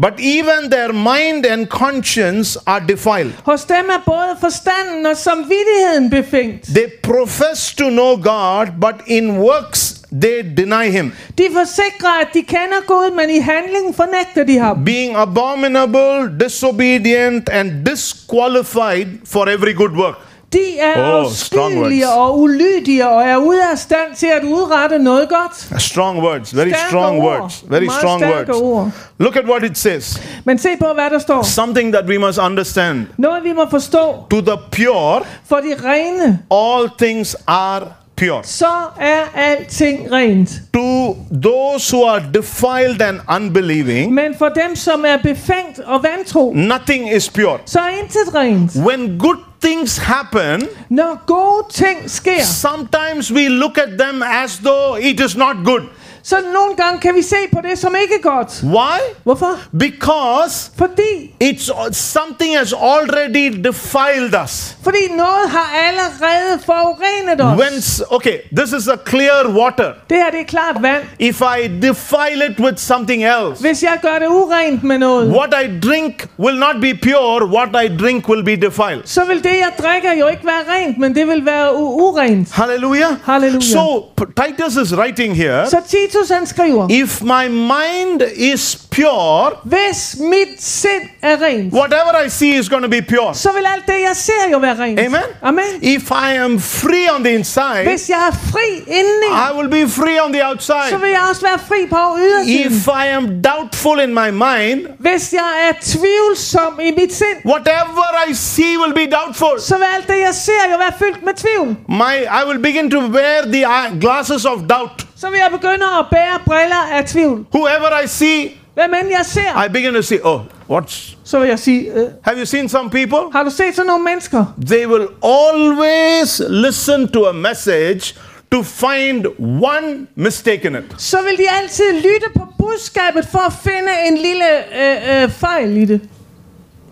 But 0.01 0.13
even 0.19 0.69
their 0.71 0.91
mind 0.91 1.45
and 1.45 1.67
conscience 1.67 2.59
are 2.67 2.85
defiled. 2.87 3.33
Hos 3.43 3.65
dem 3.65 3.89
er 3.89 4.01
både 4.05 4.37
forstanden 4.39 5.05
og 5.05 5.17
samvittigheden 5.17 6.09
befængt. 6.09 6.63
They 6.63 6.87
profess 7.03 7.75
to 7.75 7.89
know 7.89 8.15
God, 8.15 8.67
but 8.81 8.95
in 9.07 9.37
works 9.37 9.94
they 10.21 10.41
deny 10.57 10.89
Him, 10.91 11.13
De 11.37 11.43
forsikrer, 11.53 12.21
at 12.21 12.27
de 12.33 12.41
kender 12.41 12.81
Gud, 12.87 13.11
men 13.15 13.29
i 13.35 13.39
handlingen 13.39 13.93
fornægter 13.93 14.43
de 14.43 14.59
ham. 14.59 14.85
being 14.85 15.15
abominable, 15.17 16.39
disobedient, 16.45 17.49
and 17.49 17.85
disqualified 17.85 19.07
for 19.25 19.45
every 19.47 19.73
good 19.75 19.91
work. 19.91 20.15
De 20.53 20.79
er 20.79 21.13
Oh, 21.13 21.31
strong 21.31 21.73
afskyelige 21.73 22.05
words. 22.05 22.17
og 22.17 22.39
ulydige 22.39 23.07
og 23.07 23.23
er 23.23 23.37
ude 23.37 23.63
af 23.71 23.77
stand 23.77 24.15
til 24.17 24.27
at 24.27 24.43
udrette 24.43 24.99
noget 24.99 25.29
godt. 25.29 25.81
Strong 25.81 26.19
words, 26.19 26.55
very 26.57 26.67
Stærke 26.67 26.83
strong 26.89 27.19
ord. 27.21 27.39
words, 27.39 27.63
very 27.69 27.83
Meget 27.83 27.99
strong 27.99 28.23
words. 28.23 28.49
ord. 28.49 28.91
Look 29.19 29.35
at 29.35 29.45
what 29.45 29.63
it 29.63 29.77
says. 29.77 30.21
Men 30.45 30.57
se 30.57 30.69
på, 30.79 30.85
hvad 30.93 31.09
der 31.09 31.19
står. 31.19 31.43
Something 31.43 31.93
that 31.93 32.05
we 32.09 32.17
must 32.17 32.39
understand. 32.39 33.05
Noget, 33.17 33.43
vi 33.43 33.53
må 33.53 33.65
forstå. 33.69 34.13
To 34.31 34.41
the 34.41 34.57
pure, 34.71 35.21
For 35.49 35.55
de 35.55 35.75
rene, 35.89 36.39
all 36.51 36.89
things 36.99 37.35
are 37.47 37.81
pure. 38.17 38.39
så 38.43 38.71
er 38.99 39.21
alting 39.35 40.11
rent. 40.11 40.49
To 40.73 41.15
those 41.43 41.91
who 41.95 42.03
are 42.03 42.23
defiled 42.33 43.01
and 43.01 43.19
unbelieving, 43.35 44.13
Men 44.13 44.35
for 44.37 44.49
dem, 44.49 44.75
som 44.75 45.05
er 45.07 45.17
befængt 45.17 45.79
og 45.79 46.03
vantro, 46.03 46.53
nothing 46.55 47.15
is 47.15 47.29
pure. 47.29 47.57
så 47.65 47.79
er 47.79 47.89
intet 48.03 48.35
rent. 48.35 48.71
When 48.75 49.19
good 49.19 49.37
things 49.61 49.97
happen, 49.97 50.67
Når 50.89 51.23
gode 51.27 51.65
ting 51.73 52.09
sker, 52.11 52.41
sometimes 52.41 53.33
we 53.33 53.47
look 53.47 53.77
at 53.77 53.89
them 53.99 54.23
as 54.43 54.57
though 54.57 54.97
it 55.01 55.19
is 55.19 55.37
not 55.37 55.55
good. 55.65 55.81
Så 56.25 56.35
nogle 56.53 56.75
gange 56.77 56.99
kan 56.99 57.15
vi 57.15 57.21
se 57.21 57.35
på 57.53 57.59
det 57.69 57.79
som 57.79 57.95
ikke 58.01 58.13
er 58.15 58.21
godt. 58.21 58.63
Why? 58.63 58.99
Hvorfor? 59.23 59.59
Because 59.79 60.71
Fordi, 60.77 61.35
it's 61.43 61.91
something 61.91 62.57
has 62.57 62.73
already 62.73 63.63
defiled 63.63 64.33
us. 64.43 64.75
fordi 64.83 64.97
noget 65.17 65.49
har 65.49 65.67
allerede 65.87 66.59
forurenet 66.65 67.41
os. 67.41 67.59
When 67.59 67.73
okay, 68.15 68.37
this 68.57 68.73
is 68.73 68.87
a 68.87 68.97
clear 69.09 69.47
water. 69.47 69.91
Det 70.09 70.17
her 70.17 70.31
det 70.31 70.39
er 70.39 70.43
klart 70.43 70.75
vand. 70.81 71.03
If 71.19 71.41
I 71.41 71.67
defile 71.87 72.45
it 72.49 72.59
with 72.59 72.77
something 72.77 73.23
else, 73.23 73.61
Hvis 73.61 73.83
jeg 73.83 73.97
gør 74.01 74.19
det 74.19 74.27
urent 74.27 74.83
med 74.83 74.97
noget, 74.97 75.31
what 75.31 75.53
I 75.65 75.79
drink 75.87 76.27
will 76.39 76.59
not 76.59 76.75
be 76.81 76.93
pure. 77.03 77.45
What 77.45 77.69
I 77.85 77.97
drink 77.97 78.29
will 78.29 78.43
be 78.43 78.55
defiled. 78.55 79.01
så 79.05 79.25
vil 79.25 79.43
det, 79.43 79.55
jeg 79.65 79.71
drikker, 79.83 80.13
jo 80.13 80.27
ikke 80.27 80.45
være 80.45 80.63
rent, 80.75 80.97
men 80.97 81.15
det 81.15 81.27
vil 81.27 81.45
være 81.45 81.75
urent. 81.75 82.51
Hallelujah. 82.53 83.15
Hallelujah. 83.25 83.61
So 83.61 84.03
Titus 84.41 84.75
is 84.75 84.95
writing 84.95 85.35
here. 85.35 85.69
Så 85.69 85.77
Titus 85.87 86.14
skriver, 86.45 86.87
If 86.89 87.21
my 87.21 87.47
mind 87.47 88.21
is 88.35 88.75
pure, 88.91 89.51
hvis 89.63 90.17
mit 90.19 90.47
sind 90.63 91.01
er 91.21 91.37
rent, 91.41 91.73
whatever 91.73 92.25
I 92.25 92.29
see 92.29 92.55
is 92.59 92.69
going 92.69 92.83
to 92.83 92.89
be 92.89 93.01
pure. 93.01 93.33
så 93.35 93.49
vil 93.51 93.65
alt 93.75 93.87
det, 93.87 93.93
jeg 94.07 94.15
ser, 94.15 94.49
jo 94.51 94.57
være 94.57 94.79
rent. 94.79 94.99
Amen. 94.99 95.21
Amen. 95.41 95.63
If 95.81 96.11
I 96.11 96.35
am 96.35 96.59
free 96.59 97.09
on 97.15 97.23
the 97.23 97.33
inside, 97.33 97.83
Hvis 97.83 98.09
jeg 98.09 98.27
er 98.31 98.35
fri 98.51 98.67
indeni, 98.87 99.29
I 99.49 99.57
will 99.57 99.69
be 99.69 99.89
free 99.91 100.19
on 100.25 100.33
the 100.33 100.47
outside. 100.47 100.89
så 100.89 100.97
vil 100.97 101.09
jeg 101.09 101.21
også 101.29 101.41
være 101.41 101.59
fri 101.59 101.85
på 101.89 101.97
ydersiden. 102.19 102.71
If 102.71 102.87
I 102.87 103.07
am 103.07 103.25
doubtful 103.43 103.99
in 103.99 104.13
my 104.13 104.29
mind, 104.29 104.79
Hvis 104.99 105.33
jeg 105.33 105.69
er 105.69 105.73
tvivlsom 105.81 106.79
i 106.83 106.91
mit 106.97 107.13
sind, 107.13 107.37
whatever 107.45 108.07
I 108.29 108.33
see 108.33 108.77
will 108.77 108.93
be 108.93 109.07
doubtful. 109.17 109.61
så 109.61 109.75
vil 109.77 109.85
alt 109.95 110.07
det, 110.07 110.19
jeg 110.19 110.35
ser, 110.35 110.61
jo 110.71 110.77
være 110.77 110.93
fyldt 110.99 111.25
med 111.25 111.33
tvivl. 111.33 111.75
My, 111.89 112.15
I 112.39 112.41
will 112.47 112.59
begin 112.59 112.91
to 112.91 112.99
wear 112.99 113.41
the 113.41 113.65
glasses 114.01 114.45
of 114.45 114.57
doubt. 114.69 115.05
Så 115.25 115.31
vil 115.31 115.37
jeg 115.37 115.51
begynde 115.51 115.85
at 115.99 116.05
bære 116.11 116.39
briller 116.45 116.83
af 116.91 117.05
tvivl. 117.05 117.45
Whoever 117.53 117.99
I 118.03 118.07
see, 118.07 118.51
Hvem 118.73 118.93
end 118.93 119.09
jeg 119.11 119.25
ser, 119.25 119.63
I 119.65 119.69
begin 119.69 119.93
to 119.93 120.01
see, 120.01 120.19
oh, 120.23 120.41
what's. 120.71 121.15
så 121.23 121.39
vil 121.39 121.49
jeg 121.49 121.59
sige, 121.59 121.91
øh, 121.93 122.07
Have 122.21 122.37
you 122.39 122.45
seen 122.45 122.69
some 122.69 122.89
people? 122.89 123.17
har 123.31 123.43
du 123.43 123.49
set 123.49 123.75
sådan 123.75 123.87
nogle 123.87 124.03
mennesker? 124.03 124.45
They 124.65 124.85
will 124.87 125.07
always 125.23 126.41
listen 126.49 127.07
to 127.07 127.25
a 127.25 127.31
message 127.31 128.15
to 128.51 128.63
find 128.63 129.25
one 129.63 130.07
mistake 130.15 130.67
in 130.67 130.75
it. 130.75 130.83
Så 130.97 131.17
vil 131.21 131.37
de 131.37 131.49
altid 131.61 131.93
lytte 131.93 132.27
på 132.35 132.47
budskabet 132.57 133.27
for 133.31 133.39
at 133.39 133.53
finde 133.63 133.91
en 134.07 134.17
lille 134.17 134.45
øh, 134.81 135.23
øh, 135.23 135.29
fejl 135.29 135.77
i 135.77 135.85
det. 135.85 136.01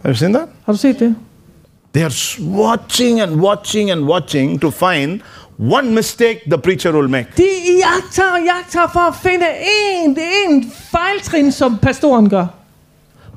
Have 0.01 0.11
you 0.11 0.17
seen 0.17 0.33
that? 0.33 0.47
Har 0.65 0.73
du 0.73 0.79
set 0.79 0.99
det? 0.99 1.15
They 1.93 2.03
are 2.03 2.11
watching 2.41 3.21
and 3.21 3.31
watching 3.41 3.91
and 3.91 4.01
watching 4.01 4.61
to 4.61 4.71
find 4.71 5.21
one 5.71 5.93
mistake 5.93 6.39
the 6.49 6.57
preacher 6.57 6.91
will 6.91 7.07
make. 7.07 7.27
De 7.37 7.49
jagter 7.79 8.31
og 8.33 8.39
jagter 8.45 8.87
for 8.93 8.99
at 8.99 9.15
finde 9.23 9.45
en, 10.03 10.17
en 10.19 10.71
fejltrin, 10.91 11.51
som 11.51 11.77
pastoren 11.77 12.29
gør. 12.29 12.62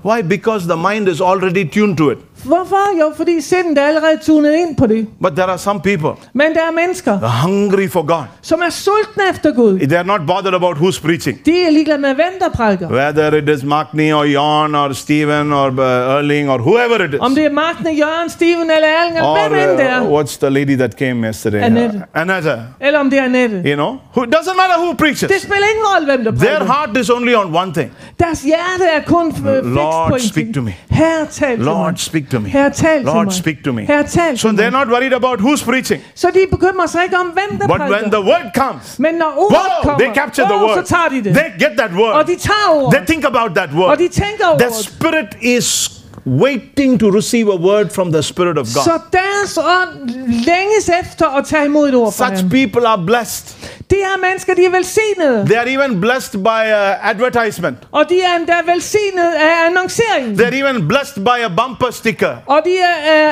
Why? 0.07 0.23
Because 0.23 0.67
the 0.67 0.77
mind 0.77 1.09
is 1.09 1.21
already 1.21 1.65
tuned 1.65 1.97
to 1.97 2.11
it. 2.11 2.19
Hvorfor? 2.45 2.99
Jo, 3.01 3.13
fordi 3.17 3.41
sindet 3.41 3.79
er 3.79 3.87
allerede 3.87 4.19
tunet 4.23 4.55
ind 4.55 4.77
på 4.77 4.87
det. 4.87 5.07
But 5.23 5.33
there 5.33 5.47
are 5.47 5.59
some 5.59 5.81
people 5.81 6.11
Men 6.33 6.55
der 6.55 6.61
er 6.61 6.73
mennesker, 6.87 7.19
hungry 7.47 7.89
for 7.91 8.03
God. 8.03 8.25
som 8.43 8.61
er 8.67 8.71
sultne 8.71 9.23
efter 9.31 9.53
Gud. 9.53 9.79
They 9.79 9.99
are 9.99 10.05
not 10.07 10.21
bothered 10.27 10.55
about 10.55 10.77
who's 10.77 11.03
preaching. 11.03 11.47
De 11.47 11.63
er 11.63 11.71
ligeglade 11.71 12.01
med, 12.01 12.15
hvem 12.15 12.33
der 12.41 12.49
prædiker. 12.49 12.89
Whether 12.89 13.35
it 13.35 13.49
is 13.49 13.65
Magne 13.65 14.13
or 14.17 14.25
Jan 14.25 14.75
or 14.75 14.93
Stephen 14.93 15.53
or 15.53 15.69
uh, 15.71 16.17
Erling 16.19 16.51
or 16.51 16.59
whoever 16.59 17.05
it 17.05 17.15
is. 17.15 17.21
Om 17.21 17.35
det 17.35 17.45
er 17.45 17.51
Magne, 17.53 17.91
Jørgen, 17.91 18.31
Steven 18.31 18.71
eller 18.71 18.89
Erling, 18.89 19.17
eller 19.17 19.49
hvem 19.49 19.71
end 19.71 19.79
det 19.79 19.87
uh, 19.87 19.93
er. 19.93 20.23
what's 20.23 20.39
the 20.39 20.51
lady 20.51 20.77
that 20.77 20.97
came 20.99 21.27
yesterday? 21.27 21.61
Annette. 21.63 21.97
Uh, 21.97 22.21
Annette. 22.21 22.63
Eller 22.81 22.99
om 22.99 23.11
det 23.11 23.19
er 23.19 23.25
Annette. 23.25 23.63
You 23.67 23.75
know, 23.75 23.93
who 24.17 24.23
doesn't 24.25 24.57
matter 24.63 24.77
who 24.85 24.93
preaches. 24.93 25.31
Det 25.33 25.41
spiller 25.41 25.67
ingen 25.73 25.87
rolle, 25.95 26.07
hvem 26.07 26.25
der 26.25 26.47
Their 26.47 26.65
heart 26.65 26.97
is 26.97 27.11
only 27.11 27.35
on 27.35 27.57
one 27.57 27.73
thing. 27.73 27.91
Deres 28.21 28.43
hjerte 28.43 28.85
er 28.97 29.01
kun 29.07 29.27
øh, 29.27 29.65
fikst 29.65 29.96
Lord, 30.11 30.21
speak 30.21 30.55
to 30.55 30.61
me. 30.63 30.75
Herre, 30.91 31.27
tal 31.27 31.57
til 31.57 31.65
Lord, 31.65 31.97
speak 31.97 32.31
to 32.31 32.41
me. 32.41 32.49
Herre, 32.49 32.71
tal 32.71 32.99
til 32.99 33.05
Lord, 33.07 33.31
speak 33.31 33.65
to 33.65 33.73
me. 33.73 33.87
Herre, 33.87 34.05
tal 34.05 34.39
So 34.39 34.49
they're 34.49 34.71
not 34.71 34.89
worried 34.89 35.13
about 35.13 35.41
who's 35.41 35.65
preaching. 35.65 36.03
Så 36.15 36.31
de 36.35 36.41
bekymrer 36.51 36.87
sig 36.87 37.05
ikke 37.05 37.17
om, 37.19 37.27
hvem 37.27 37.59
der 37.59 37.67
But 37.67 37.81
when 37.81 38.11
the 38.11 38.21
word 38.21 38.51
comes, 38.55 38.99
Men 38.99 39.15
når 39.15 39.33
ordet 39.37 39.59
kommer, 39.83 39.99
they 39.99 40.15
capture 40.15 40.47
the 40.47 40.57
word. 40.67 40.85
så 40.87 40.95
tager 40.95 41.09
de 41.09 41.25
det. 41.25 41.35
They 41.37 41.51
get 41.69 41.79
that 41.79 41.91
Og 41.91 41.97
word. 41.99 42.27
de 42.27 42.37
tager 42.37 42.91
They 42.93 43.07
think 43.07 43.25
about 43.25 43.55
that 43.57 43.71
Og 43.73 43.77
word. 43.79 43.99
de 43.99 44.09
tænker 44.09 44.47
over 44.47 44.59
Their 44.59 44.73
spirit 44.73 45.37
is 45.43 45.91
waiting 46.27 46.99
to 47.01 47.11
receive 47.11 47.49
a 47.49 47.57
word 47.57 47.91
from 47.91 48.13
the 48.13 48.23
Spirit 48.23 48.59
of 48.59 48.67
God. 48.75 48.83
Så 48.85 48.99
deres 49.13 49.59
ånd 49.59 50.11
længes 50.29 50.91
efter 51.03 51.27
at 51.39 51.47
tage 51.47 51.65
imod 51.65 51.89
et 51.89 51.95
ord 51.95 52.13
fra 52.13 52.37
Such 52.37 52.51
people 52.51 52.89
are 52.89 53.03
blessed. 53.07 53.57
De 53.91 53.97
her 53.97 54.19
mennesker, 54.29 54.55
de 54.55 54.65
er 54.65 54.71
velsignede. 54.71 55.47
They 55.47 55.57
are 55.57 55.71
even 55.73 56.01
blessed 56.01 56.33
by 56.33 56.63
uh, 56.79 57.11
advertisement. 57.11 57.77
Og 57.93 58.05
de 58.09 58.21
er 58.21 58.37
endda 58.39 58.55
velsignet 58.73 59.33
af 59.41 59.67
annonceringen. 59.67 60.41
They're 60.41 60.55
even 60.55 60.89
blessed 60.89 61.15
by 61.25 61.39
a 61.45 61.49
bumper 61.49 61.91
sticker. 61.91 62.33
Og 62.47 62.61
de 62.65 62.71
er, 62.79 63.13
er, 63.13 63.29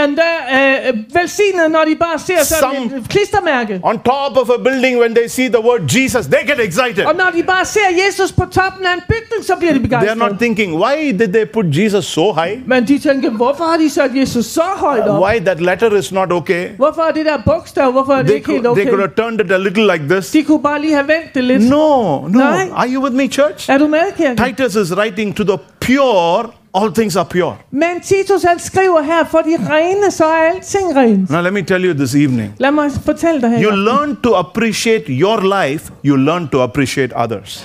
er 0.00 0.04
endda 0.04 0.22
er, 0.48 0.92
velsignet, 1.20 1.70
når 1.70 1.84
de 1.84 1.96
bare 1.96 2.18
ser 2.18 2.44
sådan 2.44 2.70
Some- 2.70 2.96
et 2.96 3.08
klistermærke. 3.08 3.80
On 3.82 3.98
top 3.98 4.36
of 4.42 4.48
a 4.58 4.62
building, 4.62 5.00
when 5.00 5.14
they 5.14 5.26
see 5.28 5.48
the 5.48 5.60
word 5.68 5.80
Jesus, 5.96 6.26
they 6.26 6.42
get 6.50 6.60
excited. 6.68 7.04
Og 7.06 7.14
når 7.14 7.30
de 7.36 7.42
bare 7.42 7.64
ser 7.64 7.88
Jesus 8.06 8.32
på 8.32 8.44
toppen 8.44 8.86
af 8.86 8.94
en 8.94 9.02
bygning, 9.08 9.44
så 9.44 9.54
bliver 9.58 9.72
de 9.72 9.78
They 9.78 9.92
are 9.94 10.04
not 10.04 10.08
begejstrede. 10.08 10.38
thinking, 10.38 10.74
why 10.82 10.94
did 11.18 11.28
they 11.32 11.44
put 11.52 11.66
Jesus 11.68 12.04
so 12.04 12.32
high? 12.44 12.62
Men 12.66 12.84
de 12.88 13.30
hvorfor 13.30 13.64
har 13.64 13.76
de 13.76 13.90
sat 13.90 14.10
Jesus 14.14 14.46
så 14.46 14.62
højt 14.76 15.08
op? 15.08 15.22
Why 15.22 15.38
that 15.38 15.60
letter 15.60 15.96
is 15.96 16.12
not 16.12 16.32
okay? 16.32 16.68
Hvorfor 16.76 17.02
er 17.02 17.12
det 17.12 17.26
der 17.26 17.38
bogstav, 17.46 17.92
hvorfor 17.92 18.12
er 18.12 18.16
det 18.16 18.26
They 18.26 18.36
ikke 18.36 18.50
helt 18.50 18.64
could, 18.64 18.76
they 18.76 18.86
could 18.86 19.00
have 19.00 19.12
turned 19.16 19.40
it 19.40 19.52
a 19.52 19.56
little 19.56 19.92
like 19.92 20.04
this. 20.08 20.30
De 20.30 20.42
kunne 20.44 20.62
bare 20.62 20.80
lige 20.80 20.94
have 20.94 21.08
vendt 21.08 21.34
det 21.34 21.44
lidt. 21.44 21.62
No, 21.70 22.18
no. 22.20 22.28
Nej. 22.28 22.68
Are 22.74 22.88
you 22.94 23.02
with 23.02 23.16
me, 23.16 23.28
church? 23.28 23.70
Er 23.70 23.78
du 23.78 23.86
med, 23.86 23.98
kirke? 24.16 24.44
Titus 24.44 24.76
is 24.76 24.96
writing 24.96 25.36
to 25.36 25.44
the 25.44 25.58
pure, 25.80 26.50
all 26.80 26.92
things 26.94 27.16
are 27.16 27.24
pure. 27.24 27.56
Men 27.70 28.00
Titus 28.04 28.42
han 28.42 28.58
skriver 28.58 29.02
her, 29.02 29.24
for 29.30 29.38
de 29.38 29.56
rene, 29.70 30.10
så 30.10 30.24
er 30.24 30.50
alting 30.54 30.96
rent. 30.96 31.30
Now, 31.30 31.40
let 31.40 31.52
me 31.52 31.62
tell 31.62 31.84
you 31.84 31.94
this 31.94 32.14
evening. 32.14 32.54
Lad 32.58 32.70
mig 32.70 32.90
fortælle 33.04 33.40
dig 33.40 33.50
her. 33.50 33.62
You 33.62 33.70
learn 33.76 34.16
to 34.22 34.34
appreciate 34.34 35.04
your 35.08 35.62
life, 35.62 35.90
you 36.04 36.16
learn 36.16 36.48
to 36.48 36.62
appreciate 36.62 37.12
others. 37.16 37.64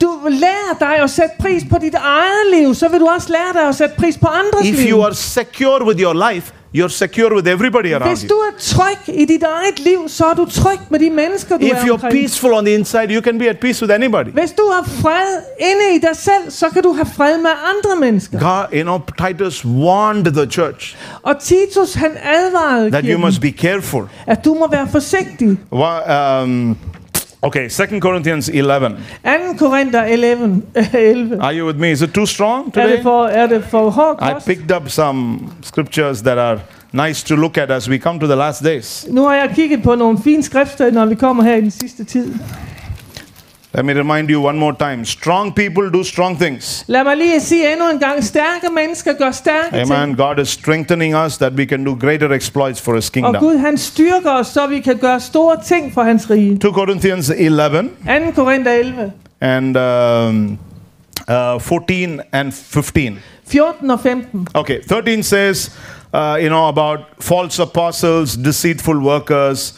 Du 0.00 0.10
lærer 0.28 0.76
dig 0.80 0.96
at 1.02 1.10
sætte 1.10 1.30
pris 1.40 1.62
på 1.70 1.78
dit 1.80 1.94
eget 1.94 2.60
liv, 2.60 2.74
så 2.74 2.88
vil 2.88 3.00
du 3.00 3.06
også 3.06 3.28
lære 3.32 3.52
dig 3.62 3.68
at 3.68 3.74
sætte 3.74 3.94
pris 3.98 4.18
på 4.18 4.26
andres 4.26 4.66
If 4.68 4.78
liv. 4.78 4.90
you 4.90 5.02
are 5.02 5.14
secure 5.14 5.84
with 5.86 6.00
your 6.02 6.30
life, 6.32 6.52
you're 6.74 6.88
secure 6.88 7.34
with 7.36 7.48
everybody 7.48 7.92
around 7.92 8.08
Hvis 8.08 8.22
you. 8.22 8.28
du 8.28 8.34
er 8.34 8.52
tryg 8.58 9.14
i 9.14 9.24
dit 9.24 9.42
eget 9.42 9.78
liv, 9.78 9.98
så 10.08 10.24
er 10.26 10.34
du 10.34 10.44
tryg 10.44 10.78
med 10.90 10.98
de 10.98 11.10
mennesker, 11.10 11.56
du 11.58 11.64
If 11.64 11.72
er 11.72 11.76
you're 11.76 11.92
omkring. 11.92 12.12
peaceful 12.12 12.52
on 12.52 12.64
the 12.64 12.74
inside, 12.74 13.06
you 13.14 13.20
can 13.22 13.38
be 13.38 13.48
at 13.48 13.58
peace 13.60 13.82
with 13.82 13.94
anybody. 13.94 14.28
Hvis 14.30 14.50
du 14.52 14.62
har 14.72 14.84
fred 15.02 15.40
inde 15.60 15.94
i 15.96 15.98
dig 15.98 16.16
selv, 16.16 16.50
så 16.50 16.70
kan 16.70 16.82
du 16.82 16.92
have 16.92 17.06
fred 17.16 17.38
med 17.38 17.50
andre 17.50 18.00
mennesker. 18.00 18.38
God, 18.38 18.64
you 18.78 18.82
know, 18.82 19.00
Titus 19.28 19.64
warned 19.64 20.24
the 20.24 20.46
church 20.50 20.96
Og 21.22 21.34
Titus 21.40 21.94
han 21.94 22.10
advarede 22.24 22.90
that 22.90 23.04
you 23.04 23.08
kirken, 23.08 23.20
must 23.24 23.40
be 23.40 23.50
careful. 23.50 24.02
at 24.26 24.44
du 24.44 24.54
må 24.54 24.68
være 24.70 24.88
forsigtig. 24.92 25.58
Wha- 25.74 26.14
Um, 26.42 26.76
okay, 27.44 27.68
Second 27.68 28.00
Corinthians 28.02 28.48
11. 28.48 28.96
2. 29.24 29.58
Korinther 29.58 30.04
11. 30.04 30.62
11. 30.92 31.40
Are 31.40 31.52
you 31.54 31.66
with 31.66 31.78
me? 31.78 31.90
Is 31.90 32.02
it 32.02 32.12
too 32.14 32.26
strong 32.26 32.66
Er 32.66 32.70
det 32.80 32.88
today? 32.90 33.02
for, 33.02 33.26
er 33.26 33.46
det 33.46 33.64
for 33.64 33.90
hård 33.90 34.18
I 34.22 34.32
kost? 34.32 34.46
picked 34.46 34.76
up 34.76 34.88
some 34.88 35.38
scriptures 35.62 36.22
that 36.22 36.38
are 36.38 36.60
nice 36.92 37.24
to 37.26 37.34
look 37.36 37.58
at 37.58 37.70
as 37.70 37.88
we 37.90 37.98
come 37.98 38.20
to 38.20 38.26
the 38.26 38.36
last 38.36 38.64
days. 38.64 39.06
Nu 39.10 39.22
har 39.22 39.34
jeg 39.34 39.50
kigget 39.54 39.82
på 39.82 39.94
nogle 39.94 40.18
fine 40.24 40.42
skrifter, 40.42 40.90
når 40.90 41.06
vi 41.06 41.14
kommer 41.14 41.42
her 41.42 41.54
i 41.56 41.60
den 41.60 41.70
sidste 41.70 42.04
tid. 42.04 42.34
Let 43.76 43.84
me 43.84 43.92
remind 43.92 44.30
you 44.30 44.40
one 44.40 44.56
more 44.56 44.72
time 44.72 45.04
strong 45.04 45.52
people 45.52 45.90
do 45.90 46.04
strong 46.04 46.36
things. 46.38 46.84
Lad 46.86 47.04
mig 47.04 47.16
lige 47.16 47.40
sige 47.40 47.72
endnu 47.72 47.90
en 47.90 47.98
gang, 47.98 48.24
stærke 48.24 48.68
mennesker 48.74 49.12
gør 49.12 49.30
stærke 49.30 49.76
ting. 49.76 49.92
Amen. 49.92 50.16
God 50.16 50.38
is 50.38 50.48
strengthening 50.48 51.16
us 51.16 51.36
that 51.36 51.52
we 51.52 51.64
can 51.64 51.84
do 51.84 51.96
greater 51.96 52.32
exploits 52.32 52.80
for 52.80 52.94
His 52.94 53.08
Og 53.08 53.12
kingdom. 53.12 53.36
Gud 53.36 53.56
han 53.56 53.78
styrker 53.78 54.30
os, 54.30 54.46
så 54.46 54.66
vi 54.66 54.80
kan 54.80 54.96
gøre 54.96 55.20
store 55.20 55.56
ting 55.64 55.94
for 55.94 56.02
hans 56.02 56.30
rige. 56.30 56.58
2 56.58 56.72
Corinthians 56.72 57.30
11 57.36 57.90
2. 58.06 58.32
Korinther 58.34 58.72
11, 58.72 59.12
and 59.40 59.76
um, 59.76 60.58
uh, 61.28 61.60
14 61.60 62.20
and 62.32 62.52
15. 62.52 63.18
14 63.46 63.90
og 63.90 64.00
15. 64.00 64.46
Okay, 64.54 64.78
13 64.88 65.22
says, 65.22 65.70
uh, 66.14 66.36
you 66.40 66.48
know, 66.48 66.68
about 66.68 66.98
false 67.20 67.62
apostles, 67.62 68.36
deceitful 68.36 68.96
workers, 68.96 69.74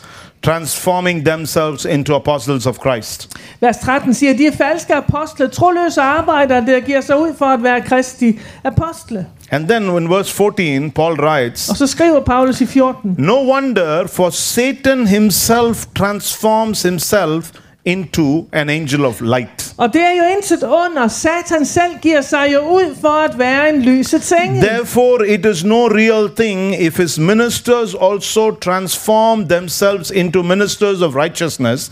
transforming 0.47 1.25
themselves 1.25 1.85
into 1.85 2.15
apostles 2.15 2.67
of 2.67 2.79
Christ. 2.79 3.37
Vers 3.61 3.77
13 3.77 4.15
siger, 4.15 4.37
de 4.37 4.47
er 4.47 4.57
falske 4.57 4.95
apostle, 4.95 5.49
troløse 5.49 6.01
arbejdere, 6.01 6.67
der 6.67 6.81
giver 6.81 7.01
sig 7.01 7.21
ud 7.21 7.35
for 7.39 7.45
at 7.45 7.63
være 7.63 7.81
kristi 7.81 8.41
apostle. 8.65 9.27
And 9.51 9.69
then 9.69 9.83
in 9.83 10.11
verse 10.11 10.35
14, 10.35 10.91
Paul 10.91 11.21
writes, 11.21 11.69
Og 11.69 11.77
så 11.77 11.87
skriver 11.87 12.21
Paulus 12.21 12.61
i 12.61 12.67
14, 12.67 13.15
No 13.19 13.53
wonder, 13.53 14.07
for 14.07 14.31
Satan 14.31 15.07
himself 15.07 15.87
transforms 15.95 16.83
himself 16.83 17.51
into 17.87 18.45
an 18.53 18.69
angel 18.71 19.05
of 19.05 19.21
light. 19.21 19.73
og 19.77 19.93
det 19.93 20.03
er 20.03 20.11
jo 20.11 20.37
intet 20.37 20.63
under. 20.63 21.09
Satan 21.09 21.67
selv 21.67 21.93
giver 22.03 22.21
sig 22.21 22.49
jo 22.53 22.61
ud 22.61 22.97
for 23.01 23.09
at 23.09 23.39
være 23.39 23.69
en 23.69 23.83
lysets 23.83 24.33
engel. 24.33 24.63
Therefore, 24.69 25.29
it 25.29 25.47
is 25.47 25.65
no 25.65 25.87
real 25.89 26.29
thing 26.37 26.75
if 26.83 26.97
his 26.99 27.19
ministers 27.19 27.95
also 27.95 28.51
transform 28.61 29.49
themselves 29.49 30.11
into 30.11 30.43
ministers 30.43 31.03
of 31.03 31.15
righteousness, 31.15 31.91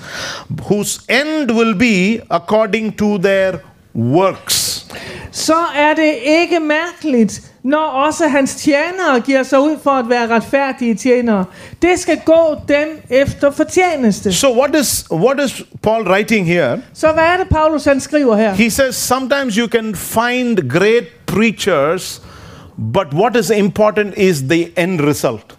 whose 0.69 1.01
end 1.09 1.51
will 1.51 1.75
be 1.79 2.21
according 2.31 2.99
to 2.99 3.19
their 3.19 3.53
works. 3.95 4.87
Så 5.33 5.57
er 5.77 5.95
det 5.95 6.15
ikke 6.27 6.61
mærkeligt, 6.61 7.43
når 7.65 7.79
også 7.87 8.29
hans 8.29 8.55
tjenere 8.55 9.21
giver 9.21 9.43
sig 9.43 9.61
ud 9.61 9.77
for 9.83 9.91
at 9.91 10.09
være 10.09 10.29
retfærdige 10.29 10.95
tjenere. 10.95 11.45
Det 11.83 11.99
skal 11.99 12.21
gå 12.25 12.57
dem 12.69 12.89
efter 13.11 13.51
fortjeneste. 13.51 14.33
So, 14.33 14.59
what 14.59 14.75
is 14.81 15.05
what 15.13 15.41
is 15.45 15.63
Paul 15.83 16.09
writing 16.09 16.47
here? 16.47 16.83
Så 16.95 17.13
hvad 17.13 17.25
er 17.25 17.37
det, 17.37 17.49
Paulus 17.49 17.85
han 17.85 18.01
skriver 18.01 18.37
her? 18.37 18.55
He 18.55 18.71
says 18.71 18.95
sometimes 18.97 19.55
you 19.55 19.69
can 19.69 19.95
find 19.95 20.71
great 20.71 21.05
preachers, 21.27 22.23
but 22.95 23.07
what 23.13 23.37
is 23.37 23.51
important 23.51 24.15
is 24.17 24.39
the 24.39 24.83
end 24.83 25.01
result. 25.01 25.57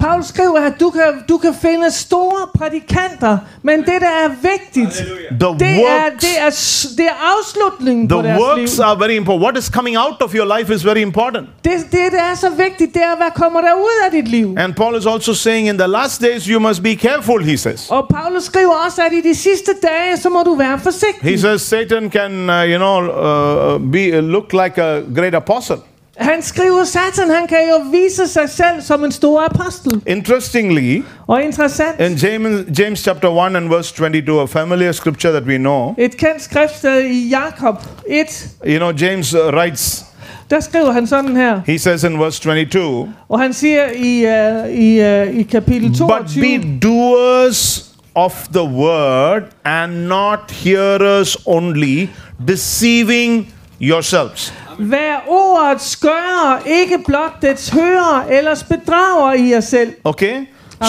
Paulus 0.00 0.26
skriver, 0.26 0.60
at 0.60 0.80
du 0.80 0.90
kan, 0.90 1.02
du 1.28 1.38
kan 1.38 1.54
finde 1.62 1.90
store 1.90 2.48
prædikanter, 2.58 3.38
men 3.62 3.78
det, 3.78 3.86
der 4.00 4.14
er 4.24 4.28
vigtigt, 4.42 4.92
The 5.40 5.48
det 5.58 5.68
er, 5.68 5.78
works, 5.78 6.24
det, 6.24 6.34
er, 6.40 6.50
det 6.96 7.06
er 7.06 7.18
afslutningen 7.38 8.08
på 8.08 8.14
the 8.14 8.28
deres 8.28 8.40
works 8.40 8.76
liv. 8.76 8.84
are 8.84 8.96
very 9.00 9.10
important. 9.16 9.42
What 9.44 9.58
is 9.58 9.64
coming 9.64 9.96
out 9.98 10.22
of 10.22 10.34
your 10.34 10.58
life 10.58 10.74
is 10.74 10.84
very 10.86 10.98
important. 10.98 11.48
Det, 11.64 11.72
det, 11.92 12.12
der 12.12 12.22
er 12.22 12.34
så 12.34 12.50
vigtigt, 12.50 12.94
det 12.94 13.02
er, 13.02 13.16
hvad 13.16 13.30
kommer 13.34 13.60
der 13.60 13.74
ud 13.74 13.96
af 14.06 14.10
dit 14.12 14.28
liv. 14.28 14.54
And 14.58 14.74
Paul 14.74 14.96
is 14.98 15.06
also 15.06 15.34
saying 15.34 15.68
in 15.68 15.78
the 15.78 15.88
last 15.88 16.20
days 16.22 16.44
you 16.44 16.60
must 16.60 16.82
be 16.82 16.94
careful, 16.94 17.44
he 17.44 17.56
says. 17.56 17.90
Og 17.90 18.06
Paulus 18.14 18.42
skriver 18.44 18.74
også, 18.86 19.02
at 19.02 19.12
i 19.12 19.20
de 19.20 19.34
sidste 19.34 19.72
dage, 19.82 20.16
så 20.16 20.28
må 20.28 20.42
du 20.42 20.54
være 20.54 20.78
forsigtig. 20.78 21.30
He 21.30 21.38
says 21.38 21.62
Satan 21.62 22.10
can, 22.10 22.32
uh, 22.50 22.70
you 22.70 22.78
know, 22.78 22.96
uh, 23.02 23.92
be 23.92 24.20
look 24.20 24.52
like 24.52 24.78
a 24.82 25.00
great 25.16 25.34
apostle. 25.34 25.76
Han 26.18 26.42
skriver, 26.42 26.84
Satan 26.84 27.30
han 27.30 27.46
kan 27.48 27.58
jo 27.70 27.84
vise 27.92 28.28
sig 28.32 28.50
selv 28.50 28.82
som 28.82 29.04
en 29.04 29.12
stor 29.12 29.40
apostel. 29.50 30.02
Interestingly, 30.06 31.02
Og 31.26 31.42
interessant, 31.42 32.00
in 32.00 32.14
James, 32.14 32.78
James 32.78 32.98
chapter 33.00 33.28
1 33.28 33.56
and 33.56 33.68
verse 33.68 33.94
22, 33.94 34.40
a 34.40 34.46
familiar 34.46 34.92
scripture 34.92 35.32
that 35.32 35.42
we 35.44 35.56
know, 35.58 35.94
et 35.98 36.16
kendt 36.16 36.42
skriftsted 36.42 37.00
i 37.00 37.28
Jakob 37.28 37.76
1, 38.08 38.48
you 38.66 38.76
know, 38.78 38.92
James 39.00 39.34
uh, 39.34 39.40
writes, 39.40 40.04
der 40.50 40.60
skriver 40.60 40.92
han 40.92 41.06
sådan 41.06 41.36
her. 41.36 41.60
he 41.66 41.78
says 41.78 42.04
in 42.04 42.18
verse 42.20 42.40
22, 42.42 43.08
Og 43.28 43.40
han 43.40 43.52
siger 43.52 43.86
i, 43.90 44.24
uh, 44.24 44.78
i, 44.78 45.00
uh, 45.28 45.38
i 45.40 45.42
kapitel 45.42 45.88
But 45.88 45.98
22, 45.98 46.40
be 46.40 46.78
doers 46.82 47.84
of 48.14 48.32
the 48.52 48.64
word 48.64 49.42
and 49.64 49.92
not 50.06 50.38
hearers 50.50 51.36
only, 51.46 52.06
deceiving 52.48 53.52
yourselves. 53.80 54.52
Vær 54.78 55.24
ordet 55.26 55.80
skøre, 55.80 56.58
ikke 56.66 56.98
blot 57.06 57.32
dets 57.42 57.68
hører, 57.70 58.24
ellers 58.30 58.62
bedrager 58.62 59.32
I 59.32 59.50
jer 59.50 59.60
selv. 59.60 59.92
Okay? 60.04 60.34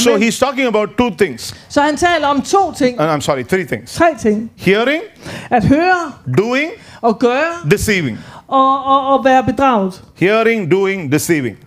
So 0.03 0.09
Amen. 0.13 0.23
he's 0.27 0.39
talking 0.39 0.67
about 0.67 0.89
two 0.97 1.09
things. 1.17 1.55
Så 1.69 1.81
han 1.81 1.97
taler 1.97 2.27
om 2.27 2.41
to 2.41 2.73
ting. 2.77 3.01
And 3.01 3.11
I'm 3.11 3.21
sorry, 3.25 3.43
three 3.43 3.65
things. 3.65 3.93
Tre 3.93 4.05
ting. 4.21 4.51
Hearing, 4.57 5.01
At 5.49 5.63
høre 5.65 6.11
doing, 6.37 6.71
og 7.01 7.19
gøre 7.19 7.69
deceiving. 7.71 8.17
og, 8.47 8.85
og, 8.85 9.07
og 9.17 9.25
være 9.25 9.43
bedraget. 9.43 10.01
Hearing, 10.15 10.71
doing, 10.71 11.11
deceiving. 11.11 11.57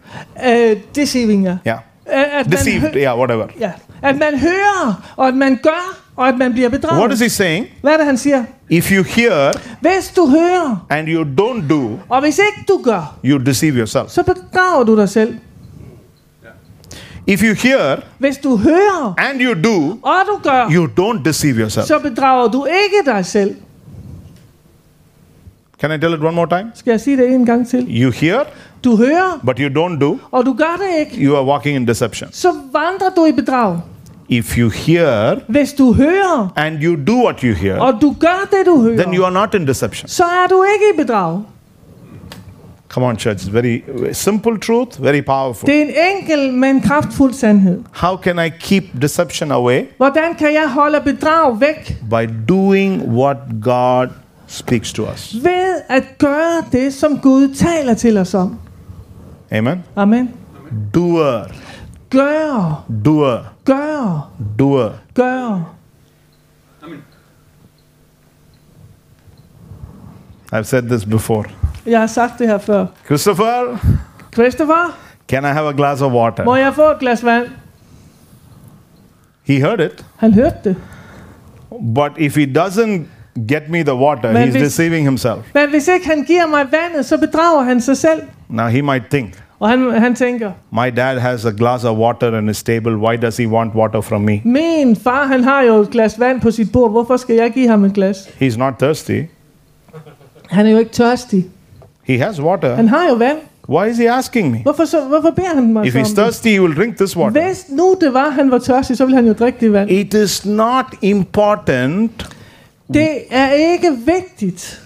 Uh, 0.46 0.76
deceiving, 0.96 1.44
ja. 1.44 1.56
Yeah. 1.66 1.78
At, 2.06 2.24
at 2.46 2.52
Deceived, 2.52 2.80
hø- 2.80 2.98
yeah, 2.98 3.18
whatever. 3.18 3.46
ja. 3.60 3.70
At 4.02 4.18
man 4.18 4.38
hører, 4.38 5.12
og 5.16 5.28
at 5.28 5.34
man 5.34 5.58
gør, 5.62 5.98
og 6.16 6.28
at 6.28 6.38
man 6.38 6.52
bliver 6.52 6.68
bedraget. 6.68 6.98
What 7.00 7.12
is 7.12 7.20
he 7.20 7.28
saying? 7.28 7.66
Hvad 7.80 7.92
er 7.92 7.96
det, 7.96 8.06
han 8.06 8.18
siger? 8.18 8.44
If 8.70 8.92
you 8.92 9.02
hear 9.02 9.52
Hvis 9.80 10.12
du 10.16 10.26
hører, 10.28 10.86
and 10.90 11.08
you 11.08 11.22
don't 11.24 11.68
do, 11.70 11.98
og 12.08 12.20
hvis 12.20 12.38
ikke 12.38 12.64
du 12.68 12.80
gør, 12.84 13.16
you 13.24 13.38
deceive 13.38 13.74
yourself. 13.78 14.08
så 14.10 14.22
bedrager 14.22 14.84
du 14.84 14.96
dig 14.96 15.08
selv. 15.08 15.36
If 17.26 17.42
you 17.42 17.54
hear 17.54 18.00
Hvis 18.18 18.36
du 18.36 18.56
hører, 18.56 19.14
and 19.18 19.40
you 19.40 19.54
do, 19.64 19.98
og 20.02 20.14
du 20.26 20.40
gør, 20.42 20.66
you 20.70 20.86
don't 21.00 21.22
deceive 21.24 21.60
yourself. 21.60 21.86
så 21.86 21.98
bedrager 21.98 22.48
du 22.48 22.64
ikke 22.64 23.10
dig 23.10 23.26
selv. 23.26 23.54
Can 25.80 25.92
I 25.92 25.98
tell 26.00 26.14
it 26.14 26.20
one 26.20 26.36
more 26.36 26.48
time? 26.58 26.70
Skal 26.74 26.90
jeg 26.90 27.00
sige 27.00 27.16
det 27.16 27.28
en 27.28 27.46
gang 27.46 27.68
til? 27.68 27.86
You 28.02 28.10
hear, 28.10 28.44
Du 28.84 28.96
hører, 28.96 29.40
but 29.46 29.58
you 29.58 29.68
don't 29.86 29.98
do, 30.00 30.18
og 30.30 30.46
du 30.46 30.52
gør 30.52 30.76
det 30.78 30.98
ikke, 31.00 31.26
you 31.26 31.36
are 31.36 31.44
walking 31.44 31.76
in 31.76 31.88
deception. 31.88 32.28
så 32.32 32.48
vandrer 32.72 33.10
du 33.16 33.24
i 33.26 33.32
bedrag. 33.32 33.80
If 34.38 34.58
you 34.58 34.68
hear 34.68 35.34
Hvis 35.48 35.72
du 35.72 35.92
hører, 35.92 36.52
and 36.56 36.82
you 36.82 36.96
do 37.06 37.24
what 37.24 37.40
you 37.40 37.54
hear, 37.54 37.78
og 37.80 37.94
du 38.00 38.16
gør 38.20 38.48
det, 38.50 38.66
du 38.66 38.82
hører, 38.82 39.02
then 39.02 39.14
you 39.14 39.24
are 39.24 39.32
not 39.32 39.54
in 39.54 39.66
deception. 39.66 40.08
så 40.08 40.24
er 40.24 40.46
du 40.50 40.64
ikke 40.74 40.84
i 40.94 41.04
bedrag. 41.04 41.42
Come 42.88 43.06
on, 43.06 43.18
church. 43.18 43.46
It's 43.46 43.52
very 43.52 43.82
simple 44.12 44.58
truth, 44.58 45.02
very 45.02 45.20
powerful. 45.26 45.66
Det 45.66 45.76
er 45.78 45.82
en 45.82 45.90
enkel, 46.16 46.52
men 46.54 46.80
kraftfuld 46.80 47.32
sandhed. 47.32 47.78
How 47.92 48.16
can 48.16 48.38
I 48.46 48.48
keep 48.60 48.84
deception 49.02 49.52
away? 49.52 49.82
Hvordan 49.96 50.34
kan 50.38 50.52
jeg 50.54 50.68
holde 50.68 51.00
bedrag 51.04 51.60
væk? 51.60 51.96
By 52.10 52.28
doing 52.48 53.02
what 53.02 53.36
God 53.62 54.08
speaks 54.46 54.92
to 54.92 55.02
us. 55.14 55.34
Ved 55.42 55.80
at 55.88 56.02
gøre 56.18 56.64
det, 56.72 56.94
som 56.94 57.18
Gud 57.18 57.54
taler 57.54 57.94
til 57.94 58.18
os 58.18 58.34
om. 58.34 58.58
Amen. 59.50 59.84
Amen. 59.96 60.30
Doer, 60.94 61.42
Gør, 62.10 62.84
doer, 63.04 63.38
gør, 63.64 64.30
doer. 64.58 64.90
gør. 65.14 65.74
I've 70.52 70.62
said 70.64 70.82
this 70.82 71.04
before. 71.04 71.44
Jeg 71.86 72.00
har 72.00 72.06
sagt 72.06 72.38
det 72.38 72.48
her 72.48 72.58
før. 72.58 72.86
Christopher, 73.06 73.78
Christopher, 74.34 74.96
can 75.28 75.44
I 75.44 75.46
have 75.48 75.68
a 75.68 75.72
glass 75.72 76.02
of 76.02 76.12
water? 76.12 76.44
må 76.44 76.56
jeg 76.56 76.74
få 76.74 76.90
et 76.90 76.98
glas 77.00 77.24
vand? 77.24 77.46
He 79.44 79.54
heard 79.60 79.80
it, 79.80 80.04
Han 80.16 80.32
hørte 80.34 80.56
det. 80.64 80.76
but 81.94 82.12
if 82.18 82.36
he 82.36 82.46
doesn't 82.58 83.00
get 83.48 83.62
me 83.68 83.82
the 83.82 83.94
water, 83.94 84.32
Men 84.32 84.42
he's 84.48 84.50
hvis- 84.52 84.62
deceiving 84.62 85.04
himself. 85.04 85.38
Men 85.54 85.70
hvis 85.70 85.88
ikke 85.88 86.06
han 86.06 86.24
giver 86.24 86.46
mig 86.46 86.66
vandet, 86.72 87.06
så 87.06 87.18
bedrager 87.18 87.62
han 87.62 87.80
sig 87.80 87.96
selv. 87.96 88.22
Now 88.48 88.66
he 88.66 88.82
might 88.82 89.04
think, 89.10 89.34
Og 89.62 89.68
han, 89.68 89.90
han 89.90 90.14
tænker, 90.14 90.52
my 90.72 90.96
dad 90.96 91.18
has 91.18 91.44
a 91.44 91.50
glass 91.50 91.84
of 91.84 91.96
water 91.96 92.38
in 92.38 92.48
his 92.48 92.62
table. 92.62 92.96
Why 92.96 93.16
does 93.16 93.36
he 93.36 93.48
want 93.48 93.74
water 93.74 94.00
from 94.00 94.20
me? 94.20 94.40
min 94.44 94.96
far 94.96 95.26
han 95.26 95.44
har 95.44 95.62
jo 95.62 95.74
et 95.80 95.90
glas 95.90 96.20
vand 96.20 96.40
på 96.40 96.50
sit 96.50 96.72
bord. 96.72 96.90
Hvorfor 96.90 97.16
skal 97.16 97.36
jeg 97.36 97.50
give 97.50 97.68
ham 97.68 97.84
et 97.84 97.92
glas? 97.94 98.16
He's 98.42 98.58
not 98.58 98.74
thirsty. 98.78 99.20
Han 100.50 100.66
er 100.66 100.70
jo 100.70 100.78
ikke 100.78 100.90
tørstig. 100.90 101.46
He 102.04 102.18
has 102.18 102.40
water. 102.40 102.74
Han 102.74 102.88
har 102.88 103.08
jo 103.08 103.14
vand. 103.14 103.38
Why 103.68 103.90
is 103.90 103.98
he 103.98 104.10
asking 104.10 104.50
me? 104.50 104.58
Hvorfor, 104.62 104.84
så, 104.84 105.00
hvorfor 105.00 105.30
beder 105.30 105.54
han 105.54 105.72
mig 105.72 105.86
If 105.86 105.92
så 105.92 105.98
he's 105.98 106.08
det? 106.08 106.16
thirsty, 106.16 106.48
he 106.48 106.60
will 106.62 106.76
drink 106.76 106.96
this 106.96 107.16
water. 107.16 107.42
Hvis 107.46 107.64
nu 107.68 107.96
det 108.00 108.14
var, 108.14 108.28
han 108.30 108.50
var 108.50 108.58
tørstig, 108.58 108.96
så 108.96 109.04
ville 109.04 109.16
han 109.16 109.26
jo 109.26 109.32
drikke 109.32 109.58
det 109.60 109.72
vand. 109.72 109.90
It 109.90 110.14
is 110.14 110.46
not 110.46 110.84
important 111.02 112.30
Det 112.94 113.08
er 113.30 113.50
ikke 113.52 113.88
vigtigt. 114.06 114.81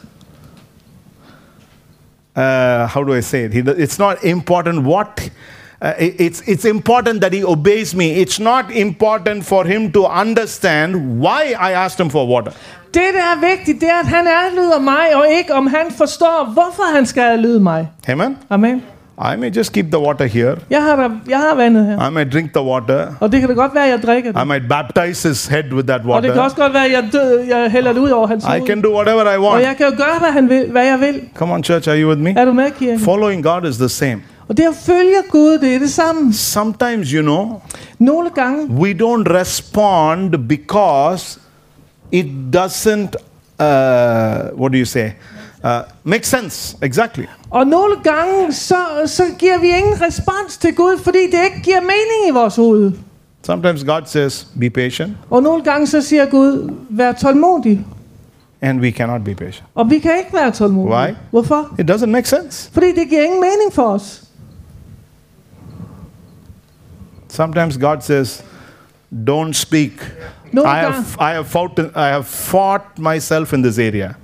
Uh, 2.37 2.87
how 2.95 3.05
do 3.05 3.15
I 3.15 3.21
say 3.23 3.45
it? 3.45 3.53
He, 3.53 3.61
it's 3.85 3.99
not 3.99 4.17
important 4.25 4.85
what. 4.87 5.31
Uh, 5.83 5.93
it- 5.99 6.15
it's, 6.21 6.41
it's 6.47 6.65
important 6.65 7.21
that 7.21 7.33
he 7.35 7.45
obeys 7.45 7.95
me. 7.95 8.07
It's 8.23 8.41
not 8.41 8.65
important 8.75 9.45
for 9.45 9.65
him 9.65 9.93
to 9.93 10.07
understand 10.07 10.95
why 11.21 11.43
I 11.69 11.73
asked 11.85 12.01
him 12.01 12.11
for 12.11 12.27
water. 12.27 12.51
Det, 12.95 13.03
der 13.15 13.21
er 13.21 13.41
vigtigt, 13.57 13.81
det 13.81 13.89
er, 13.89 13.99
at 14.01 14.07
han 14.07 14.27
adlyder 14.27 14.81
mig, 14.81 15.17
og 15.17 15.27
ikke 15.39 15.55
om 15.55 15.67
han 15.67 15.87
forstår, 15.99 16.51
hvorfor 16.53 16.95
han 16.95 17.07
skal 17.07 17.21
adlyde 17.23 17.61
mig. 17.61 17.89
Amen. 18.09 18.37
Amen. 18.51 18.83
I 19.19 19.37
may 19.37 19.51
just 19.57 19.73
keep 19.73 19.87
the 19.91 19.99
water 19.99 20.25
here. 20.27 20.57
Jeg 20.71 20.83
har, 20.83 21.21
jeg 21.29 21.39
har 21.39 21.55
vandet 21.57 21.87
her. 21.87 22.09
I 22.09 22.13
might 22.13 22.33
drink 22.33 22.53
the 22.55 22.63
water. 22.63 23.07
Og 23.21 23.33
det 23.33 23.41
kan 23.41 23.49
da 23.49 23.55
godt 23.55 23.75
være, 23.75 23.85
jeg 23.85 24.03
drikker 24.03 24.43
I 24.43 24.47
might 24.47 24.69
baptize 24.69 25.29
his 25.29 25.47
head 25.47 25.73
with 25.73 25.87
that 25.89 26.01
Og 26.07 26.23
det 26.23 26.31
kan 26.31 26.31
water. 26.31 26.43
også 26.43 26.57
godt 26.57 26.73
være, 26.75 26.83
jeg, 26.91 27.09
død, 27.13 27.41
jeg 27.49 27.71
hælder 27.71 27.93
det 27.93 28.01
ud 28.01 28.11
over 28.11 28.27
hans 28.27 28.45
I 28.45 28.47
hoved. 28.47 28.67
can 28.67 28.83
do 28.83 28.95
whatever 28.97 29.33
I 29.33 29.37
Og 29.37 29.43
want. 29.43 29.63
jeg 29.65 29.75
kan 29.77 29.87
jo 29.87 29.93
gøre, 29.97 30.19
hvad, 30.19 30.29
han 30.33 30.49
vil, 30.49 30.71
hvad 30.71 30.87
jeg 30.87 31.01
vil. 31.01 31.21
Come 31.35 31.55
on, 31.55 31.65
church, 31.65 31.89
are 31.89 32.03
you 32.03 32.09
with 32.09 32.21
me? 32.21 32.35
Er 32.37 32.45
du 32.45 32.53
med, 32.53 32.71
kirke? 32.71 32.99
Following 33.01 33.43
God 33.45 33.65
is 33.69 33.77
the 33.77 33.89
same. 33.89 34.17
Og 34.49 34.57
det 34.57 34.63
at 34.63 34.75
følge 34.87 35.17
Gud, 35.31 35.59
det 35.59 35.75
er 35.75 35.79
det 35.79 35.91
samme. 35.91 36.33
Sometimes, 36.35 37.11
you 37.11 37.23
know, 37.23 37.61
Nogle 37.99 38.31
gange, 38.35 38.67
we 38.71 38.93
don't 38.93 39.35
respond 39.41 40.49
because 40.49 41.41
it 42.13 42.27
doesn't, 42.57 43.15
uh, 43.61 44.61
what 44.61 44.73
do 44.73 44.79
you 44.79 44.85
say, 44.85 45.09
uh, 45.67 45.83
make 46.05 46.27
sense. 46.27 46.77
Exactly. 46.83 47.25
og 47.51 47.67
nogle 47.67 47.97
gange, 48.05 48.53
så, 48.53 48.77
så 49.07 49.23
giver 49.39 49.59
vi 49.59 49.67
ingen 49.69 50.01
respons 50.03 50.57
til 50.57 50.75
Gud, 50.75 50.99
fordi 50.99 51.19
det 51.31 51.45
ikke 51.45 51.61
giver 51.63 51.81
mening 51.81 52.29
i 52.29 52.31
vores 52.31 52.57
hoved. 52.57 52.93
Sometimes 53.43 53.85
God 53.85 54.03
says, 54.05 54.47
be 54.61 54.71
patient, 54.71 55.13
Og 55.31 55.43
nogle 55.43 55.65
gange, 55.65 55.87
så 55.87 56.01
siger 56.03 56.27
Gud, 56.27 56.71
vær 56.91 57.13
tålmodig. 57.13 57.87
and 58.61 58.81
we 58.81 58.91
cannot 58.91 59.25
be 59.25 59.35
patient. 59.35 59.65
Og 59.75 59.91
vi 59.91 59.99
kan 59.99 60.19
ikke 60.19 60.33
være 60.33 60.51
tålmodige. 60.51 60.97
Why? 60.97 61.15
Hvorfor? 61.31 61.75
It 61.79 61.91
doesn't 61.91 62.07
make 62.07 62.29
sense. 62.29 62.71
Fordi 62.73 62.87
det 62.87 63.09
giver 63.09 63.23
ingen 63.23 63.41
mening 63.41 63.73
for 63.73 63.83
os. 63.83 64.23
Sometimes 67.29 67.77
God 67.77 67.97
says, 68.01 68.45
don't 69.25 69.53
speak. 69.53 69.93
I 70.55 70.59
have, 70.69 70.95
I, 71.21 71.33
have 71.35 71.45
fought, 71.45 71.79
I 71.79 72.09
have 72.09 72.25
fought 72.25 72.99
myself 72.99 73.53
in 73.53 73.63
this 73.63 73.79
area. 73.79 74.15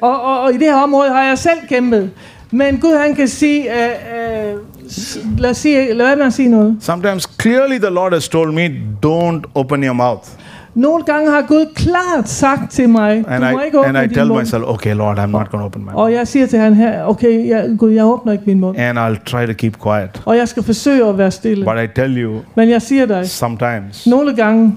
og, 0.00 0.22
og, 0.22 0.40
og 0.42 0.50
i 0.54 0.58
det 0.58 0.62
her 0.66 0.82
område 0.82 1.10
har 1.12 1.22
jeg 1.22 1.38
selv 1.38 1.58
kæmpet. 1.68 2.10
Men 2.50 2.80
Gud 2.80 2.98
han 2.98 3.14
kan 3.14 3.28
sige, 3.28 3.62
øh, 3.72 4.54
s- 4.90 5.18
lad, 5.38 5.50
os 5.50 5.56
sige 5.56 5.94
lad 5.94 6.20
at 6.20 6.32
sige 6.32 6.48
noget. 6.48 6.76
Sometimes 6.80 7.28
clearly 7.42 7.78
the 7.78 7.90
Lord 7.90 8.12
has 8.12 8.28
told 8.28 8.52
me, 8.52 8.66
don't 9.06 9.42
open 9.54 9.84
your 9.84 9.92
mouth. 9.92 10.28
Nogle 10.74 11.02
gange 11.04 11.30
har 11.30 11.42
Gud 11.48 11.66
klart 11.74 12.28
sagt 12.28 12.70
til 12.70 12.88
mig, 12.88 13.24
And 13.28 13.44
du 13.44 13.50
må 13.50 13.60
I, 13.60 13.64
ikke 13.64 13.78
and 13.78 13.88
åbne 13.88 14.04
I 14.04 14.06
din 14.06 14.14
tell 14.14 14.28
mund. 14.28 14.40
myself, 14.40 14.62
okay, 14.66 14.94
Lord, 14.94 15.18
I'm 15.18 15.26
not 15.26 15.50
going 15.50 15.60
to 15.62 15.66
open 15.66 15.80
my 15.82 15.84
mouth. 15.86 15.96
Og 15.96 16.12
jeg 16.12 16.28
siger 16.28 16.46
til 16.46 16.58
han 16.58 16.74
her, 16.74 17.04
okay, 17.04 17.48
jeg, 17.48 17.70
Gud, 17.78 17.90
jeg 17.90 18.04
åbner 18.04 18.32
ikke 18.32 18.44
min 18.46 18.60
mund. 18.60 18.76
And 18.78 18.98
I'll 18.98 19.24
try 19.24 19.46
to 19.46 19.52
keep 19.52 19.76
quiet. 19.82 20.22
Og 20.24 20.36
jeg 20.36 20.48
skal 20.48 20.62
forsøge 20.62 21.08
at 21.08 21.18
være 21.18 21.30
stille. 21.30 21.64
But 21.64 21.82
I 21.82 21.86
tell 21.94 22.18
you, 22.22 22.40
Men 22.54 22.70
jeg 22.70 22.82
siger 22.82 23.06
dig, 23.06 23.28
sometimes, 23.28 24.06
nogle 24.06 24.36
gange, 24.36 24.74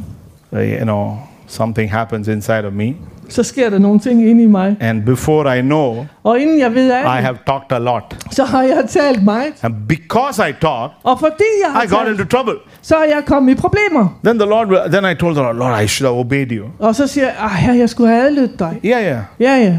uh, 0.51 0.59
you 0.59 0.83
know, 0.83 1.11
something 1.47 1.91
happens 1.91 2.27
inside 2.27 2.65
of 2.65 2.73
me. 2.73 2.93
Så 3.34 3.43
sker 3.43 3.69
der 3.69 3.77
nogle 3.79 3.99
ting 3.99 4.29
inde 4.29 4.43
i 4.43 4.47
mig. 4.47 4.77
And 4.79 5.03
before 5.03 5.59
I 5.59 5.61
know, 5.61 6.05
Og 6.23 6.39
inden 6.39 6.59
jeg 6.59 6.75
ved 6.75 6.91
af 6.91 6.99
I 7.01 7.03
det, 7.17 7.23
have 7.25 7.38
talked 7.47 7.71
a 7.71 7.77
lot. 7.79 8.17
så 8.32 8.43
har 8.43 8.63
jeg 8.63 8.84
talt 8.89 9.23
meget. 9.23 9.53
And 9.63 9.73
because 9.89 10.49
I 10.49 10.53
talked, 10.61 10.95
Og 11.03 11.19
fordi 11.19 11.43
jeg 11.65 11.71
har 11.73 11.84
I 11.84 11.88
got 11.88 11.97
talt, 12.05 12.09
into 12.19 12.38
trouble. 12.38 12.53
så 12.82 12.95
er 12.95 13.03
jeg 13.03 13.23
kommet 13.25 13.51
i 13.51 13.55
problemer. 13.55 14.19
Then 14.23 14.39
the 14.39 14.49
Lord, 14.49 14.67
then 14.91 15.11
I 15.11 15.15
told 15.15 15.36
the 15.36 15.43
Lord, 15.43 15.55
Lord, 15.55 15.82
I 15.84 15.88
should 15.88 16.07
have 16.13 16.19
obeyed 16.19 16.51
you. 16.51 16.65
Og 16.79 16.95
så 16.95 17.07
siger 17.07 17.25
jeg, 17.25 17.36
ah, 17.69 17.77
jeg 17.79 17.89
skulle 17.89 18.09
have 18.09 18.25
adlydt 18.25 18.59
dig. 18.59 18.79
Yeah, 18.86 19.03
yeah, 19.03 19.19
Ja, 19.39 19.55
ja. 19.57 19.77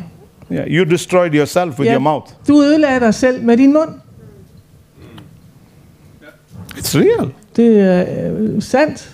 yeah. 0.53 0.67
You 0.69 0.85
destroyed 0.91 1.35
yourself 1.35 1.79
with 1.79 1.87
Ja. 1.89 1.93
your 1.93 2.01
mouth. 2.03 2.27
Du 2.49 2.63
ødelagde 2.63 3.01
dig 3.01 3.15
selv 3.15 3.43
med 3.45 3.57
din 3.57 3.73
mund. 3.73 3.89
It's 6.77 6.99
real. 6.99 7.31
Det 7.57 7.81
er 7.81 8.05
øh, 8.39 8.63
sandt. 8.63 9.11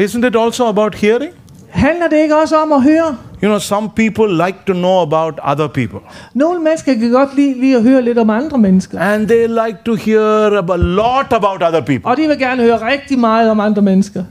Isn't 0.00 0.26
it 0.26 0.36
also 0.36 0.66
about 0.68 0.94
hearing? 0.94 1.30
Handler 1.68 2.08
det 2.08 2.16
ikke 2.22 2.36
også 2.36 2.56
om 2.56 2.72
at 2.72 2.82
høre? 2.82 3.16
You 3.42 3.48
know, 3.48 3.58
some 3.58 3.90
people 3.96 4.44
like 4.46 4.58
to 4.66 4.72
know 4.72 5.02
about 5.02 5.38
other 5.44 5.68
people. 5.68 6.00
Nogle 6.34 6.62
mennesker 6.62 6.94
kan 6.94 7.10
godt 7.10 7.36
lide 7.36 7.60
lige 7.60 7.76
at 7.76 7.82
høre 7.82 8.02
lidt 8.02 8.18
om 8.18 8.30
andre 8.30 8.58
mennesker. 8.58 9.00
And 9.00 9.28
they 9.28 9.46
like 9.46 9.78
to 9.84 9.94
hear 9.94 10.72
a 10.72 10.76
lot 10.76 11.32
about 11.32 11.62
other 11.62 11.80
people. 11.80 12.04
Og 12.10 12.16
de 12.16 12.26
vil 12.26 12.38
gerne 12.38 12.62
høre 12.62 12.90
rigtig 12.92 13.18
meget 13.18 13.50
om 13.50 13.60
andre 13.60 13.82
mennesker. 13.82 14.24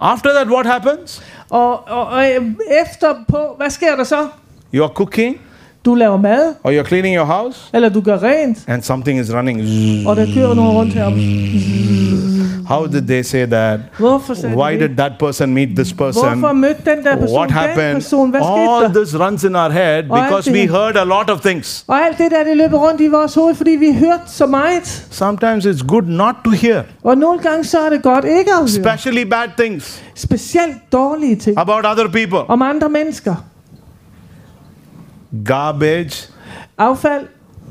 After 0.00 0.30
that, 0.32 0.48
what 0.48 0.66
happens? 0.66 1.22
Og, 1.50 1.88
og, 1.88 2.06
og 2.06 2.30
øh, 2.30 2.54
efter 2.84 3.14
på, 3.28 3.54
hvad 3.56 3.70
sker 3.70 3.96
der 3.96 4.04
så? 4.04 4.28
You're 4.74 4.92
cooking 4.94 5.36
Du 5.84 5.94
laver 5.94 6.16
mad, 6.16 6.54
or 6.64 6.70
you're 6.70 6.88
cleaning 6.88 7.16
your 7.16 7.24
house 7.24 7.70
eller 7.74 7.88
du 7.88 8.00
gør 8.00 8.18
rent, 8.22 8.64
and 8.68 8.82
something 8.82 9.20
is 9.20 9.34
running. 9.34 9.60
og 10.08 10.16
der 10.16 10.26
kører 10.34 10.54
noget 10.54 10.74
rundt 10.74 10.94
heroppe. 10.94 12.35
How 12.68 12.86
did 12.86 13.02
they 13.06 13.22
say 13.22 13.46
that? 13.46 13.80
Why 14.54 14.76
did 14.76 14.96
that 14.96 15.12
person 15.18 15.54
meet 15.54 15.68
this 15.76 15.92
person? 15.92 16.38
Hvorfor 16.38 16.52
mødte 16.52 16.82
den 16.90 17.04
der 17.04 17.16
person 17.16 17.36
What 17.38 17.50
happened? 17.50 17.94
person? 17.94 18.30
Hvad 18.30 18.40
skete 18.40 18.94
All 18.96 19.04
this 19.04 19.18
runs 19.20 19.44
in 19.44 19.56
our 19.56 19.70
head 19.70 20.02
because 20.02 20.50
we 20.52 20.66
heard 20.68 20.96
a 20.96 21.04
lot 21.04 21.30
of 21.30 21.40
things. 21.40 21.84
Og 21.88 21.96
alt 21.96 22.18
det 22.18 22.30
der, 22.30 22.44
det 22.44 22.56
løber 22.56 22.78
rundt 22.78 23.00
i 23.00 23.08
vores 23.08 23.34
hoved, 23.34 23.54
fordi 23.54 23.70
vi 23.70 23.92
hørte 23.98 24.22
så 24.26 24.46
meget. 24.46 25.06
Sometimes 25.10 25.66
it's 25.66 25.86
good 25.86 26.02
not 26.02 26.34
to 26.44 26.50
hear, 26.50 26.82
Og 27.04 27.18
nogle 27.18 27.38
gange 27.40 27.64
så 27.64 27.90
det 27.90 28.02
godt 28.02 28.24
ikke 28.24 28.50
at 28.50 28.56
høre. 28.56 28.64
especially 28.64 29.22
bad 29.30 29.48
things 29.58 30.02
Specielt 30.14 30.76
dårlige 30.92 31.36
ting. 31.36 31.58
about 31.58 31.84
other 31.86 32.08
people. 32.08 32.38
Om 32.50 32.62
andre 32.62 32.88
mennesker. 32.88 33.34
Garbage 35.44 36.28
Affald 36.78 37.26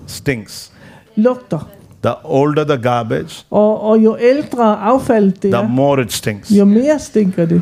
stinks. 0.08 0.72
lugter. 1.16 1.60
The 2.06 2.14
older 2.24 2.64
the 2.64 2.78
garbage, 2.78 3.45
Og, 3.51 3.84
og 3.84 3.97
jo 3.97 4.18
ældre 4.20 4.80
affald 4.82 5.32
det 5.32 5.41
the 5.41 5.51
er, 5.64 5.68
more 5.68 6.01
it 6.01 6.14
stinks. 6.14 6.51
jo 6.51 6.66
mere 6.66 6.99
stinker 6.99 7.45
det. 7.45 7.62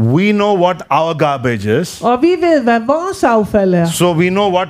We 0.00 0.32
know 0.32 0.56
what 0.62 0.76
our 0.90 1.14
garbage 1.18 1.80
is, 1.80 2.00
Og 2.02 2.18
vi 2.22 2.26
ved, 2.40 2.62
hvad 2.62 2.80
vores 2.86 3.24
affald 3.24 3.74
er. 3.74 3.86
so 3.86 4.12
we 4.12 4.28
know 4.28 4.52
what 4.52 4.68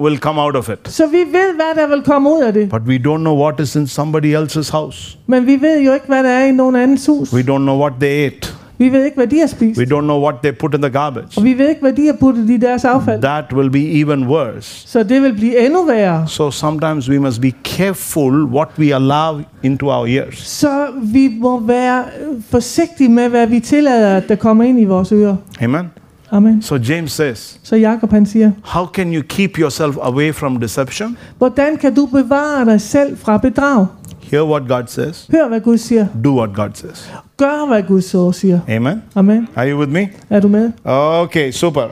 will 0.00 0.18
come 0.18 0.40
out 0.40 0.56
of 0.56 0.68
it. 0.68 0.78
Så 0.88 1.06
vi 1.06 1.16
ved, 1.16 1.54
hvad 1.54 1.82
der 1.82 1.88
vil 1.88 2.02
komme 2.02 2.30
ud 2.30 2.42
af 2.42 2.52
det. 2.52 2.68
But 2.70 2.82
we 2.82 2.94
don't 2.96 3.18
know 3.18 3.42
what 3.42 3.60
is 3.60 3.76
in 3.76 3.86
somebody 3.86 4.36
else's 4.36 4.72
house. 4.72 5.18
Men 5.26 5.46
vi 5.46 5.56
ved 5.60 5.80
jo 5.80 5.92
ikke, 5.94 6.06
hvad 6.06 6.22
der 6.24 6.30
er 6.30 6.44
i 6.46 6.52
nogen 6.52 6.76
andens 6.76 7.06
hus. 7.06 7.32
We 7.32 7.40
don't 7.40 7.44
know 7.58 7.78
what 7.80 7.92
they 8.00 8.26
ate. 8.26 8.52
Vi 8.78 8.88
ved 8.88 9.04
ikke, 9.04 9.16
hvad 9.16 9.26
de 9.26 9.38
har 9.40 9.46
spist. 9.46 9.80
We 9.80 9.84
don't 9.84 10.00
know 10.00 10.22
what 10.22 10.34
they 10.42 10.52
put 10.60 10.74
in 10.74 10.82
the 10.82 10.90
garbage. 10.90 11.26
Og 11.36 11.44
vi 11.44 11.58
ved 11.58 11.68
ikke, 11.68 11.80
hvad 11.80 11.92
de 11.92 12.06
har 12.06 12.16
puttet 12.20 12.50
i 12.50 12.56
deres 12.56 12.84
affald. 12.84 13.22
That 13.22 13.44
will 13.52 13.70
be 13.70 14.00
even 14.00 14.26
worse. 14.26 14.88
Så 14.88 15.02
det 15.02 15.22
vil 15.22 15.32
blive 15.34 15.66
endnu 15.66 15.84
værre. 15.84 16.28
So 16.28 16.50
sometimes 16.50 17.10
we 17.10 17.18
must 17.18 17.40
be 17.40 17.52
careful 17.64 18.42
what 18.44 18.68
we 18.78 18.94
allow 18.94 19.40
into 19.62 19.86
our 19.90 20.06
ears. 20.06 20.38
Så 20.38 20.86
vi 21.02 21.30
må 21.40 21.60
være 21.60 22.04
forsigtige 22.50 23.08
med, 23.08 23.28
hvad 23.28 23.46
vi 23.46 23.60
tillader, 23.60 24.16
at 24.16 24.28
der 24.28 24.34
kommer 24.36 24.64
ind 24.64 24.80
i 24.80 24.84
vores 24.84 25.12
ører. 25.12 25.36
Amen. 25.60 25.90
Amen. 26.30 26.62
So 26.62 26.76
James 26.76 27.12
says, 27.12 27.60
Så 27.62 27.76
Jakob 27.76 28.10
han 28.10 28.26
siger, 28.26 28.50
How 28.64 28.86
can 28.86 29.14
you 29.14 29.22
keep 29.28 29.58
yourself 29.58 29.96
away 30.02 30.32
from 30.34 30.60
deception? 30.60 31.16
hvordan 31.38 31.76
kan 31.76 31.94
du 31.94 32.06
bevare 32.06 32.64
dig 32.64 32.80
selv 32.80 33.16
fra 33.18 33.36
bedrag? 33.36 33.86
Hear 34.30 34.44
what 34.44 34.62
God 34.68 34.82
says, 34.86 35.26
Hør, 35.30 35.48
hvad 35.48 35.60
Gud 35.60 35.78
siger. 35.78 36.06
do 36.24 36.38
what 36.38 36.54
God 36.54 36.70
says. 36.74 37.10
Gør, 37.36 37.66
hvad 37.66 37.82
Gud 37.82 38.00
så 38.02 38.32
siger. 38.32 38.60
Amen. 38.68 39.02
Amen. 39.14 39.48
Are 39.56 39.70
you 39.70 39.78
with 39.78 39.92
me? 39.92 40.08
Er 40.30 40.40
du 40.40 40.48
med? 40.48 40.72
Okay, 40.84 41.50
super. 41.52 41.82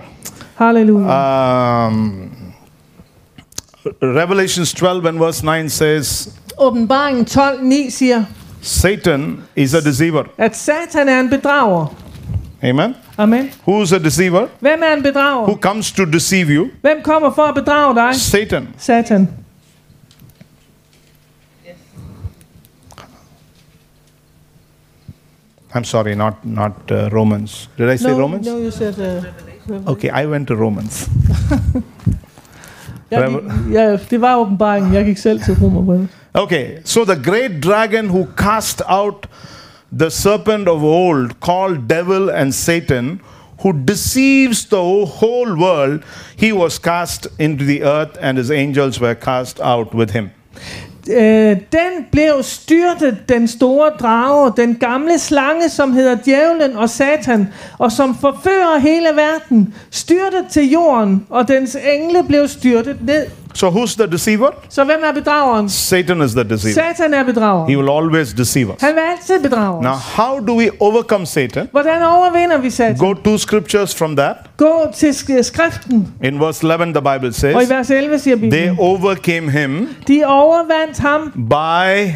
Hallelujah. 0.55 1.87
Um, 1.89 2.30
Revelations 4.03 4.72
12 4.74 5.07
and 5.07 5.18
verse 5.18 5.45
9 5.45 5.68
says, 5.68 6.28
Åbenbaringen 6.59 7.24
12, 7.24 7.62
9 7.62 7.91
siger, 7.91 8.24
Satan 8.62 9.37
is 9.57 9.74
a 9.74 9.80
deceiver. 9.80 10.22
at 10.39 10.57
Satan 10.57 11.09
er 11.09 11.20
en 11.20 11.30
bedrager. 11.30 11.87
Amen. 12.62 12.95
Amen. 13.18 13.51
Who's 13.68 13.95
a 13.95 13.99
deceiver? 13.99 14.47
Hvem 14.61 14.80
er 14.82 14.97
en 14.97 15.03
bedrager? 15.03 15.45
Who 15.47 15.55
comes 15.61 15.93
to 15.93 16.05
deceive 16.05 16.47
you? 16.49 16.66
Hvem 16.80 16.97
kommer 17.05 17.30
for 17.35 17.43
at 17.43 17.55
bedrage 17.55 17.95
dig? 17.95 18.14
Satan. 18.14 18.68
Satan. 18.78 19.28
I'm 25.75 25.85
sorry, 25.85 26.14
not 26.14 26.35
not 26.45 26.72
uh, 26.91 27.09
Romans. 27.12 27.68
Did 27.77 27.91
I 27.91 27.97
say 27.97 28.11
no, 28.11 28.18
Romans? 28.18 28.47
No, 28.47 28.59
you 28.59 28.70
said, 28.70 28.99
uh, 29.01 29.91
Okay, 29.91 30.11
I 30.11 30.27
went 30.27 30.49
to 30.49 30.57
Romans. 30.57 31.09
ja, 33.11 33.27
de, 33.27 33.41
ja, 33.72 33.97
det 34.11 34.20
var 34.20 34.37
åbenbaringen. 34.37 34.95
Jeg 34.95 35.05
gik 35.05 35.18
selv 35.18 35.41
til 35.41 35.55
Romerbrevet. 35.62 36.09
Okay, 36.35 36.79
so 36.85 37.05
the 37.05 37.16
great 37.31 37.61
dragon 37.64 38.09
who 38.09 38.27
cast 38.37 38.83
out 38.89 39.27
the 39.99 40.11
serpent 40.11 40.68
of 40.68 40.83
old, 40.83 41.41
called 41.41 41.89
devil 41.89 42.31
and 42.31 42.53
Satan, 42.53 43.20
who 43.62 43.72
deceives 43.72 44.66
the 44.66 45.07
whole 45.07 45.57
world, 45.57 46.03
he 46.37 46.53
was 46.53 46.79
cast 46.79 47.29
into 47.39 47.64
the 47.64 47.83
earth, 47.83 48.16
and 48.20 48.39
his 48.39 48.51
angels 48.51 49.01
were 49.01 49.14
cast 49.14 49.61
out 49.61 49.95
with 49.95 50.11
him. 50.11 50.31
Øh, 51.11 51.57
den 51.72 52.07
blev 52.12 52.42
styrtet, 52.42 53.18
den 53.28 53.48
store 53.48 53.90
drage, 53.90 54.52
den 54.57 54.74
gamle 54.74 55.18
slange, 55.18 55.68
som 55.68 55.92
hedder 55.92 56.16
djævlen 56.24 56.76
og 56.76 56.90
satan, 56.90 57.48
og 57.78 57.92
som 57.92 58.14
forfører 58.14 58.78
hele 58.78 59.09
verden, 59.14 59.74
styrtet 59.90 60.46
til 60.50 60.70
jorden, 60.70 61.26
og 61.30 61.48
dens 61.48 61.76
engle 61.94 62.24
blev 62.24 62.48
styrtet 62.48 62.96
ned. 63.07 63.26
So, 63.55 63.70
who's 63.70 63.94
the 63.96 64.07
deceiver? 64.07 64.48
Så 64.68 64.84
hvem 64.84 65.00
er 65.05 65.12
bedrageren? 65.12 65.68
Satan 65.68 66.22
is 66.22 66.32
the 66.32 66.44
deceiver. 66.44 66.82
Satan 66.96 67.14
er 67.14 67.22
bedrager. 67.24 67.66
He 67.66 67.78
will 67.78 67.90
always 67.90 68.32
deceive 68.32 68.74
us. 68.74 68.80
Han 68.80 68.94
vil 68.94 69.02
altid 69.16 69.42
bedrage 69.50 69.82
Now, 69.82 69.92
how 69.94 70.38
do 70.46 70.57
we 70.57 70.68
overcome 70.80 71.26
Satan? 71.26 71.68
Hvordan 71.70 72.02
overvinder 72.02 72.59
vi 72.59 72.70
Satan? 72.70 72.96
Go 72.98 73.14
two 73.14 73.38
scriptures 73.38 73.94
from 73.94 74.16
that. 74.16 74.36
Gå 74.57 74.86
til 74.94 75.14
skriften, 75.44 76.09
In 76.24 76.40
verse 76.40 76.66
11, 76.66 76.92
the 76.94 77.02
Bible 77.02 77.32
says. 77.32 77.55
og 77.55 77.62
i 77.62 77.66
vers 77.68 77.90
11 77.90 78.18
siger 78.18 78.36
They 78.36 78.70
overcame 78.78 79.50
him 79.50 79.88
de 80.09 80.22
overvandt 80.26 80.98
ham 80.98 81.32
by 81.50 82.12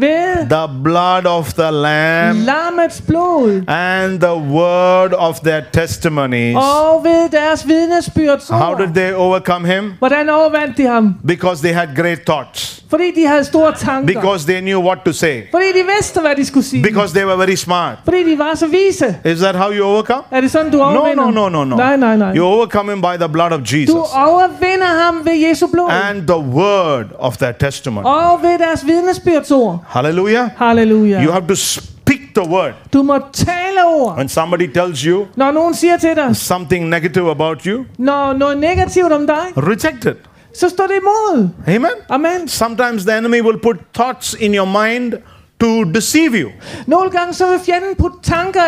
ved 0.00 0.48
the 0.50 0.66
blood 0.84 1.24
of 1.26 1.52
the 1.54 1.70
Lamb 1.70 2.36
lammets 2.36 3.00
blod 3.00 3.62
and 3.68 4.20
the 4.20 4.34
word 4.34 5.12
of 5.12 5.40
their 5.40 5.60
testimonies. 5.72 6.56
og 6.56 7.04
ved 7.04 7.28
deres 7.30 7.68
vidnesbyrds 7.68 8.48
How 8.48 8.74
did 8.74 8.94
they 8.94 9.12
overcome 9.14 9.66
him? 9.74 9.92
Hvordan 9.98 10.28
overvandt 10.30 10.76
de 10.76 10.86
ham? 10.86 11.14
Because 11.26 11.62
they 11.62 11.72
had 11.74 11.88
great 11.96 12.18
thoughts. 12.26 12.74
Fordi 12.90 13.10
de 13.20 13.26
havde 13.26 13.44
store 13.44 13.72
tanker. 13.72 14.14
Because 14.14 14.46
they 14.46 14.60
knew 14.60 14.80
what 14.86 14.98
to 15.04 15.12
say. 15.12 15.42
Fordi 15.50 15.64
de 15.66 15.84
vidste, 15.96 16.20
hvad 16.20 16.36
de 16.36 16.44
skulle 16.44 16.66
sige. 16.66 16.82
Because 16.82 17.14
they 17.14 17.24
were 17.26 17.38
very 17.38 17.54
smart. 17.54 17.98
Fordi 18.04 18.30
de 18.32 18.38
var 18.38 18.54
så 18.54 18.66
vise. 18.66 19.16
Is 19.24 19.38
that 19.38 19.56
how 19.56 19.72
you 19.72 19.84
overcome? 19.86 20.22
Er 20.30 20.40
det 20.40 20.50
sådan, 20.50 20.72
du 20.72 20.76
No, 20.78 20.84
overvinder? 20.84 21.24
no, 21.24 21.30
no, 21.30 21.48
no, 21.48 21.64
no. 21.64 21.76
Nej, 21.76 21.96
nej, 21.96 22.16
nej. 22.16 22.36
You 22.36 22.44
overcome 22.46 22.92
him 22.92 23.00
by 23.02 23.16
the 23.20 23.28
blood 23.28 23.52
of 23.52 23.60
Jesus 23.72 23.94
Du 23.94 24.04
overvinder 24.14 24.86
ham 25.04 25.20
ved 25.24 25.32
Jesu 25.48 25.66
blod. 25.66 25.90
and 26.08 26.26
the 26.26 26.38
word 26.38 27.04
of 27.18 27.36
their 27.36 27.52
testimony. 27.52 28.04
Og 28.06 28.42
ved 28.42 28.58
deres 28.58 28.86
vidnesbyrdsord. 28.86 29.78
Hallelujah. 29.88 30.50
Hallelujah. 30.56 31.22
You 31.24 31.32
have 31.32 31.46
to 31.48 31.54
speak 31.56 32.20
the 32.34 32.44
word. 32.50 32.74
Du 32.92 33.02
må 33.02 33.18
tale 33.32 33.84
ord. 33.86 34.16
When 34.16 34.28
somebody 34.28 34.66
tells 34.66 35.00
you 35.00 35.26
Når 35.36 35.50
nogen 35.50 35.74
siger 35.74 35.96
til 35.96 36.16
dig, 36.16 36.36
something 36.36 36.88
negative 36.88 37.30
about 37.30 37.62
you, 37.62 37.84
når 37.98 38.32
noget 38.32 38.58
negativt 38.58 39.12
om 39.12 39.26
dig, 39.26 39.40
reject 39.56 40.04
it. 40.04 40.16
så 40.54 40.68
står 40.68 40.86
det 40.86 40.94
imod. 40.96 41.48
Amen. 41.66 41.90
Amen. 42.08 42.48
Sometimes 42.48 43.04
the 43.04 43.18
enemy 43.18 43.40
will 43.40 43.58
put 43.62 43.76
thoughts 43.94 44.36
in 44.40 44.54
your 44.54 44.66
mind 44.84 45.12
to 45.60 45.84
deceive 45.84 46.34
you. 46.40 46.50
Nogle 46.86 47.10
gange 47.10 47.34
så 47.34 47.46
vil 47.50 47.60
fjenden 47.66 47.94
putte 47.98 48.16
tanker 48.22 48.62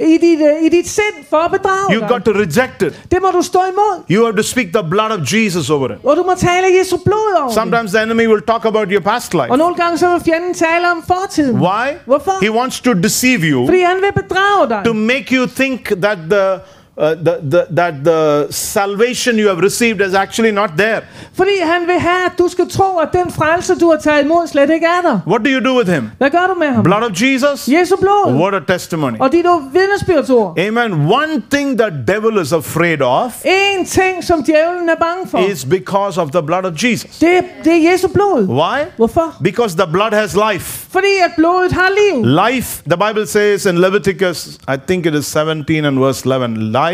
i 0.00 0.16
dit, 0.20 0.40
i 0.62 0.68
dit 0.68 0.88
sind 0.88 1.16
for 1.30 1.36
at 1.36 1.50
bedrage 1.50 1.94
You 1.94 2.00
dig. 2.00 2.08
got 2.08 2.22
to 2.24 2.30
reject 2.32 2.82
it. 2.82 3.02
Det 3.10 3.18
må 3.22 3.30
du 3.30 3.42
stå 3.42 3.58
imod. 3.58 4.02
You 4.10 4.24
have 4.24 4.36
to 4.36 4.42
speak 4.42 4.66
the 4.74 4.82
blood 4.90 5.10
of 5.10 5.32
Jesus 5.32 5.70
over 5.70 5.88
it. 5.90 5.98
Og 6.04 6.16
du 6.16 6.22
må 6.22 6.34
tale 6.34 6.66
Jesu 6.78 6.96
blod 7.04 7.40
over. 7.42 7.52
Sometimes 7.52 7.90
the 7.92 8.02
enemy 8.02 8.26
will 8.26 8.40
talk 8.42 8.64
about 8.64 8.88
your 8.90 9.00
past 9.00 9.34
life. 9.34 9.50
Og 9.50 9.58
nogle 9.58 9.74
gange 9.74 9.98
så 9.98 10.08
vil 10.12 10.20
fjenden 10.24 10.54
tale 10.54 10.90
om 10.90 11.02
fortiden. 11.06 11.54
Why? 11.60 11.86
Hvorfor? 12.04 12.32
He 12.44 12.50
wants 12.52 12.80
to 12.80 12.92
deceive 12.92 13.40
you 13.40 13.66
Fordi 13.66 13.80
han 13.80 13.96
vil 13.96 14.22
bedrage 14.22 14.68
dig. 14.68 14.82
to 14.84 14.92
make 14.92 15.26
you 15.36 15.46
think 15.46 15.86
that 16.02 16.18
the 16.30 16.58
uh, 16.98 17.14
the, 17.14 17.34
the, 17.50 17.66
that 17.76 17.94
the 18.04 18.46
salvation 18.50 19.38
you 19.38 19.48
have 19.48 19.62
received 19.62 20.00
is 20.00 20.14
actually 20.14 20.50
not 20.50 20.70
there. 20.78 21.00
Fordi 21.34 21.50
han 21.62 21.86
vil 21.86 21.98
have, 21.98 22.26
at 22.26 22.32
du 22.38 22.48
skal 22.48 22.70
tro, 22.70 22.98
at 22.98 23.08
den 23.12 23.32
frelse, 23.32 23.74
du 23.74 23.90
har 23.90 23.96
taget 23.96 24.24
imod, 24.24 24.46
slet 24.46 24.70
ikke 24.70 24.86
er 24.86 25.02
der. 25.02 25.20
What 25.26 25.40
do 25.44 25.50
you 25.50 25.60
do 25.64 25.78
with 25.78 25.90
him? 25.90 26.10
Hvad 26.18 26.30
gør 26.30 26.46
du 26.46 26.58
med 26.58 26.66
ham? 26.66 26.84
Blood 26.84 27.02
of 27.02 27.22
Jesus? 27.22 27.68
Jesu 27.68 27.96
blod. 27.96 28.34
What 28.34 28.54
a 28.54 28.60
testimony. 28.72 29.16
Og 29.20 29.32
dit 29.32 29.44
vidnesbyrdsord. 29.72 30.58
Amen. 30.58 30.92
One 30.92 31.42
thing 31.50 31.78
the 31.78 31.90
devil 32.08 32.42
is 32.42 32.52
afraid 32.52 33.02
of 33.02 33.32
En 33.44 33.84
ting, 33.84 34.24
som 34.24 34.42
djævlen 34.44 34.88
er 34.88 34.94
bange 35.00 35.28
for, 35.30 35.38
is 35.38 35.64
because 35.64 36.20
of 36.20 36.30
the 36.30 36.42
blood 36.42 36.64
of 36.64 36.84
Jesus. 36.84 37.18
det, 37.18 37.44
det 37.64 37.72
er 37.72 37.92
Jesu 37.92 38.08
blod. 38.08 38.46
Why? 38.48 38.80
Hvorfor? 38.96 39.34
Because 39.42 39.76
the 39.76 39.86
blood 39.92 40.12
has 40.12 40.36
life. 40.52 40.86
Fordi 40.90 41.06
at 41.24 41.30
blodet 41.36 41.72
har 41.72 41.88
liv. 41.88 42.24
Life, 42.24 42.82
the 42.90 42.96
Bible 43.06 43.26
says 43.26 43.66
in 43.66 43.78
Leviticus, 43.78 44.58
I 44.68 44.76
think 44.88 45.06
it 45.06 45.14
is 45.14 45.26
17 45.26 45.84
and 45.84 45.98
verse 45.98 46.24
11, 46.24 46.56
life, 46.56 46.85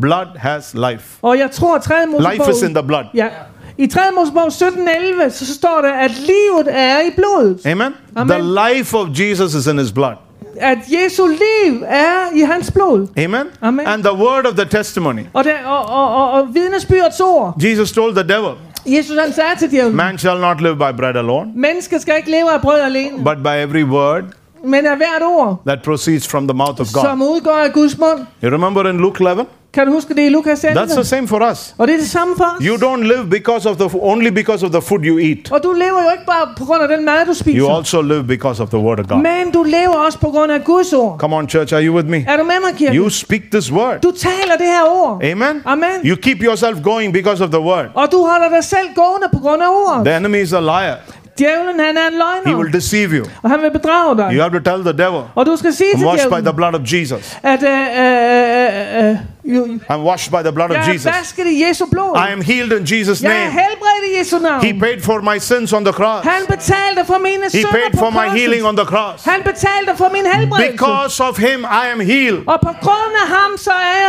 blood 0.00 0.26
has 0.36 0.74
life. 0.74 1.18
Og 1.22 1.38
jeg 1.38 1.50
tror, 1.50 1.76
at 1.76 1.82
tredje 1.82 2.06
Mosebog... 2.06 2.32
Life 2.32 2.50
is 2.50 2.62
in 2.62 2.74
the 2.74 2.82
blood. 2.82 3.04
Ja. 3.14 3.28
I 3.78 3.86
3. 3.86 4.00
Mosebog 4.14 4.46
17.11, 4.46 5.30
så 5.30 5.54
står 5.54 5.80
der, 5.82 5.92
at 5.92 6.10
livet 6.10 6.66
er 6.68 7.00
i 7.00 7.10
blodet. 7.16 7.66
Amen? 7.66 7.94
Amen. 8.16 8.36
The 8.36 8.74
life 8.74 8.96
of 8.96 9.08
Jesus 9.20 9.54
is 9.54 9.66
in 9.66 9.78
his 9.78 9.92
blood. 9.92 10.14
At 10.60 10.78
Jesu 10.88 11.26
liv 11.26 11.82
er 11.86 12.34
i 12.34 12.40
hans 12.40 12.70
blod. 12.70 13.08
Amen? 13.18 13.46
Amen. 13.60 13.86
And 13.86 14.04
the 14.04 14.14
word 14.14 14.46
of 14.46 14.54
the 14.54 14.64
testimony. 14.64 15.20
Og, 15.32 15.44
der, 15.44 15.64
og, 15.64 15.86
og, 15.86 16.14
og, 16.14 16.30
og 16.30 16.54
vidnesbyrdets 16.54 17.20
ord. 17.20 17.62
Jesus 17.62 17.92
told 17.92 18.14
the 18.14 18.28
devil, 18.28 18.52
Jesus 18.86 19.18
han 19.18 19.32
sagde 19.32 19.56
til 19.58 19.70
djævlen, 19.70 19.96
Man 19.96 20.18
shall 20.18 20.40
not 20.40 20.60
live 20.60 20.76
by 20.76 20.96
bread 20.96 21.16
alone, 21.16 21.50
mennesker 21.54 21.98
skal 21.98 22.16
ikke 22.16 22.30
leve 22.30 22.52
af 22.52 22.60
brød 22.60 22.80
alene, 22.80 23.24
but 23.24 23.36
by 23.42 23.56
every 23.56 23.84
word 23.84 24.24
men 24.66 24.86
af 24.86 24.96
hvert 24.96 25.22
ord, 25.22 25.60
that 25.66 25.78
proceeds 25.82 26.28
from 26.28 26.48
the 26.48 26.56
mouth 26.56 26.80
of 26.80 26.86
God. 26.92 27.02
som 27.02 27.22
udgår 27.22 27.58
af 27.66 27.72
Guds 27.72 27.98
mund. 27.98 28.20
You 28.44 28.50
remember 28.50 28.88
in 28.90 28.96
Luke 28.98 29.24
11? 29.24 29.46
Kan 29.76 29.86
du 29.86 29.92
huske 29.92 30.14
det 30.14 30.26
i 30.26 30.28
Lukas 30.28 30.64
11? 30.64 30.80
That's 30.80 30.94
the 30.94 31.04
same 31.04 31.28
for 31.28 31.50
us. 31.50 31.74
Og 31.78 31.88
det 31.88 31.94
er 31.94 31.98
det 31.98 32.10
samme 32.10 32.34
for 32.36 32.44
os. 32.44 32.64
You 32.64 32.76
don't 32.76 33.02
live 33.02 33.30
because 33.30 33.68
of 33.70 33.76
the 33.76 33.90
only 34.02 34.30
because 34.30 34.66
of 34.66 34.70
the 34.72 34.82
food 34.82 35.00
you 35.04 35.18
eat. 35.18 35.52
Og 35.52 35.62
du 35.62 35.72
lever 35.72 36.02
jo 36.04 36.10
ikke 36.12 36.26
bare 36.26 36.48
på 36.56 36.64
grund 36.64 36.82
af 36.82 36.88
den 36.88 37.04
mad, 37.04 37.26
du 37.26 37.50
You 37.50 37.76
also 37.76 38.02
live 38.02 38.24
because 38.24 38.62
of 38.62 38.68
the 38.68 38.78
word 38.78 39.00
of 39.00 39.06
God. 39.08 39.18
Men 39.18 39.50
du 39.52 39.62
lever 39.62 39.94
også 40.06 40.18
på 40.18 40.30
grund 40.30 40.52
af 40.52 40.64
Guds 40.64 40.92
ord. 40.92 41.18
Come 41.18 41.36
on, 41.36 41.48
church, 41.48 41.74
are 41.74 41.86
you 41.86 41.94
with 41.96 42.08
me? 42.08 42.24
Er 42.28 42.36
du 42.36 42.44
med 42.44 42.54
mig, 42.64 42.74
kirke? 42.78 42.96
You 42.96 43.08
speak 43.08 43.40
this 43.52 43.72
word. 43.72 44.00
Du 44.02 44.10
taler 44.10 44.56
det 44.58 44.66
her 44.66 44.84
ord. 44.86 45.24
Amen. 45.24 45.62
Amen. 45.64 45.96
You 46.04 46.16
keep 46.16 46.42
yourself 46.42 46.82
going 46.82 47.12
because 47.12 47.44
of 47.44 47.50
the 47.50 47.60
word. 47.60 47.86
Og 47.94 48.12
du 48.12 48.18
holder 48.30 48.48
dig 48.48 48.64
selv 48.64 48.88
gående 48.94 49.28
på 49.32 49.38
grund 49.38 49.62
af 49.62 49.68
ordet. 49.68 50.06
The 50.06 50.16
enemy 50.16 50.42
is 50.42 50.52
a 50.52 50.60
liar. 50.60 50.94
Djævlen, 51.38 51.80
han 51.80 51.96
er 51.96 52.06
en 52.08 52.46
He 52.46 52.56
will 52.56 52.72
deceive 52.72 53.10
you. 53.10 53.24
Og 53.42 53.50
han 53.50 53.62
vil 53.62 53.70
bedrage 53.70 54.16
dig. 54.16 54.28
You 54.32 54.40
have 54.40 54.60
to 54.60 54.70
tell 54.70 54.82
the 54.82 55.04
devil, 55.04 55.20
Og 55.34 55.46
du 55.46 55.56
skal 55.56 55.72
sige 55.72 55.90
I'm 55.94 55.98
til 55.98 56.06
washed 56.06 56.30
by 56.30 56.40
the 56.44 56.52
blood 56.52 56.74
of 56.74 56.80
Jesus. 56.92 57.38
at 57.42 57.62
øh, 57.62 57.70
øh, 57.70 59.04
øh, 59.04 59.10
øh, 59.10 59.16
I'm 59.88 60.02
washed 60.02 60.30
by 60.30 60.42
the 60.42 60.52
blood 60.52 60.70
of 60.70 60.84
Jesus. 60.84 61.06
i 61.38 61.66
Jesu 61.66 61.86
blod. 61.86 62.16
I 62.16 62.32
am 62.32 62.40
healed 62.40 62.72
in 62.72 62.84
Jesus' 62.84 63.22
name. 63.22 63.50
helbredt 63.50 64.04
i 64.04 64.18
Jesu 64.18 64.38
navn. 64.38 64.64
He 64.64 64.72
paid 64.72 65.02
for 65.02 65.20
my 65.20 65.38
sins 65.38 65.72
on 65.72 65.84
the 65.84 65.92
cross. 65.92 66.24
Han 66.24 66.46
betalte 66.46 67.04
for 67.06 67.18
mine 67.18 67.42
He 67.52 67.64
paid 67.64 67.98
for 67.98 68.10
my 68.10 68.28
healing 68.38 68.64
on 68.64 68.76
the 68.76 68.84
cross. 68.84 69.24
Han 69.24 69.42
betalte 69.42 69.96
for 69.96 70.08
min 70.12 70.26
helbredelse. 70.26 70.72
Because 70.72 71.22
of 71.22 71.38
him, 71.38 71.64
I 71.64 71.86
am 71.94 72.00
healed. 72.00 72.42
Og 72.46 72.58
på 72.60 72.72
grund 72.82 73.12
af 73.22 73.28
ham, 73.28 73.56
så 73.56 73.70
er. 73.70 74.06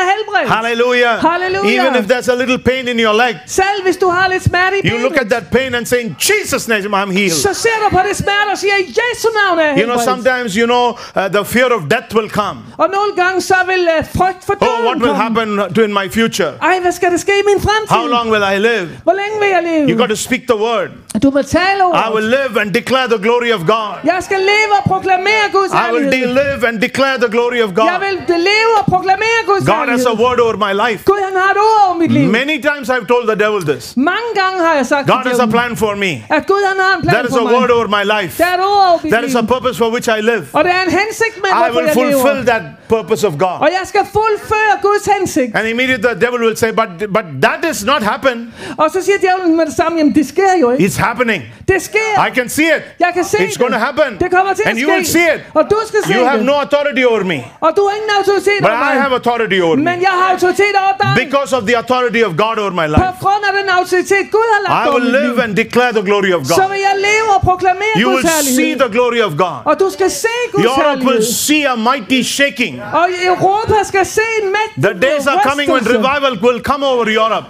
Hallelujah. 0.49 1.19
Hallelujah. 1.31 1.73
Even 1.73 1.95
if 1.95 2.05
there's 2.11 2.29
a 2.29 2.35
little 2.35 2.57
pain 2.57 2.87
in 2.87 2.99
your 2.99 3.13
leg, 3.13 3.39
Selv 3.45 3.83
hvis 3.83 3.97
du 3.97 4.07
har 4.09 4.27
lidt 4.27 4.43
smerte 4.43 4.77
i 4.83 4.89
you 4.89 4.97
look 4.97 5.17
at 5.17 5.29
that 5.29 5.43
pain 5.51 5.75
and 5.75 5.85
say, 5.85 5.99
In 5.99 6.15
Jesus' 6.19 6.67
name, 6.67 6.93
I'm 7.01 7.11
healed. 7.11 7.41
så 7.47 7.53
ser 7.53 7.77
du 7.83 7.95
på 7.95 8.01
det 8.09 8.15
smerte 8.17 8.49
og 8.51 8.57
siger, 8.57 8.75
i 8.75 8.95
Jesu 8.99 9.27
navn 9.41 9.59
er 9.59 9.77
You 9.81 9.85
know, 9.85 9.99
sometimes, 10.11 10.53
you 10.53 10.65
know, 10.65 10.85
uh, 10.89 11.27
the 11.37 11.45
fear 11.45 11.69
of 11.77 11.81
death 11.91 12.15
will 12.15 12.29
come. 12.29 12.57
Og 12.77 12.87
nogle 12.97 13.11
gange 13.15 13.41
så 13.41 13.55
vil 13.67 13.87
uh, 13.99 14.21
Oh, 14.61 14.85
what 14.85 14.97
will 15.01 15.15
komme. 15.15 15.26
Happen 15.27 15.73
to 15.75 15.81
in 15.83 15.93
my 15.93 16.07
future? 16.09 16.51
Ej, 16.61 16.79
hvad 16.81 16.91
skal 16.91 17.11
der 17.11 17.17
ske 17.17 17.31
i 17.39 17.45
min 17.45 17.61
fremtid? 17.61 17.95
How 17.97 18.07
long 18.07 18.31
will 18.31 18.43
I 18.55 18.57
live? 18.59 18.87
Hvor 19.03 19.15
længe 19.21 19.35
vil 19.39 19.49
jeg 19.55 19.63
leve? 19.63 19.89
You 19.89 19.97
got 19.97 20.09
to 20.09 20.15
speak 20.27 20.41
the 20.53 20.59
word. 20.67 20.89
Du 21.23 21.29
må 21.29 21.41
tale 21.41 21.83
I 22.05 22.07
will 22.15 22.29
live 22.39 22.53
and 22.61 22.69
declare 22.73 23.07
the 23.15 23.21
glory 23.25 23.51
of 23.57 23.61
God. 23.75 23.93
Jeg 24.11 24.19
skal 24.27 24.39
leve 24.53 24.71
og 24.79 24.83
proklamere 24.93 25.45
Guds 25.57 25.71
I 25.85 25.87
will 25.95 26.09
live 26.43 26.59
and 26.67 26.75
declare 26.87 27.17
the 27.25 27.31
glory 27.35 27.59
of 27.67 27.69
God. 27.79 27.87
Jeg 27.91 27.99
God. 27.99 28.07
vil 28.33 28.39
leve 28.51 28.71
og 28.79 28.85
proklamere 28.93 29.39
Guds 29.49 29.63
God 29.75 29.87
has 29.95 30.05
a 30.05 30.15
word 30.23 30.39
over 30.45 30.57
my 30.67 30.73
life. 30.83 30.99
Gud, 31.11 31.19
han 31.27 31.35
har 31.41 31.49
et 31.55 31.61
ord 31.69 31.79
over 31.87 31.97
mit 32.03 32.11
liv. 32.11 32.27
Many 32.41 32.57
times 32.69 32.85
I've 32.89 33.07
told 33.13 33.25
the 33.31 33.39
devil 33.45 33.61
this. 33.71 33.83
Mange 34.11 34.29
gange 34.41 34.57
har 34.67 34.73
jeg 34.79 34.85
sagt 34.85 35.07
God 35.07 35.25
has 35.31 35.39
a 35.39 35.49
plan 35.55 35.71
for 35.83 35.93
me. 36.03 36.11
at 36.37 36.43
Gud 36.51 36.61
han 36.69 36.77
har 36.85 36.91
en 36.97 37.01
plan 37.01 37.13
There 37.15 37.27
is 37.29 37.33
for 37.37 37.45
a 37.49 37.53
word 37.57 37.69
over 37.77 37.87
my 37.97 38.03
life. 38.15 38.33
Der 38.43 38.49
er 38.51 38.57
et 38.59 38.65
ord 38.73 38.85
over 38.89 38.99
mit 39.03 39.11
There 39.13 39.25
is 39.29 39.33
liv. 39.33 39.43
a 39.43 39.45
purpose 39.53 39.75
for 39.81 39.89
which 39.95 40.07
I 40.17 40.19
live. 40.31 40.43
Og 40.57 40.61
der 40.67 40.73
er 40.79 40.83
en 40.87 40.93
hensigt 41.01 41.35
med, 41.43 41.49
I 41.67 41.69
will 41.77 41.89
fulfill 42.01 42.39
that 42.51 42.63
purpose 42.95 43.21
of 43.29 43.33
God. 43.45 43.57
Og 43.65 43.69
jeg 43.77 43.85
skal 43.91 44.03
fuldføre 44.17 44.73
Guds 44.87 45.05
hensigt. 45.05 45.16
And 45.57 45.67
immediately 45.67 46.03
the 46.13 46.15
devil 46.25 46.39
will 46.45 46.55
say, 46.57 46.71
But 46.71 46.89
but 47.13 47.25
that 47.45 47.59
is 47.71 47.85
not 47.85 48.01
happen. 48.03 48.53
Og 48.77 48.87
så 48.93 48.97
siger 49.05 49.17
djævlen 49.25 49.57
med 49.57 49.65
det 49.65 49.75
samme, 49.81 49.97
jamen 49.97 50.15
det 50.15 50.27
sker 50.27 50.51
jo 50.61 50.71
ikke. 50.71 50.83
It's 50.85 50.99
happening. 51.07 51.41
Det 51.71 51.81
sker. 51.81 52.09
I 52.27 52.29
can 52.37 52.49
see 52.49 52.65
it. 52.77 52.81
Jeg 52.99 53.11
kan 53.13 53.23
se 53.25 53.37
It's 53.37 53.51
det. 53.51 53.59
going 53.59 53.73
to 53.73 53.79
happen. 53.79 54.09
Det 54.23 54.29
kommer 54.35 54.53
til 54.53 54.63
And 54.69 54.77
at 54.77 54.83
you 54.83 54.89
will 54.93 55.05
see 55.15 55.27
it. 55.35 55.39
Og 55.53 55.63
du 55.71 55.77
skal 55.89 55.99
se 56.07 56.13
You 56.13 56.25
have 56.31 56.43
no 56.43 56.53
authority 56.65 57.03
over 57.11 57.23
me. 57.23 57.39
Og 57.65 57.69
du 57.77 57.81
har 57.87 57.93
ingen 57.99 58.11
autoritet 58.19 58.59
But 58.67 58.75
I 58.93 58.93
have 59.03 59.13
authority 59.19 59.59
over 59.65 59.75
me. 59.75 59.83
Men 59.89 59.97
jeg 60.07 60.13
har 60.19 60.27
autoritet 60.33 60.75
over 60.83 60.95
dig. 61.03 61.11
Because 61.25 61.51
of 61.57 61.61
the 61.69 61.75
authority 61.83 62.21
of 62.27 62.31
God 62.43 62.55
over 62.63 62.73
my 62.81 62.87
På 62.87 62.95
life. 62.95 63.17
grund 63.25 63.43
af 63.49 63.53
den 63.59 63.67
autoritet, 63.79 64.23
Gud 64.35 64.47
har 64.53 64.61
lagt 64.67 64.77
I 64.85 64.87
will 64.95 65.07
live 65.21 65.37
and 65.43 65.51
declare 65.63 65.91
the 65.99 66.05
glory 66.09 66.31
of 66.37 66.41
Så 66.45 66.53
God. 66.61 66.69
vil 66.73 66.81
jeg 66.89 66.95
leve 67.09 67.27
og 67.35 67.41
proklamere 67.49 67.93
You 68.03 68.09
will 68.15 68.27
see 68.57 68.71
the 68.83 68.89
glory 68.95 69.21
of 69.27 69.31
God. 69.45 69.57
Og 69.69 69.73
du 69.83 69.87
skal 69.97 70.09
se 70.23 70.35
Guds 70.53 70.65
Europe 70.65 71.01
will 71.09 71.25
see 71.45 71.61
a 71.73 71.75
mighty 71.89 72.19
shaking. 72.35 72.73
Og 72.99 73.05
Europa 73.31 73.77
skal 73.91 74.05
se 74.17 74.25
en 74.41 74.47
mægtig 74.57 74.81
days 75.07 75.27
are 75.27 75.41
coming 75.49 75.69
when 75.69 75.83
revival 75.83 76.35
will 76.37 76.61
come 76.61 76.83
over 76.83 77.09
Europe. 77.09 77.45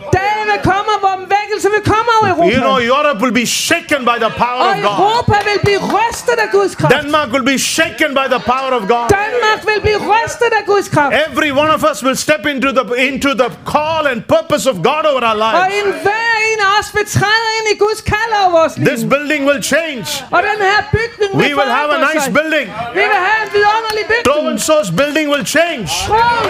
Dagene 0.47 0.63
kommer, 0.71 0.95
hvor 1.03 1.15
vækkelse 1.37 1.67
vil 1.75 1.83
komme 1.93 2.09
over 2.17 2.27
Europa. 2.33 2.51
You 2.55 2.59
know, 2.67 2.77
Europe 2.93 3.17
will 3.23 3.35
be 3.41 3.47
shaken 3.65 3.99
by 4.09 4.17
the 4.25 4.31
power 4.45 4.63
og 4.67 4.69
of 4.73 4.77
God. 4.87 4.93
Europa 4.97 5.35
vil 5.49 5.59
blive 5.67 5.81
rystet 5.97 6.37
af 6.45 6.49
Guds 6.57 6.73
kraft. 6.79 6.91
Denmark 6.97 7.27
will 7.35 7.45
be 7.53 7.57
shaken 7.75 8.09
by 8.19 8.25
the 8.35 8.41
power 8.53 8.71
of 8.79 8.83
God. 8.93 9.05
Danmark 9.21 9.59
vil 9.69 9.79
blive 9.87 9.99
rystet 10.13 10.51
af 10.59 10.63
Guds 10.71 10.87
kraft. 10.95 11.11
Every 11.27 11.51
one 11.61 11.69
of 11.77 11.81
us 11.91 11.97
will 12.05 12.17
step 12.25 12.43
into 12.53 12.69
the 12.79 12.83
into 13.09 13.29
the 13.41 13.49
call 13.73 14.03
and 14.11 14.19
purpose 14.35 14.63
of 14.71 14.75
God 14.89 15.03
over 15.11 15.21
our 15.29 15.37
Og 15.61 15.67
lives. 15.67 15.77
en 15.79 15.87
hver 16.05 16.29
en 16.51 16.59
af 16.67 16.71
os 16.79 16.87
vil 16.97 17.05
træde 17.17 17.47
ind 17.57 17.65
i 17.75 17.77
Guds 17.85 18.01
kald 18.13 18.31
over 18.41 18.49
vores 18.59 18.73
liv. 18.77 18.85
This 18.89 19.03
building 19.13 19.41
will 19.49 19.61
change. 19.73 20.05
Og 20.35 20.39
den 20.49 20.59
her 20.69 20.79
bygning 20.97 21.29
vil 21.37 21.41
We 21.45 21.49
will 21.59 21.71
have 21.79 21.89
a 21.97 21.99
nice 22.11 22.27
building. 22.37 22.67
Vi 22.97 23.03
vil 23.11 23.19
have 23.29 23.39
en 23.45 23.49
vidunderlig 23.57 24.03
So 24.07 24.13
bygning. 24.33 24.47
and 24.51 24.59
so's 24.69 24.89
building 25.01 25.25
will 25.33 25.45
change. 25.57 25.87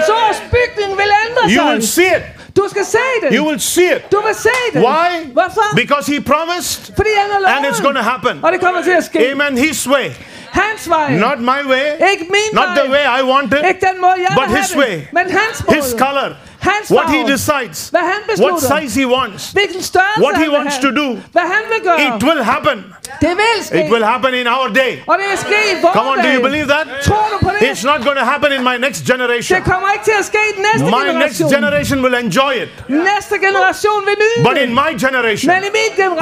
Troens 0.07 0.39
bygning 0.55 0.89
vil 1.01 1.09
ændre 1.25 1.41
You 1.55 1.63
will 1.71 1.87
see 1.97 2.11
it. 2.17 2.23
Du 2.58 2.66
skal 2.70 2.86
se 2.86 2.97
det. 3.22 3.38
You 3.38 3.47
will 3.47 3.60
see 3.60 3.95
it. 3.95 4.12
Du 4.12 4.22
vil 4.26 4.36
se 4.36 4.49
det. 4.74 4.82
Why? 4.82 5.32
Hvorfor? 5.34 5.76
Because 5.76 6.14
he 6.14 6.22
promised 6.22 6.95
Fordi 6.95 7.10
han 7.18 7.45
har 7.45 7.55
and 7.55 7.66
it's 7.66 7.82
going 7.84 7.95
to 7.95 8.01
happen. 8.01 8.39
Og 8.43 8.51
det 8.51 8.62
kommer 8.62 8.82
til 8.84 8.91
at 8.91 9.03
ske. 9.03 9.32
Amen. 9.32 9.58
His 9.58 9.89
way. 9.89 10.05
Hans 10.51 10.89
vej. 10.89 11.18
Not 11.18 11.39
my 11.39 11.62
way. 11.72 12.12
Ikke 12.12 12.26
min 12.30 12.49
Not 12.53 12.68
the 12.78 12.91
way 12.91 13.20
I 13.20 13.24
want 13.24 13.53
it. 13.53 13.66
Ikke 13.68 13.86
den 13.91 14.01
måde, 14.01 14.14
jeg 14.18 14.38
But 14.39 14.58
his 14.58 14.76
way. 14.76 14.95
Men 15.12 15.32
hans 15.32 15.64
måde. 15.68 15.76
His 15.76 15.95
color. 15.99 16.30
What 16.97 17.09
he 17.09 17.22
decides. 17.36 17.91
What 18.39 18.61
size 18.61 18.99
he 18.99 19.05
wants. 19.05 19.55
What 20.24 20.38
he 20.38 20.49
wants 20.49 20.78
to 20.78 20.89
do. 21.01 21.07
Hvad 21.32 21.41
han 21.41 21.63
vil 21.72 21.82
gøre. 21.84 22.01
It 22.01 22.24
will 22.24 22.43
happen. 22.43 22.78
Det 23.22 23.34
vil 23.41 23.65
ske. 23.65 23.86
It 23.86 23.91
will 23.91 24.05
happen 24.05 24.34
in 24.34 24.47
our 24.47 24.68
day. 24.82 24.91
Og 25.07 25.15
det 25.20 25.26
vil 25.32 25.38
ske 25.38 25.57
i 25.72 25.76
vores 25.82 25.93
Come 25.97 26.09
on, 26.11 26.18
do 26.26 26.30
you 26.36 26.41
believe 26.47 26.68
that? 26.76 26.88
Tror 27.07 27.28
du 27.34 27.38
på 27.45 27.51
det? 27.53 27.59
It's 27.70 27.86
not 27.91 27.99
going 28.07 28.18
to 28.18 28.26
happen 28.34 28.51
in 28.57 28.63
my 28.63 28.76
next 28.86 29.01
generation. 29.11 29.53
Det 29.57 29.65
kommer 29.72 29.88
ikke 29.95 30.05
til 30.09 30.15
at 30.22 30.26
ske 30.26 30.39
i 30.51 30.53
den 30.57 30.63
næste 30.70 30.86
My 30.97 31.05
next 31.24 31.39
generation. 31.55 31.97
will 32.05 32.15
enjoy 32.26 32.53
it. 32.63 32.70
Næste 33.11 33.36
generation 33.47 33.99
vil 34.07 34.15
nyde 34.24 34.39
But 34.49 34.57
in 34.65 34.72
my 34.82 34.91
generation, 35.05 35.47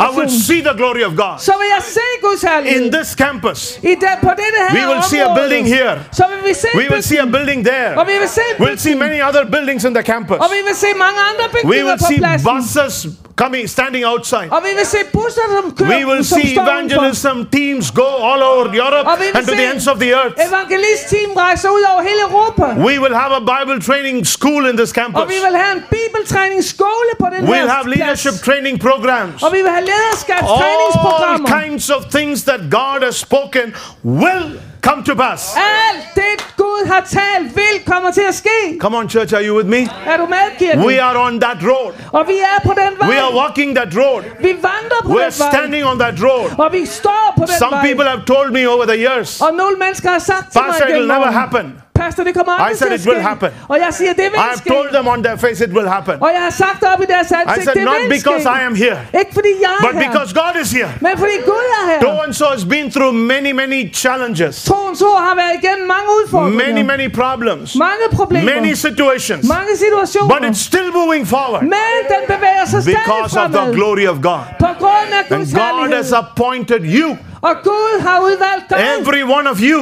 i 0.06 0.10
will 0.18 0.32
see 0.48 0.62
the 0.70 0.76
glory 0.80 1.04
of 1.10 1.14
God. 1.24 1.36
så 1.48 1.54
vil 1.60 1.68
jeg 1.76 1.84
se 1.98 2.08
Guds 2.22 2.42
herlighed. 2.42 2.82
In 2.82 2.92
this 2.98 3.10
campus, 3.24 3.60
I 3.84 3.94
den, 4.06 4.18
på 4.28 4.32
dette 4.42 4.58
her 4.64 4.72
we 4.78 4.84
will 4.92 5.04
see 5.12 5.22
a 5.28 5.30
building 5.40 5.68
here. 5.78 5.96
Så 6.12 6.24
vil 6.32 6.50
vi 6.50 6.54
se 6.54 6.68
We 6.76 6.88
will 6.92 7.04
see 7.04 7.20
a 7.20 7.26
building 7.26 7.66
there. 7.66 7.98
Og 8.00 8.08
vi 8.08 8.16
vil 8.20 8.30
se 8.30 8.42
We'll 8.60 8.78
see 8.78 8.96
many 8.96 9.20
other 9.28 9.44
buildings 9.46 9.84
in 9.84 9.94
the 9.94 10.04
campus. 10.04 10.35
Og 10.44 10.50
vi 10.56 10.60
vil 10.68 10.76
se 10.76 10.88
mange 11.06 11.20
andre 11.30 11.46
We 11.64 11.86
will 11.86 12.00
på 12.00 12.06
see 12.10 12.18
pladsen. 12.18 12.50
buses 12.50 13.08
coming, 13.42 13.70
standing 13.70 14.04
outside. 14.06 14.48
Og 14.56 14.62
vi 14.68 14.72
vil 14.78 14.86
se 14.86 14.98
busser, 15.14 15.46
som 15.56 15.66
kører, 15.78 15.90
We 15.94 16.02
will 16.10 16.24
som 16.26 16.42
see 16.42 16.60
evangelism 16.66 17.38
teams 17.58 17.86
go 18.02 18.10
all 18.30 18.42
over 18.52 18.66
Europe 18.84 19.08
Og 19.12 19.18
and 19.38 19.46
to 19.48 19.54
the 19.62 19.66
ends 19.72 19.88
of 19.88 19.98
the 20.04 20.12
earth. 20.22 20.36
Evangelistteam 20.50 21.30
rejser 21.44 21.70
ud 21.70 21.84
over 21.92 22.02
hele 22.10 22.22
Europa. 22.30 22.66
We 22.90 22.96
will 23.04 23.16
have 23.24 23.32
a 23.42 23.44
Bible 23.54 23.80
training 23.88 24.16
school 24.36 24.64
in 24.70 24.76
this 24.82 24.92
Og 24.92 24.96
campus. 25.00 25.24
vi 25.34 25.40
vil 25.48 25.56
have 25.64 25.74
en 25.80 25.84
bibeltræningsskole 25.98 27.12
på 27.20 27.28
den 27.34 27.40
We'll 27.50 27.72
have 27.78 27.86
leadership 27.96 28.36
training 28.48 28.76
programs. 28.80 29.44
Og 29.44 29.50
vi 29.56 29.58
vil 29.66 29.72
have 29.78 29.86
All 30.32 31.46
kinds 31.62 31.90
of 31.90 32.02
things 32.16 32.44
that 32.44 32.60
God 32.72 33.00
has 33.08 33.16
spoken 33.16 33.74
will 34.04 34.60
come 34.90 35.04
to 35.04 35.16
pass. 35.16 35.56
Alt 35.58 36.06
det 36.16 36.36
Gud 36.58 36.88
har 36.88 37.02
talt 37.02 37.56
vil 37.56 37.76
komme 37.86 38.12
til 38.12 38.22
at 38.22 38.36
ske. 38.36 38.80
Come 38.82 38.98
on, 38.98 39.10
church, 39.10 39.34
are 39.34 39.44
you 39.48 39.58
with 39.58 39.70
me? 39.70 39.82
Er 40.06 40.18
du 40.18 40.26
med, 40.26 40.46
kirke? 40.60 40.80
We 40.88 41.02
are 41.02 41.18
on 41.28 41.40
that 41.40 41.58
road. 41.64 41.94
Og 42.12 42.28
vi 42.28 42.38
er 42.40 42.60
på 42.66 42.74
den 42.74 42.94
vej. 43.00 43.10
We 43.10 43.18
are 43.22 43.34
walking 43.36 43.76
that 43.76 43.92
road. 43.98 44.24
Vi 44.42 44.54
vandrer 44.62 45.00
på 45.04 45.10
We're 45.10 45.30
den 45.30 45.40
vej. 45.40 45.50
standing 45.54 45.86
on 45.86 46.00
that 46.00 46.16
road. 46.24 46.50
Og 46.58 46.72
vi 46.72 46.86
står 46.86 47.34
på 47.38 47.44
den 47.46 47.56
Some 47.60 47.76
vej. 47.76 47.86
people 47.88 48.06
have 48.10 48.22
told 48.28 48.52
me 48.52 48.70
over 48.70 48.86
the 48.86 48.98
years, 49.06 49.42
Og 49.42 49.54
nogle 49.54 49.76
mennesker 49.78 50.10
har 50.10 50.20
sagt 50.20 50.52
til 50.52 50.62
mig 50.62 50.70
Pastor, 50.72 50.86
it 50.88 50.94
will 50.96 51.08
never 51.08 51.32
happen. 51.32 51.82
Pastor, 51.96 52.24
kommer 52.40 52.54
aldrig 52.54 52.76
I 52.76 52.78
said 52.80 52.92
it 53.00 53.06
will 53.10 53.22
happen. 53.32 53.50
Og 53.68 53.78
jeg 53.86 53.92
siger, 54.00 54.14
det 54.14 54.28
vil 54.32 54.40
I 54.44 54.48
have 54.50 54.58
ske. 54.58 54.70
told 54.70 54.90
them 54.98 55.08
on 55.14 55.24
their 55.24 55.38
face 55.46 55.60
it 55.68 55.72
will 55.78 55.90
happen. 55.98 56.16
Og 56.26 56.30
jeg 56.36 56.42
har 56.48 56.54
sagt 56.64 56.82
op 56.94 57.00
i 57.06 57.08
deres 57.14 57.28
I 57.32 57.62
said, 57.64 57.76
det 57.76 57.84
not 57.84 57.96
vil 58.02 58.10
because 58.18 58.42
ske. 58.48 58.52
I 58.58 58.62
am 58.70 58.76
here, 58.76 58.98
Ikke 59.22 59.34
fordi 59.40 59.52
jeg 59.66 59.74
er 59.80 59.84
but 59.88 59.94
her, 60.02 60.04
because 60.08 60.30
God 60.42 60.54
is 60.64 60.70
here. 60.78 60.92
men 61.08 61.14
fordi 61.24 61.36
Gud 61.52 61.66
er 61.80 61.84
her. 61.92 62.00
So 62.06 62.12
and 62.26 62.34
so 62.42 62.46
has 62.56 62.66
been 62.76 62.88
through 62.96 63.14
many, 63.36 63.52
many 63.64 63.80
challenges, 64.04 64.54
Troens 64.70 65.02
ord 65.02 65.22
har 65.30 65.36
været 65.42 65.54
igennem 65.64 65.86
mange 65.96 66.08
udfordringer. 66.20 66.66
many, 66.66 66.82
many 66.94 67.08
problems, 67.22 67.68
mange 67.88 68.06
problemer. 68.20 68.46
many 68.56 68.74
situations, 68.88 69.44
mange 69.58 69.72
situationer. 69.86 70.30
but 70.34 70.42
it's 70.50 70.64
still 70.72 70.90
moving 71.02 71.24
forward 71.36 71.62
men 71.78 72.00
den 72.14 72.22
bevæger 72.34 72.66
sig 72.74 72.82
stadig 72.84 73.00
because 73.06 73.34
of 73.44 73.48
the 73.60 73.66
glory 73.78 74.06
of 74.14 74.18
God. 74.30 74.44
På 74.60 74.72
grund 74.84 75.10
af 75.20 75.24
And 75.36 75.46
God 75.54 75.94
has 76.00 76.12
appointed 76.12 76.82
you, 77.00 77.18
Og 77.50 77.56
Gud 77.64 78.02
har 78.08 78.20
udvalgt 78.20 78.70
dig. 78.70 78.78
every 79.00 79.24
one 79.38 79.50
of 79.50 79.58
you, 79.62 79.80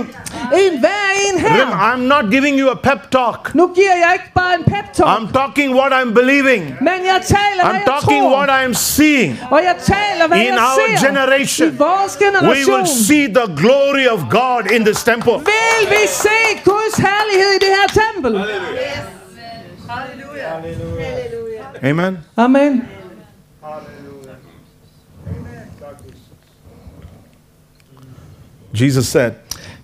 En 0.62 0.80
hver 0.80 1.04
en 1.28 1.46
Rem- 1.46 1.74
I'm 1.90 2.04
not 2.14 2.26
giving 2.32 2.60
you 2.60 2.70
a 2.70 2.76
pep 2.76 3.12
talk. 3.12 3.56
Nu 3.56 3.72
giver 3.76 3.96
jeg 4.04 4.12
ikke 4.14 4.32
bare 4.36 4.54
en 4.60 4.64
pep 4.64 4.94
talk, 4.94 5.10
I'm 5.20 5.34
talking 5.34 5.76
what 5.80 5.92
I'm 5.94 6.14
believing. 6.14 6.62
men 6.82 7.00
jeg 7.12 7.20
taler, 7.26 7.64
I'm 7.64 7.86
talking 7.86 8.24
what 8.36 8.50
I'm 8.50 8.74
seeing. 8.74 9.40
Og 9.52 9.60
jeg 9.64 9.76
taler, 9.84 10.28
hvad 10.28 10.38
In 10.38 10.54
our 10.54 11.08
generation, 11.08 11.68
We 12.42 12.60
will 12.72 12.88
see 13.08 13.26
the 13.40 13.48
glory 13.62 14.08
of 14.16 14.20
God 14.30 14.72
in 14.72 14.86
this 14.86 15.04
temple. 15.04 15.34
Vil 15.34 15.90
vi 15.90 16.08
se 16.08 16.40
Guds 16.66 16.96
herlighed 16.98 17.52
i 17.56 17.60
det 17.66 17.72
her 17.78 18.02
tempel? 18.02 18.34
Amen. 21.84 22.18
Amen. 22.38 23.03
Jesus 28.82 29.06
said, 29.08 29.32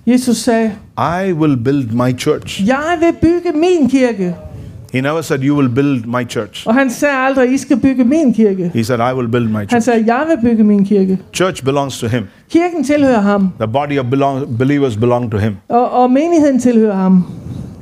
Jesus 0.07 0.37
sagde, 0.37 0.71
I 0.97 1.31
will 1.33 1.55
build 1.63 1.91
my 1.93 2.11
church. 2.17 2.61
jeg 2.67 2.97
vil 2.99 3.13
bygge 3.21 3.51
min 3.59 3.89
kirke. 3.89 4.35
He 4.93 5.01
never 5.01 5.21
said, 5.21 5.39
You 5.43 5.55
will 5.55 5.69
build 5.69 6.05
my 6.05 6.23
church. 6.29 6.67
Og 6.67 6.73
han 6.73 6.89
sagde 6.89 7.15
aldrig, 7.17 7.53
I 7.53 7.57
skal 7.57 7.77
bygge 7.79 8.03
min 8.03 8.33
kirke. 8.33 8.71
He 8.73 8.83
said, 8.83 8.99
I 8.99 9.13
will 9.15 9.27
build 9.27 9.47
my 9.49 9.57
Han 9.57 9.67
church. 9.69 9.85
sagde, 9.85 10.03
jeg 10.15 10.25
vil 10.29 10.49
bygge 10.49 10.63
min 10.63 10.85
kirke. 10.85 11.17
Church 11.33 11.63
belongs 11.63 11.99
to 11.99 12.07
him. 12.07 12.23
Kirken 12.51 12.83
tilhører 12.83 13.19
ham, 13.21 13.49
The 13.59 13.67
body 13.67 13.99
of 13.99 14.05
belong- 14.05 14.57
believers 14.57 14.97
belong 14.97 15.31
to 15.31 15.37
him. 15.37 15.55
og, 15.67 15.91
og 15.91 16.11
menigheden 16.11 16.59
tilhører 16.59 16.95
ham. 16.95 17.23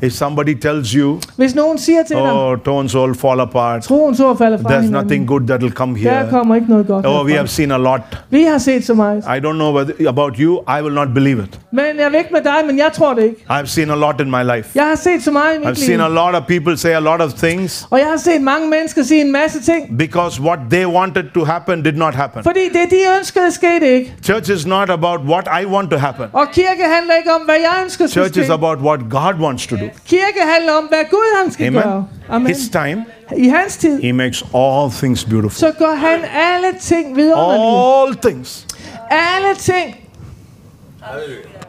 If 0.01 0.11
somebody 0.11 0.53
tells 0.53 0.91
you, 0.91 1.19
Hvis 1.35 1.55
nogen 1.55 1.77
siger 1.77 2.03
til 2.03 2.15
dig, 2.15 2.31
Oh, 2.33 2.57
tones 2.65 2.95
all 2.95 3.15
fall 3.15 3.39
apart, 3.39 3.83
troen 3.83 4.15
så 4.15 4.35
falder 4.35 4.57
fra 4.61 4.69
there's 4.69 4.91
nothing 4.91 5.27
good 5.27 5.47
that 5.47 5.61
will 5.61 5.73
come 5.73 5.97
here. 5.97 6.27
kommer 6.29 6.55
ikke 6.55 6.69
noget 6.69 6.87
godt 6.87 7.05
Oh, 7.05 7.25
we 7.25 7.33
have 7.33 7.47
seen 7.47 7.71
a 7.71 7.77
lot. 7.77 8.01
Vi 8.29 8.43
har 8.43 8.57
set 8.57 8.85
så 8.85 8.93
meget. 8.93 9.23
I 9.23 9.39
don't 9.45 9.53
know 9.53 9.75
whether, 9.75 10.09
about 10.09 10.35
you, 10.37 10.59
I 10.79 10.81
will 10.81 10.93
not 10.93 11.07
believe 11.13 11.43
it. 11.43 11.59
Men 11.71 11.85
jeg 11.99 12.11
ved 12.11 12.19
ikke 12.19 12.33
med 12.33 12.41
dig, 12.43 12.53
men 12.67 12.77
jeg 12.77 12.89
tror 12.93 13.13
det 13.13 13.23
ikke. 13.23 13.45
I've 13.49 13.65
seen 13.65 13.89
a 13.89 13.95
lot 13.95 14.21
in 14.21 14.31
my 14.31 14.43
life. 14.55 14.69
Jeg 14.75 14.83
har 14.83 14.95
set 14.95 15.23
så 15.23 15.31
meget 15.31 15.61
i 15.63 15.65
I've 15.65 15.85
seen 15.85 16.01
a 16.01 16.07
lot 16.07 16.35
of 16.35 16.43
people 16.47 16.77
say 16.77 16.89
a 16.91 16.99
lot 16.99 17.21
of 17.21 17.33
things 17.33 17.87
Og 17.91 17.99
jeg 17.99 18.07
har 18.07 18.17
set 18.17 18.41
mange 18.41 18.69
mennesker 18.69 19.03
sige 19.03 19.21
en 19.21 19.31
masse 19.31 19.63
ting. 19.63 19.97
because 19.97 20.41
what 20.41 20.59
they 20.69 20.85
wanted 20.85 21.23
to 21.33 21.43
happen 21.43 21.83
did 21.83 21.93
not 21.93 22.15
happen. 22.15 22.43
Fordi 22.43 22.59
det, 22.73 22.91
de 22.91 22.97
ønskede, 23.19 23.51
skete 23.51 23.93
ikke. 23.95 24.13
Church 24.23 24.51
is 24.51 24.65
not 24.67 24.89
about 24.89 25.19
what 25.21 25.47
I 25.61 25.65
want 25.65 25.91
to 25.91 25.97
happen. 25.97 26.25
Og 26.33 26.47
kirke 26.53 26.83
handler 26.95 27.13
ikke 27.15 27.33
om, 27.33 27.41
hvad 27.41 27.55
jeg 27.55 27.83
ønsker 27.83 28.07
skal 28.07 28.23
Church 28.23 28.39
is 28.39 28.49
about 28.49 28.77
what 28.79 28.99
God 29.09 29.33
wants 29.39 29.67
to 29.67 29.75
do. 29.75 29.86
Kirke 30.07 30.39
handler 30.53 30.73
om, 30.73 30.83
hvad 30.83 31.03
Gud 31.11 31.43
han 31.43 31.51
skal 31.51 31.73
gøre. 31.73 31.83
Amen. 31.83 32.05
Amen. 32.29 32.47
His 32.47 32.69
time, 32.69 33.05
I 33.37 33.47
hans 33.47 33.77
tid, 33.77 34.01
He 34.01 34.11
makes 34.11 34.43
all 34.55 34.91
things 34.91 35.25
beautiful. 35.25 35.51
så 35.59 35.71
gør 35.79 35.95
han 35.95 36.19
alle 36.35 36.79
ting 36.81 37.15
vidunderlige. 37.15 38.03
All 38.05 38.15
things. 38.15 38.67
Alle 39.09 39.55
ting. 39.57 39.95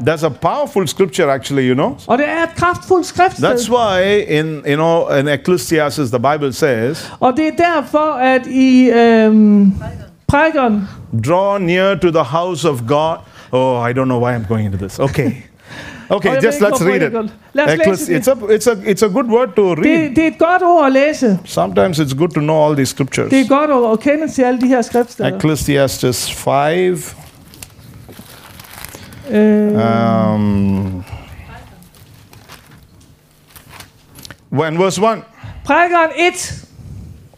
That's 0.09 0.25
a 0.25 0.29
powerful 0.29 0.87
scripture, 0.89 1.33
actually, 1.33 1.69
you 1.69 1.75
know. 1.75 1.97
Og 2.07 2.19
det 2.19 2.27
er 2.29 2.43
et 2.43 2.55
kraftfuldt 2.57 3.07
skriftsted. 3.07 3.49
That's 3.49 3.71
why 3.71 4.25
in 4.29 4.62
you 4.66 4.75
know 4.77 5.09
in 5.19 5.29
Ecclesiastes 5.29 6.11
the 6.11 6.19
Bible 6.19 6.53
says, 6.53 7.12
Og 7.21 7.33
det 7.37 7.47
er 7.47 7.75
derfor, 7.75 8.12
at 8.14 8.47
i 8.47 8.91
øhm, 8.91 9.73
prædikeren, 10.29 10.89
"Draw 11.27 11.59
near 11.59 11.95
to 11.95 12.11
the 12.11 12.23
house 12.23 12.69
of 12.69 12.81
God." 12.89 13.16
Oh, 13.53 13.89
I 13.91 13.93
don't 13.93 14.05
know 14.05 14.25
why 14.27 14.37
I'm 14.37 14.49
going 14.49 14.64
into 14.66 14.79
this. 14.79 14.99
Okay, 14.99 15.33
okay, 16.11 16.36
Og 16.36 16.42
just 16.42 16.61
let's 16.61 16.84
read 16.84 17.02
it. 17.02 17.14
os 17.16 17.30
Ecclesi- 17.72 18.12
it's 18.16 18.28
a 18.28 18.54
it's 18.54 18.66
a 18.70 18.90
it's 18.90 19.02
a 19.04 19.09
good 19.09 19.26
word 19.30 19.48
to 19.56 19.74
read. 19.74 20.09
det, 20.09 20.16
det 20.16 20.24
er 20.24 20.28
et 20.28 20.38
godt 20.38 20.62
ord 20.62 20.86
at 20.86 20.92
læse. 20.92 21.38
Sometimes 21.44 21.98
it's 21.98 22.14
good 22.18 22.28
to 22.28 22.40
know 22.40 22.66
all 22.66 22.74
these 22.76 22.90
scriptures. 22.94 23.30
Det 23.30 23.40
er 23.40 23.48
godt 23.48 23.92
at 23.92 24.00
kende 24.00 24.28
til 24.32 24.42
alle 24.42 24.61
de 24.61 24.66
her 24.66 24.82
skriftsteder. 24.82 25.36
Ecclesiastes 25.36 26.32
five. 26.32 26.98
Øh, 29.30 29.72
Um, 30.34 31.04
when 34.52 34.78
verse 34.78 34.98
1 35.02 35.22
prædikeren 35.64 36.11
1, 36.16 36.64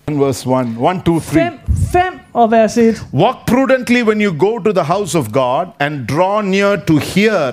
verse 0.08 0.48
1 0.48 0.76
1 0.78 1.02
2 1.04 1.20
3 1.20 1.20
5, 1.20 1.52
5 1.92 2.02
og 2.32 2.50
vers 2.50 2.76
1. 2.76 3.02
walk 3.14 3.36
prudently 3.46 4.02
when 4.02 4.20
you 4.22 4.32
go 4.38 4.58
to 4.58 4.72
the 4.72 4.82
house 4.84 5.18
of 5.18 5.32
god 5.32 5.66
and 5.80 6.06
draw 6.08 6.40
near 6.40 6.76
to 6.86 6.96
hear 6.96 7.52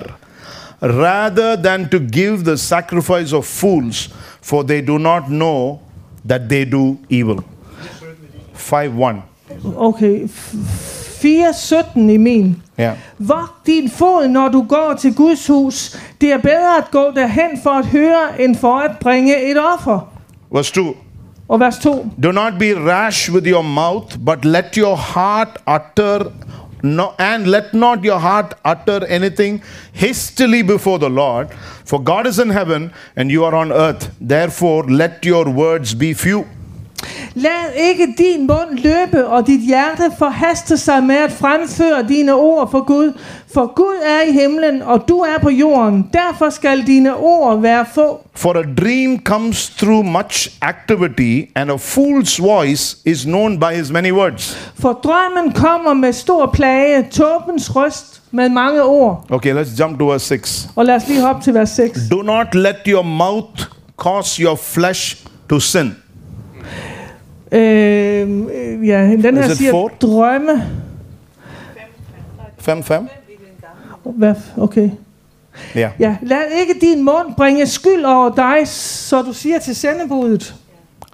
rather 0.82 1.56
than 1.56 1.88
to 1.88 1.98
give 1.98 2.44
the 2.44 2.56
sacrifice 2.56 3.32
of 3.32 3.44
fools 3.44 4.08
for 4.42 4.62
they 4.62 4.80
do 4.80 4.98
not 4.98 5.22
know 5.28 5.78
that 6.28 6.40
they 6.48 6.64
do 6.64 6.96
evil 7.08 7.44
5 8.54 8.94
1 8.94 9.22
Okay, 9.76 10.24
f- 10.24 10.54
4.17 11.22 12.10
i 12.10 12.16
min. 12.16 12.62
yeah 12.78 12.96
Vogt 13.18 13.66
din 13.66 13.90
fod, 13.90 14.28
når 14.28 14.48
du 14.48 14.62
går 14.62 14.94
til 15.00 15.14
Guds 15.14 15.46
hus. 15.46 15.96
Det 16.20 16.32
er 16.32 16.38
bedre 16.38 16.76
at 16.78 16.90
gå 16.90 17.10
derhen 17.14 17.58
for 17.62 17.70
at 17.70 17.86
høre, 17.86 18.40
end 18.40 18.56
for 18.56 18.78
at 18.78 18.98
bringe 19.00 19.50
et 19.50 19.56
offer. 19.74 20.00
verse 20.52 20.72
2 20.72 20.96
Og 21.48 21.60
vers 21.60 21.78
2. 21.78 22.10
Do 22.22 22.32
not 22.32 22.52
be 22.58 22.74
rash 22.90 23.30
with 23.32 23.46
your 23.48 23.62
mouth, 23.62 24.18
but 24.24 24.44
let 24.44 24.74
your 24.76 24.96
heart 24.96 25.48
utter 25.66 26.18
no, 26.82 27.14
and 27.18 27.46
let 27.46 27.74
not 27.74 28.04
your 28.04 28.18
heart 28.18 28.54
utter 28.64 29.04
anything 29.06 29.62
hastily 29.92 30.62
before 30.62 30.98
the 30.98 31.10
Lord. 31.10 31.50
For 31.84 32.00
God 32.02 32.26
is 32.26 32.38
in 32.38 32.50
heaven 32.50 32.92
and 33.16 33.30
you 33.30 33.44
are 33.44 33.54
on 33.54 33.72
earth. 33.72 34.14
Therefore, 34.20 34.84
let 34.84 35.24
your 35.24 35.50
words 35.50 35.94
be 35.94 36.14
few. 36.14 36.46
Lad 37.34 37.72
ikke 37.76 38.14
din 38.18 38.46
mund 38.46 38.78
løbe, 38.78 39.26
og 39.26 39.46
dit 39.46 39.60
hjerte 39.60 40.10
forhaste 40.18 40.76
sig 40.76 41.02
med 41.04 41.16
at 41.16 41.32
fremføre 41.32 42.04
dine 42.08 42.34
ord 42.34 42.70
for 42.70 42.84
Gud. 42.84 43.12
For 43.54 43.74
Gud 43.74 43.94
er 44.04 44.22
i 44.28 44.32
himlen, 44.32 44.82
og 44.82 45.04
du 45.08 45.18
er 45.18 45.38
på 45.42 45.50
jorden. 45.50 46.10
Derfor 46.12 46.50
skal 46.50 46.86
dine 46.86 47.16
ord 47.16 47.60
være 47.60 47.86
få. 47.94 48.20
For 48.34 48.50
a 48.50 48.62
dream 48.62 49.18
comes 49.24 49.70
through 49.70 50.06
much 50.06 50.50
activity, 50.62 51.50
and 51.54 51.70
a 51.70 51.74
fool's 51.74 52.42
voice 52.42 52.96
is 53.04 53.24
known 53.24 53.60
by 53.60 53.74
his 53.74 53.90
many 53.90 54.12
words. 54.12 54.72
For 54.80 54.92
drømmen 54.92 55.52
kommer 55.52 55.94
med 55.94 56.12
stor 56.12 56.46
plage, 56.46 57.06
tåbens 57.10 57.76
røst 57.76 58.22
med 58.30 58.48
mange 58.48 58.82
ord. 58.82 59.26
Okay, 59.30 59.62
let's 59.62 59.80
jump 59.80 59.98
to 59.98 60.06
verse 60.06 60.26
6. 60.26 60.68
Og 60.76 60.84
lad 60.84 60.94
os 60.94 61.08
lige 61.08 61.20
hoppe 61.20 61.42
til 61.42 61.54
vers 61.54 61.70
6. 61.70 62.00
Do 62.10 62.22
not 62.22 62.54
let 62.54 62.76
your 62.86 63.02
mouth 63.02 63.64
cause 63.98 64.42
your 64.42 64.56
flesh 64.56 65.16
to 65.50 65.60
sin. 65.60 65.94
Øh, 67.52 68.88
ja, 68.88 69.02
den 69.02 69.36
her 69.36 69.50
it 69.50 69.56
siger 69.56 69.70
four? 69.70 69.88
drømme. 69.88 70.64
Fem, 72.58 72.82
fem? 72.82 73.08
Hvad? 74.04 74.34
Okay. 74.56 74.90
Yeah. 75.76 75.90
Ja, 75.98 76.16
lad 76.22 76.38
ikke 76.60 76.74
din 76.80 77.04
mund 77.04 77.34
bringe 77.36 77.66
skyld 77.66 78.04
over 78.04 78.34
dig, 78.34 78.68
så 78.68 79.22
du 79.22 79.32
siger 79.32 79.58
til 79.58 79.76
sendebudet, 79.76 80.54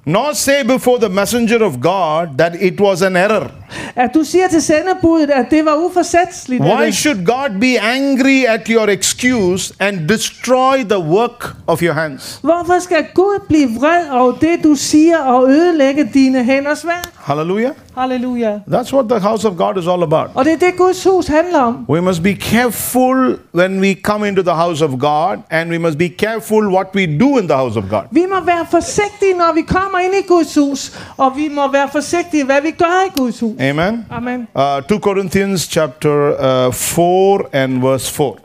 Nor 0.07 0.32
say 0.32 0.64
before 0.66 0.99
the 1.01 1.09
messenger 1.09 1.64
of 1.64 1.72
God 1.80 2.26
that 2.39 2.53
it 2.61 2.80
was 2.80 3.03
an 3.03 3.16
error. 3.16 3.51
At 3.97 4.11
du 4.14 4.25
siger 4.25 4.49
til 4.49 4.62
sendebudet, 4.62 5.31
at 5.31 5.47
det 5.51 5.64
var 5.64 5.75
uforsætsligt. 5.75 6.62
Why 6.62 6.91
should 6.91 7.25
God 7.27 7.61
be 7.61 7.81
angry 7.81 8.45
at 8.49 8.68
your 8.68 8.89
excuse 8.89 9.75
and 9.81 10.09
destroy 10.09 10.77
the 10.89 10.99
work 10.99 11.55
of 11.66 11.83
your 11.83 11.93
hands? 11.93 12.41
Hvorfor 12.43 12.79
skal 12.81 13.07
Gud 13.14 13.41
blive 13.49 13.68
vred 13.79 14.11
over 14.11 14.33
det, 14.33 14.64
du 14.64 14.75
siger, 14.75 15.18
og 15.18 15.51
ødelægge 15.51 16.11
dine 16.14 16.45
hænders 16.45 16.87
værk? 16.87 17.12
Hallelujah. 17.16 17.72
Halleluja. 17.97 18.59
That's 18.66 18.93
what 18.93 19.09
the 19.09 19.20
house 19.20 19.49
of 19.49 19.57
God 19.57 19.79
is 19.79 19.87
all 19.87 20.03
about. 20.03 20.31
Og 20.35 20.45
det 20.45 20.53
er 20.53 20.57
det, 20.57 20.77
Guds 20.77 21.05
hus 21.05 21.27
handler 21.27 21.59
om. 21.59 21.87
We 21.89 22.01
must 22.01 22.22
be 22.22 22.35
careful 22.35 23.39
when 23.55 23.81
we 23.81 23.95
come 24.03 24.29
into 24.29 24.43
the 24.43 24.53
house 24.53 24.85
of 24.85 24.91
God, 24.91 25.37
and 25.51 25.70
we 25.70 25.79
must 25.79 25.99
be 25.99 26.09
careful 26.18 26.66
what 26.66 26.87
we 26.95 27.07
do 27.07 27.39
in 27.39 27.49
the 27.49 27.57
house 27.57 27.79
of 27.79 27.85
God. 27.91 28.03
Vi 28.11 28.27
må 28.31 28.41
være 28.45 28.66
forsigtige, 28.70 29.35
når 29.39 29.55
vi 29.55 29.62
kommer 29.62 29.99
ind 29.99 30.14
i 30.14 30.27
Guds 30.29 30.55
hus, 30.55 30.93
og 31.16 31.33
vi 31.37 31.49
må 31.53 31.72
være 31.72 31.89
forsigtige, 31.93 32.45
hvad 32.45 32.62
vi 32.62 32.70
gør 32.70 33.07
i 33.07 33.20
Guds 33.20 33.41
hus. 33.41 33.53
Amen. 33.65 34.07
Amen. 34.11 34.47
Uh, 34.55 34.81
2 34.83 35.01
Corinthians 35.01 35.67
chapter 35.67 36.33
uh, 36.39 36.71
4 36.71 37.49
and 37.53 37.81
verse 37.81 38.09
4. 38.09 38.37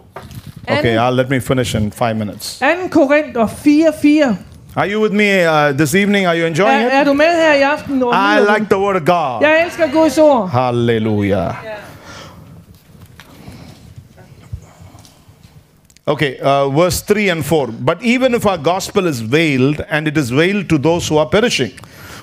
Okay, 0.69 0.97
I'll 0.97 1.11
let 1.11 1.29
me 1.29 1.39
finish 1.39 1.75
in 1.75 1.91
five 1.91 2.15
minutes. 2.15 2.59
2. 2.59 2.89
Korinther 2.89 3.47
4, 3.47 3.91
4. 3.91 4.37
Are 4.75 4.85
you 4.85 4.99
with 5.01 5.11
me 5.13 5.43
uh, 5.43 5.73
this 5.73 5.95
evening? 5.95 6.27
Are 6.27 6.35
you 6.35 6.43
Er, 6.43 6.47
enjoying 6.47 6.85
it? 6.85 6.93
er 6.93 7.03
du 7.03 7.13
med 7.13 7.25
her 7.25 7.53
i 7.53 7.61
aften? 7.61 8.03
I 8.13 8.39
like 8.39 8.69
the 8.69 8.77
word 8.79 8.95
of 8.95 9.05
God. 9.05 9.41
Jeg 9.41 9.63
elsker 9.65 9.91
Guds 9.91 10.17
ord. 10.17 10.49
Hallelujah. 10.49 11.55
Okay, 16.07 16.37
uh, 16.39 16.69
verse 16.69 17.01
3 17.01 17.29
and 17.29 17.43
4. 17.45 17.67
But 17.67 18.01
even 18.01 18.33
if 18.33 18.45
our 18.45 18.57
gospel 18.57 19.05
is 19.07 19.19
veiled, 19.21 19.81
and 19.89 20.07
it 20.07 20.17
is 20.17 20.29
veiled 20.31 20.69
to 20.69 20.77
those 20.77 21.07
who 21.07 21.17
are 21.17 21.29
perishing, 21.29 21.71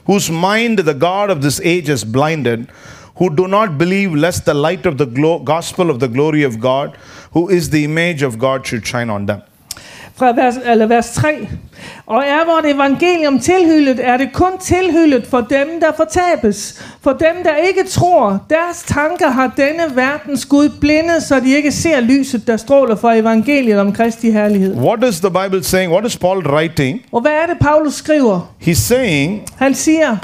whose 0.07 0.31
mind 0.31 0.79
the 0.81 0.95
God 0.95 1.31
of 1.31 1.43
this 1.43 1.61
age 1.61 1.89
has 1.89 2.05
blinded, 2.05 2.71
who 3.17 3.35
do 3.35 3.49
not 3.49 3.79
believe, 3.79 4.15
lest 4.15 4.45
the 4.45 4.55
light 4.55 4.87
of 4.87 4.99
the 4.99 5.07
gospel 5.45 5.91
of 5.91 6.01
the 6.01 6.09
glory 6.09 6.43
of 6.43 6.61
God, 6.61 6.97
who 7.33 7.49
is 7.49 7.71
the 7.71 7.85
image 7.85 8.23
of 8.23 8.39
God, 8.39 8.67
should 8.67 8.87
shine 8.87 9.11
on 9.11 9.27
them. 9.27 9.43
Fra 10.19 10.33
vers, 10.33 10.55
eller 10.65 10.87
vers 10.87 11.11
3. 11.11 11.49
Og 12.07 12.25
er 12.27 12.45
vort 12.55 12.67
evangelium 12.67 13.39
tilhyllet, 13.41 14.01
er 14.09 14.17
det 14.17 14.33
kun 14.33 14.59
tilhyllet 14.61 15.27
for 15.27 15.41
dem, 15.41 15.81
der 15.81 15.93
fortabes. 15.97 16.85
For 17.01 17.13
dem, 17.13 17.45
der 17.45 17.57
ikke 17.57 17.85
tror, 17.91 18.39
deres 18.51 18.83
tanker 18.87 19.29
har 19.29 19.53
denne 19.57 19.97
verdens 19.97 20.47
Gud 20.47 20.69
blindet, 20.81 21.23
så 21.23 21.41
de 21.41 21.57
ikke 21.57 21.73
ser 21.73 22.01
lyset, 22.01 22.47
der 22.47 22.57
stråler 22.57 22.97
fra 22.97 23.15
evangeliet 23.15 23.79
om 23.81 23.93
Kristi 23.93 24.31
herlighed. 24.31 24.77
What 24.77 25.05
is 25.09 25.21
the 25.21 25.31
Bible 25.31 25.65
saying? 25.65 25.93
What 25.93 26.07
is 26.07 26.17
Paul 26.17 26.47
writing? 26.47 27.03
Og 27.13 27.21
hvad 27.21 27.33
er 27.33 27.47
det, 27.47 27.59
Paulus 27.61 27.95
skriver? 27.95 28.55
He's 28.63 28.73
saying, 28.81 29.43
Han 29.57 29.75
siger, 29.75 30.17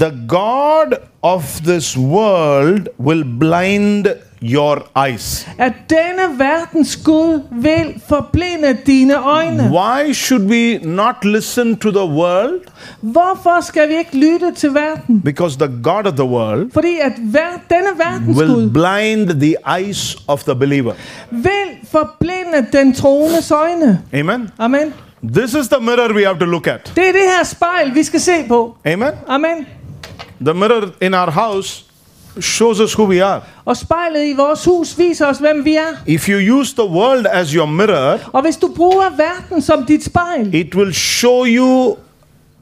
The 0.00 0.12
God 0.28 0.92
of 1.22 1.60
this 1.64 1.98
world 1.98 2.86
will 3.00 3.24
blind 3.38 4.06
your 4.42 4.82
eyes. 4.96 5.48
at 5.58 5.72
denne 5.90 6.38
verdens 6.38 6.96
Gud 6.96 7.40
vil 7.52 8.00
forblinde 8.08 8.76
dine 8.86 9.14
øjne. 9.26 9.70
Why 9.72 10.12
should 10.12 10.42
we 10.50 10.78
not 10.82 11.14
listen 11.24 11.76
to 11.76 11.90
the 11.90 12.04
world? 12.04 12.60
Hvorfor 13.00 13.60
skal 13.60 13.88
vi 13.88 13.94
ikke 13.98 14.16
lytte 14.18 14.52
til 14.54 14.74
verden? 14.74 15.20
Because 15.20 15.58
the 15.58 15.68
God 15.82 16.06
of 16.06 16.12
the 16.14 16.24
world 16.24 16.70
Fordi 16.72 16.98
at 17.02 17.12
ver- 17.18 17.60
denne 17.74 17.88
verdens 17.98 18.38
will 18.38 18.48
Gud 18.54 18.70
blind 18.70 19.40
the 19.40 19.54
eyes 19.78 20.16
of 20.28 20.42
the 20.42 20.54
believer. 20.54 20.92
vil 21.30 21.88
forblinde 21.90 22.66
den 22.72 22.94
troendes 22.94 23.50
øjne. 23.50 24.00
Amen. 24.14 24.48
Amen. 24.58 24.92
This 25.34 25.54
is 25.54 25.68
the 25.68 25.80
mirror 25.80 26.14
we 26.14 26.24
have 26.24 26.38
to 26.38 26.44
look 26.44 26.66
at. 26.66 26.92
Det 26.96 27.08
er 27.08 27.12
det 27.12 27.20
her 27.38 27.44
spejl, 27.44 27.94
vi 27.94 28.02
skal 28.02 28.20
se 28.20 28.32
på. 28.48 28.76
Amen. 28.86 29.08
Amen. 29.28 29.66
The 30.44 30.54
mirror 30.54 30.88
in 31.00 31.14
our 31.14 31.30
house 31.30 31.84
shows 32.40 32.80
us 32.80 32.92
who 32.94 33.04
we 33.08 33.24
are. 33.24 33.40
Og 33.64 33.76
spejlet 33.76 34.26
i 34.26 34.32
vores 34.36 34.64
hus 34.64 34.98
viser 34.98 35.26
os, 35.26 35.38
hvem 35.38 35.64
vi 35.64 35.74
er. 35.74 35.94
If 36.06 36.28
you 36.28 36.58
use 36.60 36.74
the 36.74 36.84
world 36.88 37.26
as 37.32 37.50
your 37.50 37.66
mirror, 37.66 38.18
Og 38.32 38.42
hvis 38.42 38.56
du 38.56 38.68
bruger 38.76 39.10
verden 39.16 39.62
som 39.62 39.84
dit 39.84 40.04
spejl, 40.04 40.54
it 40.54 40.74
will 40.74 40.94
show 40.94 41.44
you 41.46 41.96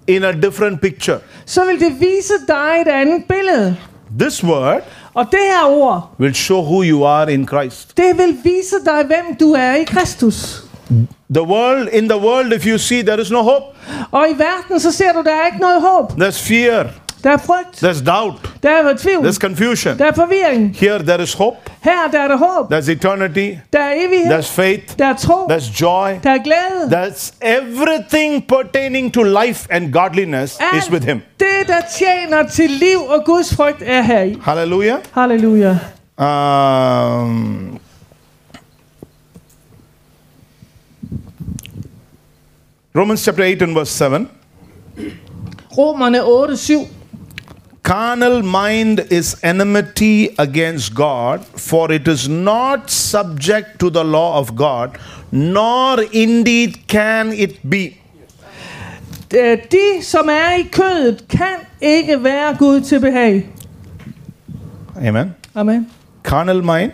in 0.06 0.24
a 0.24 0.32
different 0.32 0.80
picture. 0.80 1.18
så 1.46 1.64
vil 1.64 1.80
det 1.80 2.00
vise 2.00 2.32
dig 2.48 2.82
et 2.86 2.88
andet 2.90 3.24
billede. 3.28 3.76
This 4.20 4.44
word 4.44 4.82
Og 5.14 5.26
det 5.30 5.40
her 5.40 5.64
ord, 5.66 6.10
will 6.20 6.34
show 6.34 6.62
who 6.62 6.82
you 6.84 7.06
are 7.06 7.32
in 7.32 7.48
Christ. 7.48 7.96
det 7.96 8.18
vil 8.18 8.36
vise 8.44 8.76
dig, 8.84 9.04
hvem 9.06 9.36
du 9.40 9.52
er 9.52 9.74
i 9.74 9.84
Kristus. 9.84 10.62
The 11.34 11.42
world, 11.42 11.88
in 11.92 12.08
the 12.08 12.18
world, 12.18 12.52
if 12.52 12.66
you 12.66 12.78
see, 12.78 13.02
there 13.02 13.20
is 13.20 13.30
no 13.30 13.42
hope. 13.42 13.64
Og 14.10 14.26
i 14.30 14.32
verden, 14.38 14.80
så 14.80 14.92
ser 14.92 15.12
du, 15.12 15.22
der 15.22 15.30
er 15.30 15.46
ikke 15.46 15.58
noget 15.58 15.82
håb. 15.82 16.12
There's 16.12 16.48
fear, 16.48 16.86
Der 17.24 17.30
er 17.30 17.36
frygt. 17.36 17.82
there's 17.84 18.04
doubt, 18.04 18.34
Der 18.62 18.70
er 18.70 18.96
tvivl. 18.96 19.26
there's 19.28 19.38
confusion. 19.38 19.98
Der 19.98 20.04
er 20.04 20.12
forvirring. 20.14 20.76
Here, 20.76 20.98
there 20.98 21.22
is 21.22 21.34
hope, 21.34 21.56
Her 21.80 22.10
der 22.12 22.18
er 22.20 22.28
der 22.28 22.36
håb. 22.36 22.72
there's 22.72 22.90
eternity, 22.90 23.54
Der 23.72 23.78
er 23.80 23.92
evighed. 24.06 24.38
there's 24.38 24.50
faith, 24.52 24.98
Der 24.98 25.06
er 25.06 25.16
tro. 25.16 25.46
there's 25.50 25.80
joy. 25.80 26.10
Der 26.22 26.30
er 26.30 26.38
glæde. 26.42 27.02
That's 27.02 27.32
everything 27.42 28.44
pertaining 28.48 29.14
to 29.14 29.22
life 29.22 29.66
and 29.70 29.92
godliness 29.92 30.58
is 30.78 30.90
with 30.90 31.04
Him. 31.06 31.20
det, 31.40 31.46
der 31.68 31.80
tjener 31.98 32.42
til 32.48 32.70
liv 32.70 32.98
og 33.08 33.24
Guds 33.24 33.54
frygt, 33.54 33.82
er 33.86 34.02
her 34.02 34.22
i. 34.22 34.36
Hallelujah. 34.42 34.98
Halleluja. 35.12 35.78
Um, 36.18 37.78
Romans 42.94 43.20
chapter 43.24 43.44
8 43.44 43.62
and 43.62 43.74
verse 43.74 43.92
7. 43.92 44.28
Romerne 45.78 46.24
8, 46.24 46.56
7. 46.56 46.86
Carnal 47.88 48.42
mind 48.42 49.00
is 49.10 49.36
enmity 49.42 50.28
against 50.38 50.94
God, 50.94 51.38
for 51.56 51.90
it 51.92 52.06
is 52.08 52.28
not 52.28 52.90
subject 52.90 53.78
to 53.80 53.88
the 53.90 54.04
law 54.04 54.38
of 54.38 54.54
God, 54.56 54.88
nor 55.30 55.98
indeed 56.12 56.74
can 56.88 57.32
it 57.32 57.56
be. 57.70 57.96
Øh, 59.36 59.58
De, 59.72 60.02
som 60.04 60.28
er 60.28 60.58
i 60.58 60.62
kødet, 60.72 61.24
kan 61.28 61.54
ikke 61.80 62.24
være 62.24 62.56
Gud 62.58 62.80
til 62.80 63.00
behag. 63.00 63.46
Amen. 65.06 65.34
Amen. 65.54 65.86
Carnal 66.24 66.64
mind, 66.64 66.90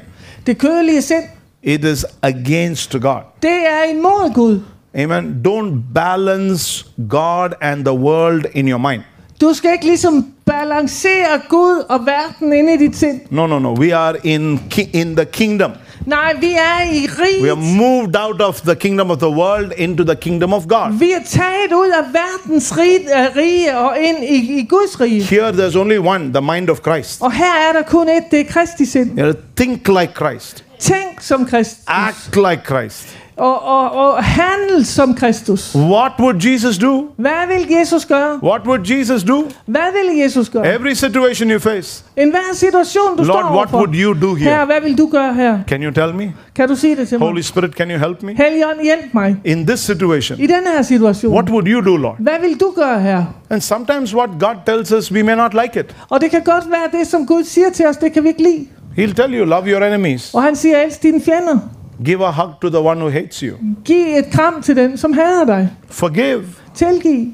Det 0.46 0.58
kødelige 0.58 1.02
sind, 1.02 1.24
it 1.62 1.84
is 1.84 2.06
against 2.22 2.92
God. 3.00 3.20
det 3.42 3.50
er 3.66 3.84
imod 3.90 4.34
Gud. 4.34 4.60
Amen. 4.94 5.42
Don't 5.48 5.92
balance 5.94 6.86
God 7.08 7.50
and 7.60 7.84
the 7.84 7.94
world 7.94 8.44
in 8.52 8.68
your 8.68 8.78
mind. 8.90 9.02
Du 9.40 9.52
skal 9.54 9.72
ikke 9.72 9.84
ligesom 9.86 10.33
balancere 10.46 11.40
Gud 11.48 11.84
og 11.88 12.06
verden 12.06 12.52
inde 12.52 12.74
i 12.74 12.76
dit 12.76 12.96
sind. 12.96 13.20
No, 13.30 13.46
no, 13.46 13.58
no. 13.58 13.74
We 13.74 13.96
are 13.96 14.14
in 14.24 14.60
in 14.92 15.16
the 15.16 15.24
kingdom. 15.24 15.70
Nej, 16.06 16.34
vi 16.40 16.52
er 16.52 16.92
i 16.92 17.08
We 17.42 17.50
are 17.50 17.54
riget. 17.54 17.58
moved 17.76 18.16
out 18.16 18.40
of 18.42 18.60
the 18.60 18.74
kingdom 18.74 19.10
of 19.10 19.18
the 19.18 19.28
world 19.28 19.72
into 19.76 20.04
the 20.04 20.14
kingdom 20.16 20.52
of 20.52 20.62
God. 20.68 20.98
Vi 20.98 21.12
er 21.12 21.18
taget 21.26 21.72
ud 21.72 21.88
af 21.88 22.04
verdens 22.12 22.78
rige, 22.78 22.98
øh, 22.98 23.36
rige 23.36 23.78
og 23.78 23.98
ind 24.00 24.24
i, 24.24 24.58
i 24.58 24.66
Guds 24.66 25.00
rige. 25.00 25.22
Here, 25.22 25.50
there's 25.52 25.76
only 25.78 25.96
one, 25.98 26.32
the 26.32 26.40
mind 26.52 26.70
of 26.70 26.78
Christ. 26.78 27.22
Og 27.22 27.32
her 27.32 27.54
er 27.68 27.72
der 27.72 27.82
kun 27.82 28.08
et, 28.08 28.22
det 28.30 28.40
er 28.40 28.44
Kristi 28.44 28.84
sind. 28.84 29.10
Know, 29.10 29.32
think 29.56 29.88
like 29.88 30.12
Christ, 30.16 30.64
Tænk 30.78 31.20
som 31.20 31.46
Kristus. 31.46 31.84
act 31.86 32.36
like 32.36 32.62
Christ. 32.66 33.16
Og, 33.36 33.62
og, 33.62 33.92
og 33.92 34.24
handle 34.24 34.84
som 34.84 35.14
Kristus. 35.14 35.74
What 35.74 36.12
would 36.20 36.44
Jesus 36.46 36.78
do? 36.78 37.06
Hvad 37.16 37.46
vil 37.48 37.76
Jesus 37.78 38.06
gøre? 38.06 38.38
What 38.42 38.60
would 38.66 38.86
Jesus 38.90 39.22
do? 39.24 39.44
Hvad 39.66 39.80
vil 39.92 40.20
Jesus 40.22 40.48
gøre? 40.48 40.74
Every 40.74 40.92
situation 40.92 41.50
you 41.50 41.58
face, 41.58 42.04
En 42.16 42.30
hver 42.30 42.38
situation, 42.54 43.16
du 43.18 43.24
står 43.24 43.34
Lord, 43.34 43.44
what 43.44 43.54
overfor. 43.56 43.76
would 43.78 43.94
you 43.94 44.28
do 44.28 44.34
Her, 44.34 44.54
here? 44.54 44.64
hvad 44.66 44.80
vil 44.82 44.98
du 44.98 45.06
gøre 45.12 45.34
her? 45.34 45.58
Can 45.68 45.82
you 45.82 45.90
tell 45.92 46.14
me? 46.14 46.32
Kan 46.56 46.68
du 46.68 46.74
sige 46.76 46.96
det 46.96 47.08
til 47.08 47.18
mig? 47.18 47.28
Holy 47.28 47.40
Spirit, 47.40 47.72
can 47.72 47.90
you 47.90 47.98
help 47.98 48.22
me? 48.22 48.34
Helligånd, 48.36 48.82
hjælp 48.82 49.14
mig. 49.14 49.36
In 49.44 49.66
this 49.66 49.80
situation, 49.80 50.38
I 50.38 50.46
den 50.46 50.62
her 50.76 50.82
situation. 50.82 51.32
what 51.32 51.50
would 51.50 51.68
you 51.68 51.80
do, 51.84 51.96
Lord? 51.96 52.16
Hvad 52.18 52.40
vil 52.48 52.60
du 52.60 52.72
gøre 52.76 53.00
her? 53.00 53.24
And 53.50 53.60
sometimes 53.60 54.14
what 54.14 54.30
God 54.40 54.54
tells 54.66 54.92
us, 54.92 55.12
we 55.12 55.22
may 55.22 55.34
not 55.36 55.54
like 55.54 55.80
it. 55.80 55.96
Og 56.08 56.20
det 56.20 56.30
kan 56.30 56.42
godt 56.44 56.64
være, 56.70 57.00
det 57.00 57.06
som 57.08 57.26
Gud 57.26 57.44
siger 57.44 57.70
til 57.70 57.86
os, 57.86 57.96
det 57.96 58.12
kan 58.12 58.22
vi 58.22 58.28
ikke 58.28 58.42
lide. 58.42 58.66
He'll 58.98 59.14
tell 59.14 59.34
you, 59.38 59.44
love 59.44 59.66
your 59.66 59.82
enemies. 59.82 60.34
Og 60.34 60.42
han 60.42 60.56
siger, 60.56 60.78
elsk 60.78 61.02
dine 61.02 61.20
fjender. 61.24 61.58
Give 62.04 62.20
a 62.20 62.30
hug 62.30 62.60
to 62.60 62.70
the 62.70 62.80
one 62.80 63.00
who 63.00 63.08
hates 63.08 63.42
you. 63.42 63.56
Giv 63.84 64.18
et 64.18 64.30
kram 64.32 64.62
til 64.62 64.76
den, 64.76 64.96
som 64.96 65.12
hader 65.12 65.44
dig. 65.44 65.70
Forgive. 65.90 66.44
Tilgiv. 66.74 67.26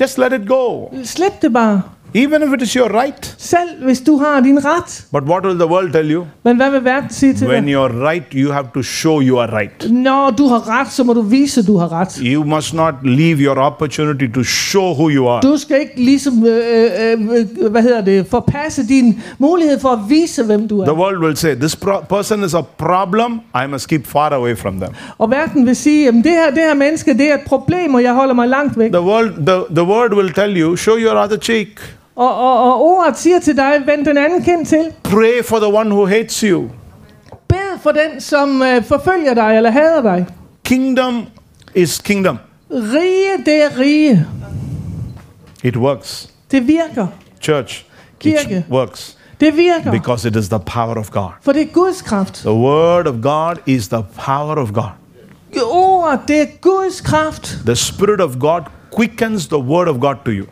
Just 0.00 0.18
let 0.18 0.32
it 0.32 0.48
go. 0.48 0.88
Slip 1.04 1.42
det 1.42 1.52
bare. 1.52 1.82
Even 2.14 2.42
if 2.42 2.52
it 2.54 2.62
is 2.62 2.72
your 2.72 2.88
right. 3.02 3.34
Selv 3.38 3.84
hvis 3.84 4.00
du 4.00 4.16
har 4.16 4.40
din 4.40 4.64
ret. 4.64 5.04
But 5.12 5.22
what 5.22 5.44
will 5.46 5.58
the 5.58 5.66
world 5.66 5.92
tell 5.92 6.10
you? 6.12 6.24
Men 6.44 6.56
hvad 6.56 6.70
vil 6.70 6.84
verden 6.84 7.10
sige 7.10 7.34
til 7.34 7.48
When 7.48 7.64
dig? 7.64 7.74
you're 7.74 8.08
right, 8.08 8.24
you 8.34 8.52
have 8.52 8.66
to 8.74 8.82
show 8.82 9.20
you 9.20 9.38
are 9.40 9.58
right. 9.58 9.90
Når 9.92 10.30
du 10.30 10.46
har 10.46 10.80
ret, 10.80 10.92
så 10.92 11.04
må 11.04 11.12
du 11.12 11.20
vise, 11.22 11.66
du 11.66 11.76
har 11.76 11.92
ret. 11.92 12.20
You 12.24 12.44
must 12.44 12.74
not 12.74 12.94
leave 13.04 13.36
your 13.38 13.58
opportunity 13.58 14.26
to 14.34 14.42
show 14.42 14.92
who 14.94 15.10
you 15.10 15.28
are. 15.28 15.40
Du 15.42 15.56
skal 15.56 15.80
ikke 15.80 15.92
ligesom, 16.04 16.46
øh, 16.46 16.90
øh, 17.00 17.18
øh, 17.60 17.70
hvad 17.70 17.82
hedder 17.82 18.00
det, 18.04 18.26
forpasse 18.26 18.86
din 18.88 19.20
mulighed 19.38 19.80
for 19.80 19.88
at 19.88 19.98
vise, 20.08 20.42
hvem 20.44 20.68
du 20.68 20.80
er. 20.80 20.84
The 20.84 20.94
world 20.94 21.18
will 21.18 21.36
say, 21.36 21.54
This 21.54 21.76
pro- 21.76 22.04
person 22.08 22.44
is 22.44 22.54
a 22.54 22.60
problem. 22.78 23.32
I 23.64 23.66
must 23.70 23.88
keep 23.88 24.06
far 24.06 24.30
away 24.30 24.56
from 24.56 24.80
them. 24.80 24.90
Og 25.18 25.30
verden 25.30 25.66
vil 25.66 25.76
sige, 25.76 26.08
at 26.08 26.14
det 26.14 26.24
her, 26.26 26.50
det 26.50 26.58
her 26.62 26.74
menneske, 26.74 27.12
det 27.18 27.30
er 27.30 27.34
et 27.34 27.40
problem, 27.46 27.94
og 27.94 28.02
jeg 28.02 28.14
holder 28.14 28.34
mig 28.34 28.48
langt 28.48 28.78
væk. 28.78 28.92
The 28.92 29.00
world, 29.00 29.46
the, 29.46 29.74
the 29.74 29.84
word 29.84 30.14
will 30.14 30.32
tell 30.32 30.60
you, 30.60 30.76
show 30.76 30.96
your 30.96 31.22
other 31.24 31.36
cheek. 31.38 31.68
Og, 32.16 32.34
og, 32.36 32.62
og 32.64 32.82
ordet 32.82 33.18
siger 33.18 33.38
til 33.40 33.56
dig, 33.56 33.72
vend 33.86 34.04
den 34.06 34.16
anden 34.18 34.42
kind 34.44 34.66
til. 34.66 34.84
Pray 35.02 35.44
for 35.44 35.56
the 35.58 35.74
one 35.74 35.90
who 35.90 36.06
hates 36.06 36.40
you. 36.40 36.68
Bed 37.48 37.78
for 37.82 37.90
den, 37.92 38.20
som 38.20 38.62
øh, 38.62 38.84
forfølger 38.84 39.34
dig 39.34 39.56
eller 39.56 39.70
hader 39.70 40.02
dig. 40.02 40.26
Kingdom 40.64 41.26
is 41.74 41.98
kingdom. 41.98 42.38
Rige, 42.70 43.44
det 43.46 43.62
er 43.64 43.78
rige. 43.78 44.26
It 45.64 45.76
works. 45.76 46.28
Det 46.50 46.66
virker. 46.68 47.06
Church, 47.40 47.84
Kirke. 48.20 48.56
it 48.56 48.64
works 48.70 49.16
Det 49.40 49.56
virker. 49.56 49.90
because 49.90 50.28
it 50.28 50.36
is 50.36 50.48
the 50.48 50.58
power 50.58 50.94
of 50.98 51.10
God. 51.10 51.28
For 51.42 51.52
det 51.52 51.62
er 51.62 51.66
Guds 51.72 52.02
kraft. 52.02 52.34
The 52.34 52.52
word 52.52 53.06
of 53.06 53.14
God 53.22 53.54
is 53.66 53.88
the 53.88 54.04
power 54.26 54.56
of 54.56 54.72
God. 54.72 54.88
Ordet, 55.70 56.20
det 56.28 56.40
er 56.42 56.46
Guds 56.60 57.00
kraft. 57.00 57.58
The 57.66 57.76
Spirit 57.76 58.20
of 58.20 58.30
God 58.40 58.60
quickens 58.96 59.46
the 59.46 59.58
word 59.58 59.88
of 59.88 60.00
God 60.00 60.14
to 60.24 60.30
you. 60.30 60.46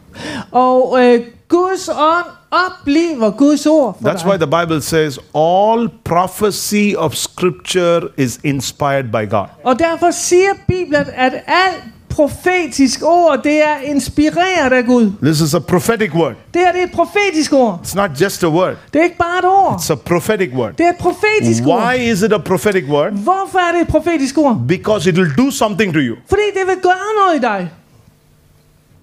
Og 0.53 0.99
øh, 1.05 1.21
Guds 1.49 1.89
ånd 1.89 2.27
opliver 2.51 3.31
Guds 3.31 3.67
ord 3.67 3.97
for 4.03 4.09
That's 4.11 4.25
why 4.27 4.37
the 4.37 4.47
Bible 4.47 4.83
says 4.83 5.19
all 5.35 5.89
prophecy 6.05 6.95
of 6.97 7.15
Scripture 7.15 8.01
is 8.17 8.41
inspired 8.45 9.05
by 9.13 9.31
God. 9.31 9.47
Og 9.65 9.79
derfor 9.79 10.11
siger 10.11 10.49
Bibelen, 10.69 11.07
at 11.15 11.33
alt 11.47 11.85
profetisk 12.09 13.01
ord, 13.05 13.41
det 13.45 13.63
er 13.63 13.77
inspireret 13.85 14.73
af 14.73 14.85
Gud. 14.87 15.13
This 15.23 15.41
is 15.41 15.55
a 15.55 15.59
prophetic 15.59 16.15
word. 16.15 16.35
Det 16.55 16.63
her 16.63 16.73
det 16.73 16.81
er 16.81 16.85
et 16.85 16.93
profetisk 16.93 17.53
ord. 17.53 17.81
It's 17.85 17.97
not 17.97 18.11
just 18.21 18.45
a 18.45 18.49
word, 18.49 18.75
Det 18.93 18.99
er 19.01 19.05
ikke 19.05 19.17
bare 19.17 19.39
et 19.39 19.45
ord. 19.45 19.81
it's 19.81 19.93
a 19.93 19.95
prophetic 19.95 20.51
word. 20.55 20.73
Det 20.79 20.87
er 20.87 20.91
et 20.91 20.97
profetisk 20.97 21.63
ord. 21.67 21.83
Why 21.83 21.95
is 22.13 22.23
it 22.23 22.33
a 22.33 22.39
prophetic 22.39 22.85
word? 22.89 23.13
Hvorfor 23.13 23.59
er 23.69 23.73
det 23.73 23.81
et 23.81 23.89
profetisk 23.89 24.39
ord? 24.39 24.57
Because 24.69 25.11
it 25.11 25.19
will 25.19 25.33
do 25.37 25.51
something 25.51 25.93
to 25.95 25.99
you. 26.01 26.17
Fordi 26.29 26.43
det 26.55 26.67
vil 26.67 26.77
gøre 26.83 27.25
noget 27.27 27.37
i 27.37 27.41
dig. 27.41 27.71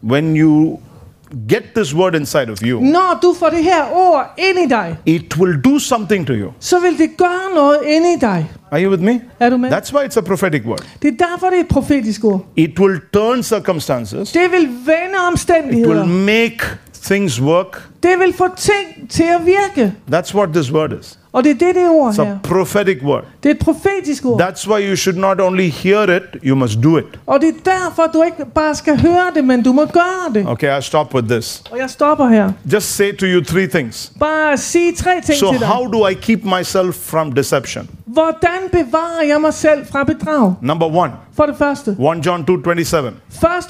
When 0.03 0.35
you 0.37 0.79
get 1.49 1.63
this 1.75 1.95
word 1.95 2.15
inside 2.15 2.49
of 2.51 2.57
you, 2.63 2.81
Når 2.81 3.19
du 3.21 3.35
får 3.39 3.49
det 3.49 3.63
her 3.63 3.83
ord 3.93 4.25
ind 4.37 4.59
i 4.65 4.69
dig, 4.69 4.97
it 5.05 5.37
will 5.37 5.61
do 5.65 5.79
something 5.79 6.27
to 6.27 6.33
you. 6.33 6.51
så 6.59 6.79
vil 6.79 6.97
det 6.97 7.17
gøre 7.17 7.55
noget 7.55 7.79
ind 7.85 8.05
i 8.05 8.19
dig. 8.21 8.51
Are 8.71 8.83
you 8.83 8.91
with 8.91 9.03
me? 9.03 9.21
Er 9.39 9.49
du 9.49 9.57
med? 9.57 9.71
That's 9.71 9.93
why 9.93 10.03
it's 10.05 10.17
a 10.17 10.21
prophetic 10.21 10.61
word. 10.65 10.79
Det 11.01 11.07
er 11.21 11.25
derfor, 11.27 11.47
det 11.47 11.55
er 11.55 11.61
et 11.63 11.67
profetisk 11.67 12.23
ord. 12.23 12.45
It 12.55 12.79
will 12.79 12.99
turn 13.13 13.43
circumstances, 13.43 14.31
Det 14.31 14.51
vil 14.51 14.69
vende 14.85 15.79
it 15.81 15.87
will 15.87 16.05
make 16.05 16.59
things 17.07 17.41
work. 17.41 17.83
Det 18.03 18.19
vil 18.19 18.33
få 18.33 18.45
ting 18.57 19.09
til 19.09 19.23
at 19.23 19.45
virke. 19.45 19.93
That's 20.11 20.35
what 20.35 20.49
this 20.53 20.71
word 20.71 20.91
is. 21.01 21.19
Og 21.33 21.43
det 21.43 21.49
er 21.49 21.65
det, 21.65 21.75
det 21.75 21.89
ord 21.89 22.13
It's 22.13 22.23
her. 22.23 22.31
a 22.33 22.37
prophetic 22.43 22.97
word. 23.03 23.23
Det 23.43 23.49
er 23.49 23.53
et 23.53 23.59
profetisk 23.59 24.25
ord. 24.25 24.41
That's 24.41 24.69
why 24.71 24.89
you 24.89 24.95
should 24.95 25.19
not 25.19 25.41
only 25.41 25.69
hear 25.69 26.15
it, 26.15 26.23
you 26.43 26.55
must 26.55 26.83
do 26.83 26.97
it. 26.97 27.05
Og 27.25 27.41
det 27.41 27.49
er 27.49 27.71
derfor, 27.71 28.03
du 28.13 28.23
ikke 28.23 28.45
bare 28.55 28.75
skal 28.75 29.01
høre 29.01 29.31
det, 29.35 29.43
men 29.43 29.63
du 29.63 29.71
må 29.71 29.85
gøre 29.85 30.33
det. 30.33 30.47
Okay, 30.47 30.77
I'll 30.77 30.81
stop 30.81 31.15
with 31.15 31.27
this. 31.29 31.63
Og 31.71 31.77
jeg 31.77 31.89
stopper 31.89 32.27
her. 32.27 32.51
Just 32.73 32.95
say 32.95 33.17
to 33.17 33.25
you 33.25 33.43
three 33.43 33.67
things. 33.67 34.11
Bare 34.19 34.57
sige 34.57 34.95
tre 34.95 35.21
ting 35.25 35.37
So, 35.39 35.51
til 35.51 35.59
dig. 35.59 35.67
how 35.67 35.91
do 35.91 36.07
I 36.07 36.13
keep 36.13 36.43
myself 36.43 36.95
from 36.95 37.31
deception? 37.31 37.89
Hvordan 38.07 38.59
bevarer 38.71 39.23
jeg 39.27 39.41
mig 39.41 39.53
selv 39.53 39.85
fra 39.91 40.03
bedrag? 40.03 40.53
Number 40.61 40.85
one, 40.85 41.11
For 41.35 41.45
det 41.45 41.55
første. 41.57 41.91
1 41.91 42.25
John 42.25 42.45
2 42.45 42.53
27. 42.63 43.07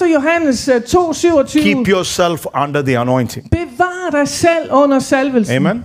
1. 0.07 0.13
Johannes 0.13 0.67
øh, 0.67 0.81
2, 0.81 1.13
27. 1.13 1.63
Keep 1.63 1.87
yourself 1.87 2.45
under 2.63 2.81
the 2.81 2.97
anointing. 2.97 3.49
Bevar 3.51 4.09
dig 4.19 4.27
selv 4.27 4.71
under 4.71 4.99
salvelsen. 4.99 5.55
Amen? 5.55 5.83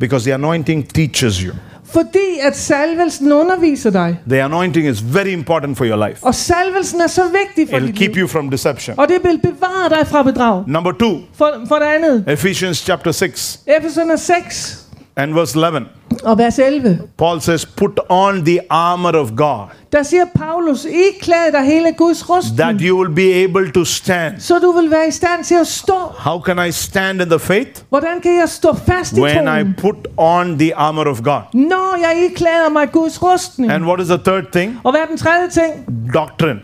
Because 0.00 0.24
the 0.30 0.34
anointing 0.34 0.88
teaches 0.94 1.36
you. 1.38 1.52
Fordi 1.84 2.38
at 2.42 2.56
salvelsen 2.56 3.32
underviser 3.32 3.90
dig. 3.90 4.18
The 4.28 4.42
anointing 4.42 4.88
is 4.88 5.14
very 5.14 5.28
important 5.28 5.76
for 5.78 5.84
your 5.84 6.08
life. 6.08 6.24
Og 6.26 6.34
salvelsen 6.34 7.00
er 7.00 7.06
så 7.06 7.22
vigtig 7.22 7.68
for 7.70 7.76
It'll 7.76 7.86
dit 7.86 7.96
keep 7.96 8.14
liv. 8.14 8.22
you 8.22 8.28
from 8.28 8.50
deception. 8.50 8.98
Og 8.98 9.08
det 9.08 9.16
vil 9.22 9.38
bevare 9.42 9.88
dig 9.98 10.06
fra 10.06 10.22
bedrag. 10.22 10.64
Number 10.68 10.92
two, 10.92 11.18
For, 11.34 11.52
for 11.68 11.74
det 11.76 11.84
andet. 11.84 12.24
Ephesians 12.28 12.78
chapter 12.78 13.12
6 13.12 13.60
Efeserne 13.66 14.18
6 14.18 14.86
and 15.16 15.34
verse 15.34 15.54
11. 15.58 15.86
og 16.24 16.38
vers 16.38 16.58
11. 16.58 16.98
Paul 17.18 17.40
says, 17.40 17.66
Put 17.66 18.00
on 18.08 18.44
the 18.44 18.58
armor 18.70 19.12
of 19.12 19.30
God 19.36 19.66
Der 19.92 20.02
siger 20.02 20.24
Paulus, 20.34 20.84
I 20.84 21.18
klæder 21.22 21.50
dig 21.50 21.62
hele 21.64 21.92
Guds 21.98 22.30
rustning. 22.30 22.58
that 22.58 22.80
you 22.80 22.98
will 22.98 23.14
be 23.14 23.34
able 23.44 23.72
to 23.72 23.84
stand. 23.84 24.34
Så 24.40 24.58
du 24.58 24.72
vil 24.72 24.90
være 24.90 25.08
i 25.08 25.10
stand 25.10 25.44
til 25.44 25.54
at 25.54 25.66
stå. 25.66 25.94
How 26.18 26.40
can 26.40 26.68
I 26.68 26.72
stand 26.72 27.22
in 27.22 27.28
the 27.30 27.38
faith? 27.38 27.70
Hvordan 27.88 28.20
kan 28.22 28.38
jeg 28.40 28.48
stå 28.48 28.74
fast 28.86 29.12
i 29.16 29.20
When 29.20 29.48
I 29.60 29.80
put 29.80 29.96
on 30.16 30.58
the 30.58 30.76
armor 30.76 31.04
of 31.04 31.22
God. 31.22 31.40
Når 31.54 31.96
jeg 32.00 32.28
iklæder 32.30 32.68
mig 32.72 32.90
Guds 32.92 33.22
rustning. 33.22 33.72
And 33.72 33.84
what 33.84 34.00
is 34.00 34.06
the 34.06 34.18
third 34.24 34.44
thing? 34.52 34.78
Og 34.84 34.92
hvad 34.92 35.00
er 35.00 35.06
den 35.06 35.16
tredje 35.18 35.48
ting? 35.50 35.86
Doctrine, 36.14 36.60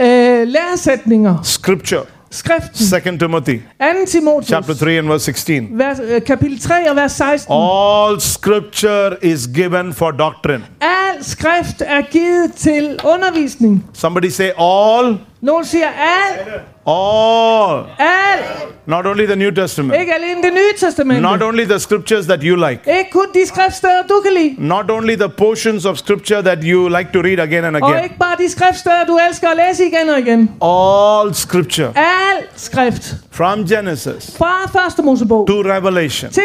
Øh, 0.00 0.48
læresætninger. 0.48 1.36
scripture. 1.42 2.02
Skriften. 2.34 3.02
2 3.12 3.18
Timothy 3.18 3.58
2. 3.80 4.06
Timotheus. 4.06 4.48
chapter 4.48 4.74
3 4.74 4.98
and 4.98 5.08
verse 5.08 5.24
16. 5.24 5.68
Vers, 5.78 5.98
øh, 6.00 6.22
kapitel 6.26 6.60
3 6.60 6.90
og 6.90 6.96
vers 6.96 7.12
16. 7.12 7.54
All 7.54 8.20
scripture 8.20 9.16
is 9.22 9.46
given 9.54 9.92
for 9.94 10.10
doctrine. 10.10 10.64
Al 10.80 11.24
skrift 11.24 11.82
er 11.86 12.02
givet 12.10 12.52
til 12.56 12.98
undervisning. 13.04 13.84
Somebody 13.92 14.28
say 14.28 14.48
all, 14.58 15.18
Siger 15.64 15.86
al, 15.86 16.60
all. 16.86 17.84
al. 17.98 18.38
Not 18.86 19.06
only 19.06 19.26
the 19.26 19.36
New 19.36 19.50
Testament. 19.50 20.00
Ikke 20.00 20.14
alene 20.14 20.42
det 20.42 20.52
nye 20.52 20.72
testamente. 20.78 21.22
Not 21.22 21.42
only 21.42 21.64
the 21.64 21.78
scriptures 21.78 22.26
that 22.26 22.40
you 22.42 22.56
like. 22.68 22.80
Ikke 22.98 23.10
kun 23.12 23.26
de 23.34 23.46
skriftsteder, 23.46 24.02
du 24.08 24.20
kan 24.24 24.32
lide. 24.32 24.54
Not 24.58 24.90
only 24.90 25.14
the 25.14 25.28
portions 25.28 25.84
of 25.86 25.96
scripture 25.96 26.42
that 26.42 26.58
you 26.62 26.88
like 26.88 27.08
to 27.12 27.20
read 27.20 27.38
again 27.38 27.64
and 27.64 27.76
Og 27.76 27.90
again. 27.90 28.04
ikke 28.04 28.18
bare 28.18 28.36
de 28.38 28.50
skriftsteder, 28.50 29.04
du 29.06 29.18
elsker 29.28 29.48
at 29.48 29.56
læse 29.56 29.86
igen 29.86 30.08
og 30.10 30.18
igen. 30.18 30.50
All 30.62 31.34
scripture. 31.34 31.92
Al 31.96 32.44
skrift. 32.56 33.14
From 33.32 33.66
Genesis 33.66 34.36
Fra 34.38 34.68
første 34.80 35.02
Mosebog 35.02 35.46
to 35.46 35.54
Revelation. 35.54 36.30
til 36.30 36.42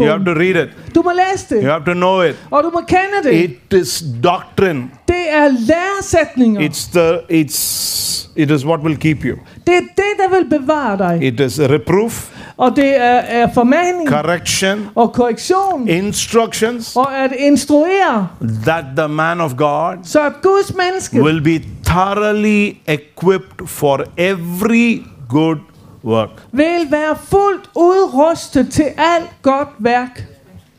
You 0.00 0.06
have 0.06 0.24
to 0.24 0.32
read 0.32 0.66
it. 0.66 0.94
Du 0.94 1.02
må 1.02 1.10
læse 1.12 1.54
You 1.54 1.70
have 1.70 1.84
to 1.86 1.92
know 1.92 2.22
it. 2.22 2.36
og 2.50 2.62
du 2.64 2.70
må 2.70 2.80
kende 2.88 3.22
det. 3.24 3.34
It 3.34 3.80
is 3.80 4.04
doctrine. 4.24 4.82
Det 5.08 5.30
er 5.30 5.48
læresætninger. 5.48 6.60
It's 6.68 6.90
the 6.92 7.18
it's 7.42 8.25
it 8.36 8.50
is 8.50 8.64
what 8.66 8.80
will 8.80 8.96
keep 8.96 9.24
you. 9.24 9.36
Det 9.66 9.74
er 9.76 9.80
det, 9.80 10.12
der 10.18 10.38
vil 10.38 10.60
bevare 10.60 10.98
dig. 10.98 11.22
It 11.22 11.40
is 11.40 11.60
reproof, 11.60 12.30
Og 12.56 12.76
det 12.76 12.96
er, 12.96 13.02
er 13.18 13.52
formaning 13.54 14.08
correction, 14.08 14.88
og 14.94 15.12
korrektion 15.12 15.88
instructions 15.88 16.96
og 16.96 17.18
at 17.24 17.32
instruere, 17.38 18.28
that 18.64 18.84
the 18.96 19.08
man 19.08 19.40
of 19.40 19.56
God 19.56 19.96
så 20.02 20.26
at 20.26 20.32
Guds 20.42 20.74
menneske 20.74 21.22
will 21.22 21.42
be 21.42 21.64
thoroughly 21.84 22.72
equipped 22.88 23.68
for 23.68 24.04
every 24.16 25.02
good 25.28 25.56
work. 26.04 26.30
vil 26.52 26.86
være 26.90 27.16
fuldt 27.24 27.70
udrustet 27.74 28.72
til 28.72 28.86
alt 28.96 29.30
godt 29.42 29.68
værk. 29.78 30.24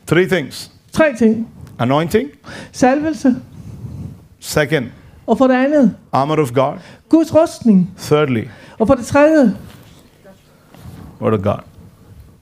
Three 0.08 0.28
things. 0.28 0.72
Tre 0.94 1.16
ting. 1.18 1.48
Anointing, 1.80 2.30
Salvelse. 2.72 3.36
second, 4.40 4.86
Og 5.28 5.38
for 5.38 5.48
det 5.48 5.54
andet, 5.54 5.96
armor 6.12 6.36
of 6.42 6.52
God, 6.54 6.74
Guds 7.10 7.34
rustning. 7.36 7.90
thirdly, 7.98 8.44
Og 8.80 8.88
for 8.88 8.96
det 8.96 9.06
tredje, 9.06 9.54
word 11.22 11.34
of 11.34 11.42
God. 11.42 11.60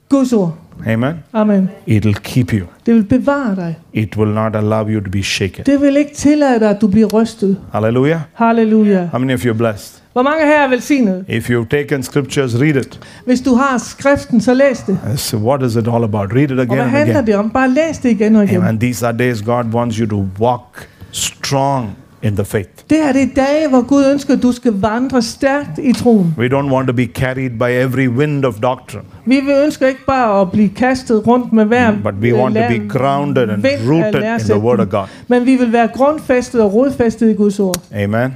Guds 0.10 0.34
ord. 0.34 0.54
Amen. 0.88 1.14
Amen. 1.34 1.70
It'll 1.88 2.14
keep 2.24 2.54
you. 2.54 2.66
Det 2.86 2.94
vil 2.96 3.04
bevare 3.04 3.56
dig. 3.56 3.76
It 3.94 4.18
will 4.18 4.34
not 4.34 4.56
allow 4.56 4.88
you 4.90 5.02
to 5.04 5.12
be 5.12 5.24
shaken. 5.24 5.66
Det 5.66 5.82
vil 5.82 5.98
ikke 5.98 6.14
tillade 6.14 6.60
dig, 6.60 6.70
at 6.70 6.82
du 6.82 6.88
bliver 6.88 7.08
rystet. 7.08 7.58
Hallelujah. 7.74 8.20
Halleluja. 8.34 9.06
How 9.12 9.20
many 9.20 9.34
of 9.34 9.44
you 9.46 9.50
are 9.50 9.58
blessed? 9.58 10.02
Hvor 10.14 10.22
mange 10.24 10.46
her 10.46 10.64
er 10.64 10.68
velsignet? 10.70 11.26
If 11.28 11.50
you've 11.50 11.68
taken 11.70 12.04
scriptures, 12.04 12.62
read 12.62 12.76
it. 12.76 13.00
Hvis 13.26 13.42
du 13.42 13.56
har 13.56 13.78
skriften, 13.78 14.42
så 14.42 14.54
læs 14.54 14.80
det. 14.88 15.00
So 15.20 15.38
what 15.38 15.62
is 15.62 15.76
it 15.76 15.88
all 15.88 16.04
about? 16.04 16.32
Read 16.34 16.44
it 16.44 16.52
Og 16.52 16.58
again 16.60 16.68
hvad 16.68 16.80
and 16.80 16.90
handler 16.90 17.16
again. 17.16 17.28
det 17.28 17.36
om? 17.36 17.50
Bare 17.50 17.70
læs 17.70 17.98
det 17.98 18.10
igen 18.10 18.36
og 18.36 18.44
igen. 18.44 18.58
Amen. 18.64 18.80
These 18.80 19.08
are 19.08 19.18
days 19.18 19.42
God 19.42 19.64
wants 19.74 19.98
you 19.98 20.08
to 20.10 20.26
walk 20.40 20.90
strong 21.12 21.90
in 22.26 22.36
the 22.36 22.46
faith. 22.46 22.70
Det 22.90 22.98
her 22.98 23.14
det 23.14 23.22
er 23.22 23.36
dage, 23.36 23.70
hvor 23.70 23.82
Gud 23.88 24.06
ønsker, 24.12 24.34
at 24.34 24.44
du 24.44 24.52
skal 24.52 24.74
vandre 24.74 25.22
stærkt 25.22 25.80
i 25.84 25.94
troen. 25.94 26.36
We 26.38 26.48
don't 26.48 26.74
want 26.74 26.88
to 26.88 26.94
be 26.94 27.06
carried 27.06 27.50
by 27.50 27.70
every 27.70 28.08
wind 28.08 28.46
of 28.46 28.54
doctrine, 28.54 29.04
Vi 29.26 29.36
vil 29.36 29.56
ønsker 29.66 29.88
ikke 29.88 30.06
bare 30.08 30.42
at 30.42 30.52
blive 30.52 30.70
kastet 30.70 31.28
rundt 31.28 31.54
med 31.54 31.66
hver 31.66 31.92
but 32.04 32.14
we 32.22 32.36
want 32.36 32.56
to 32.56 32.62
be 32.70 32.90
grounded 32.90 33.50
and 33.50 33.66
rooted 33.90 34.16
in 34.16 34.40
the. 34.40 34.60
Word 34.60 34.80
of 34.80 34.90
God. 34.90 35.06
Men 35.28 35.46
vi 35.46 35.56
vil 35.56 35.74
være 35.74 35.88
grundfæstet 35.88 36.62
og 36.62 36.74
rodfæstet 36.74 37.30
i 37.30 37.34
Guds 37.34 37.60
ord. 37.60 37.76
Amen. 37.94 38.34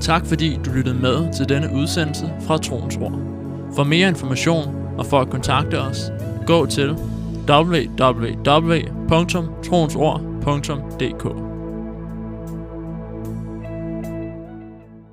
Tak 0.00 0.26
fordi 0.26 0.58
du 0.64 0.70
lyttede 0.70 0.96
med 1.02 1.36
til 1.36 1.48
denne 1.48 1.70
udsendelse 1.74 2.24
fra 2.46 2.58
Troens 2.58 2.96
Ord. 2.96 3.18
For 3.76 3.84
mere 3.84 4.08
information 4.08 4.64
og 4.98 5.06
for 5.06 5.20
at 5.20 5.30
kontakte 5.30 5.80
os, 5.80 6.12
gå 6.46 6.66
til 6.66 6.96
www.radioplay.dk 10.48 11.47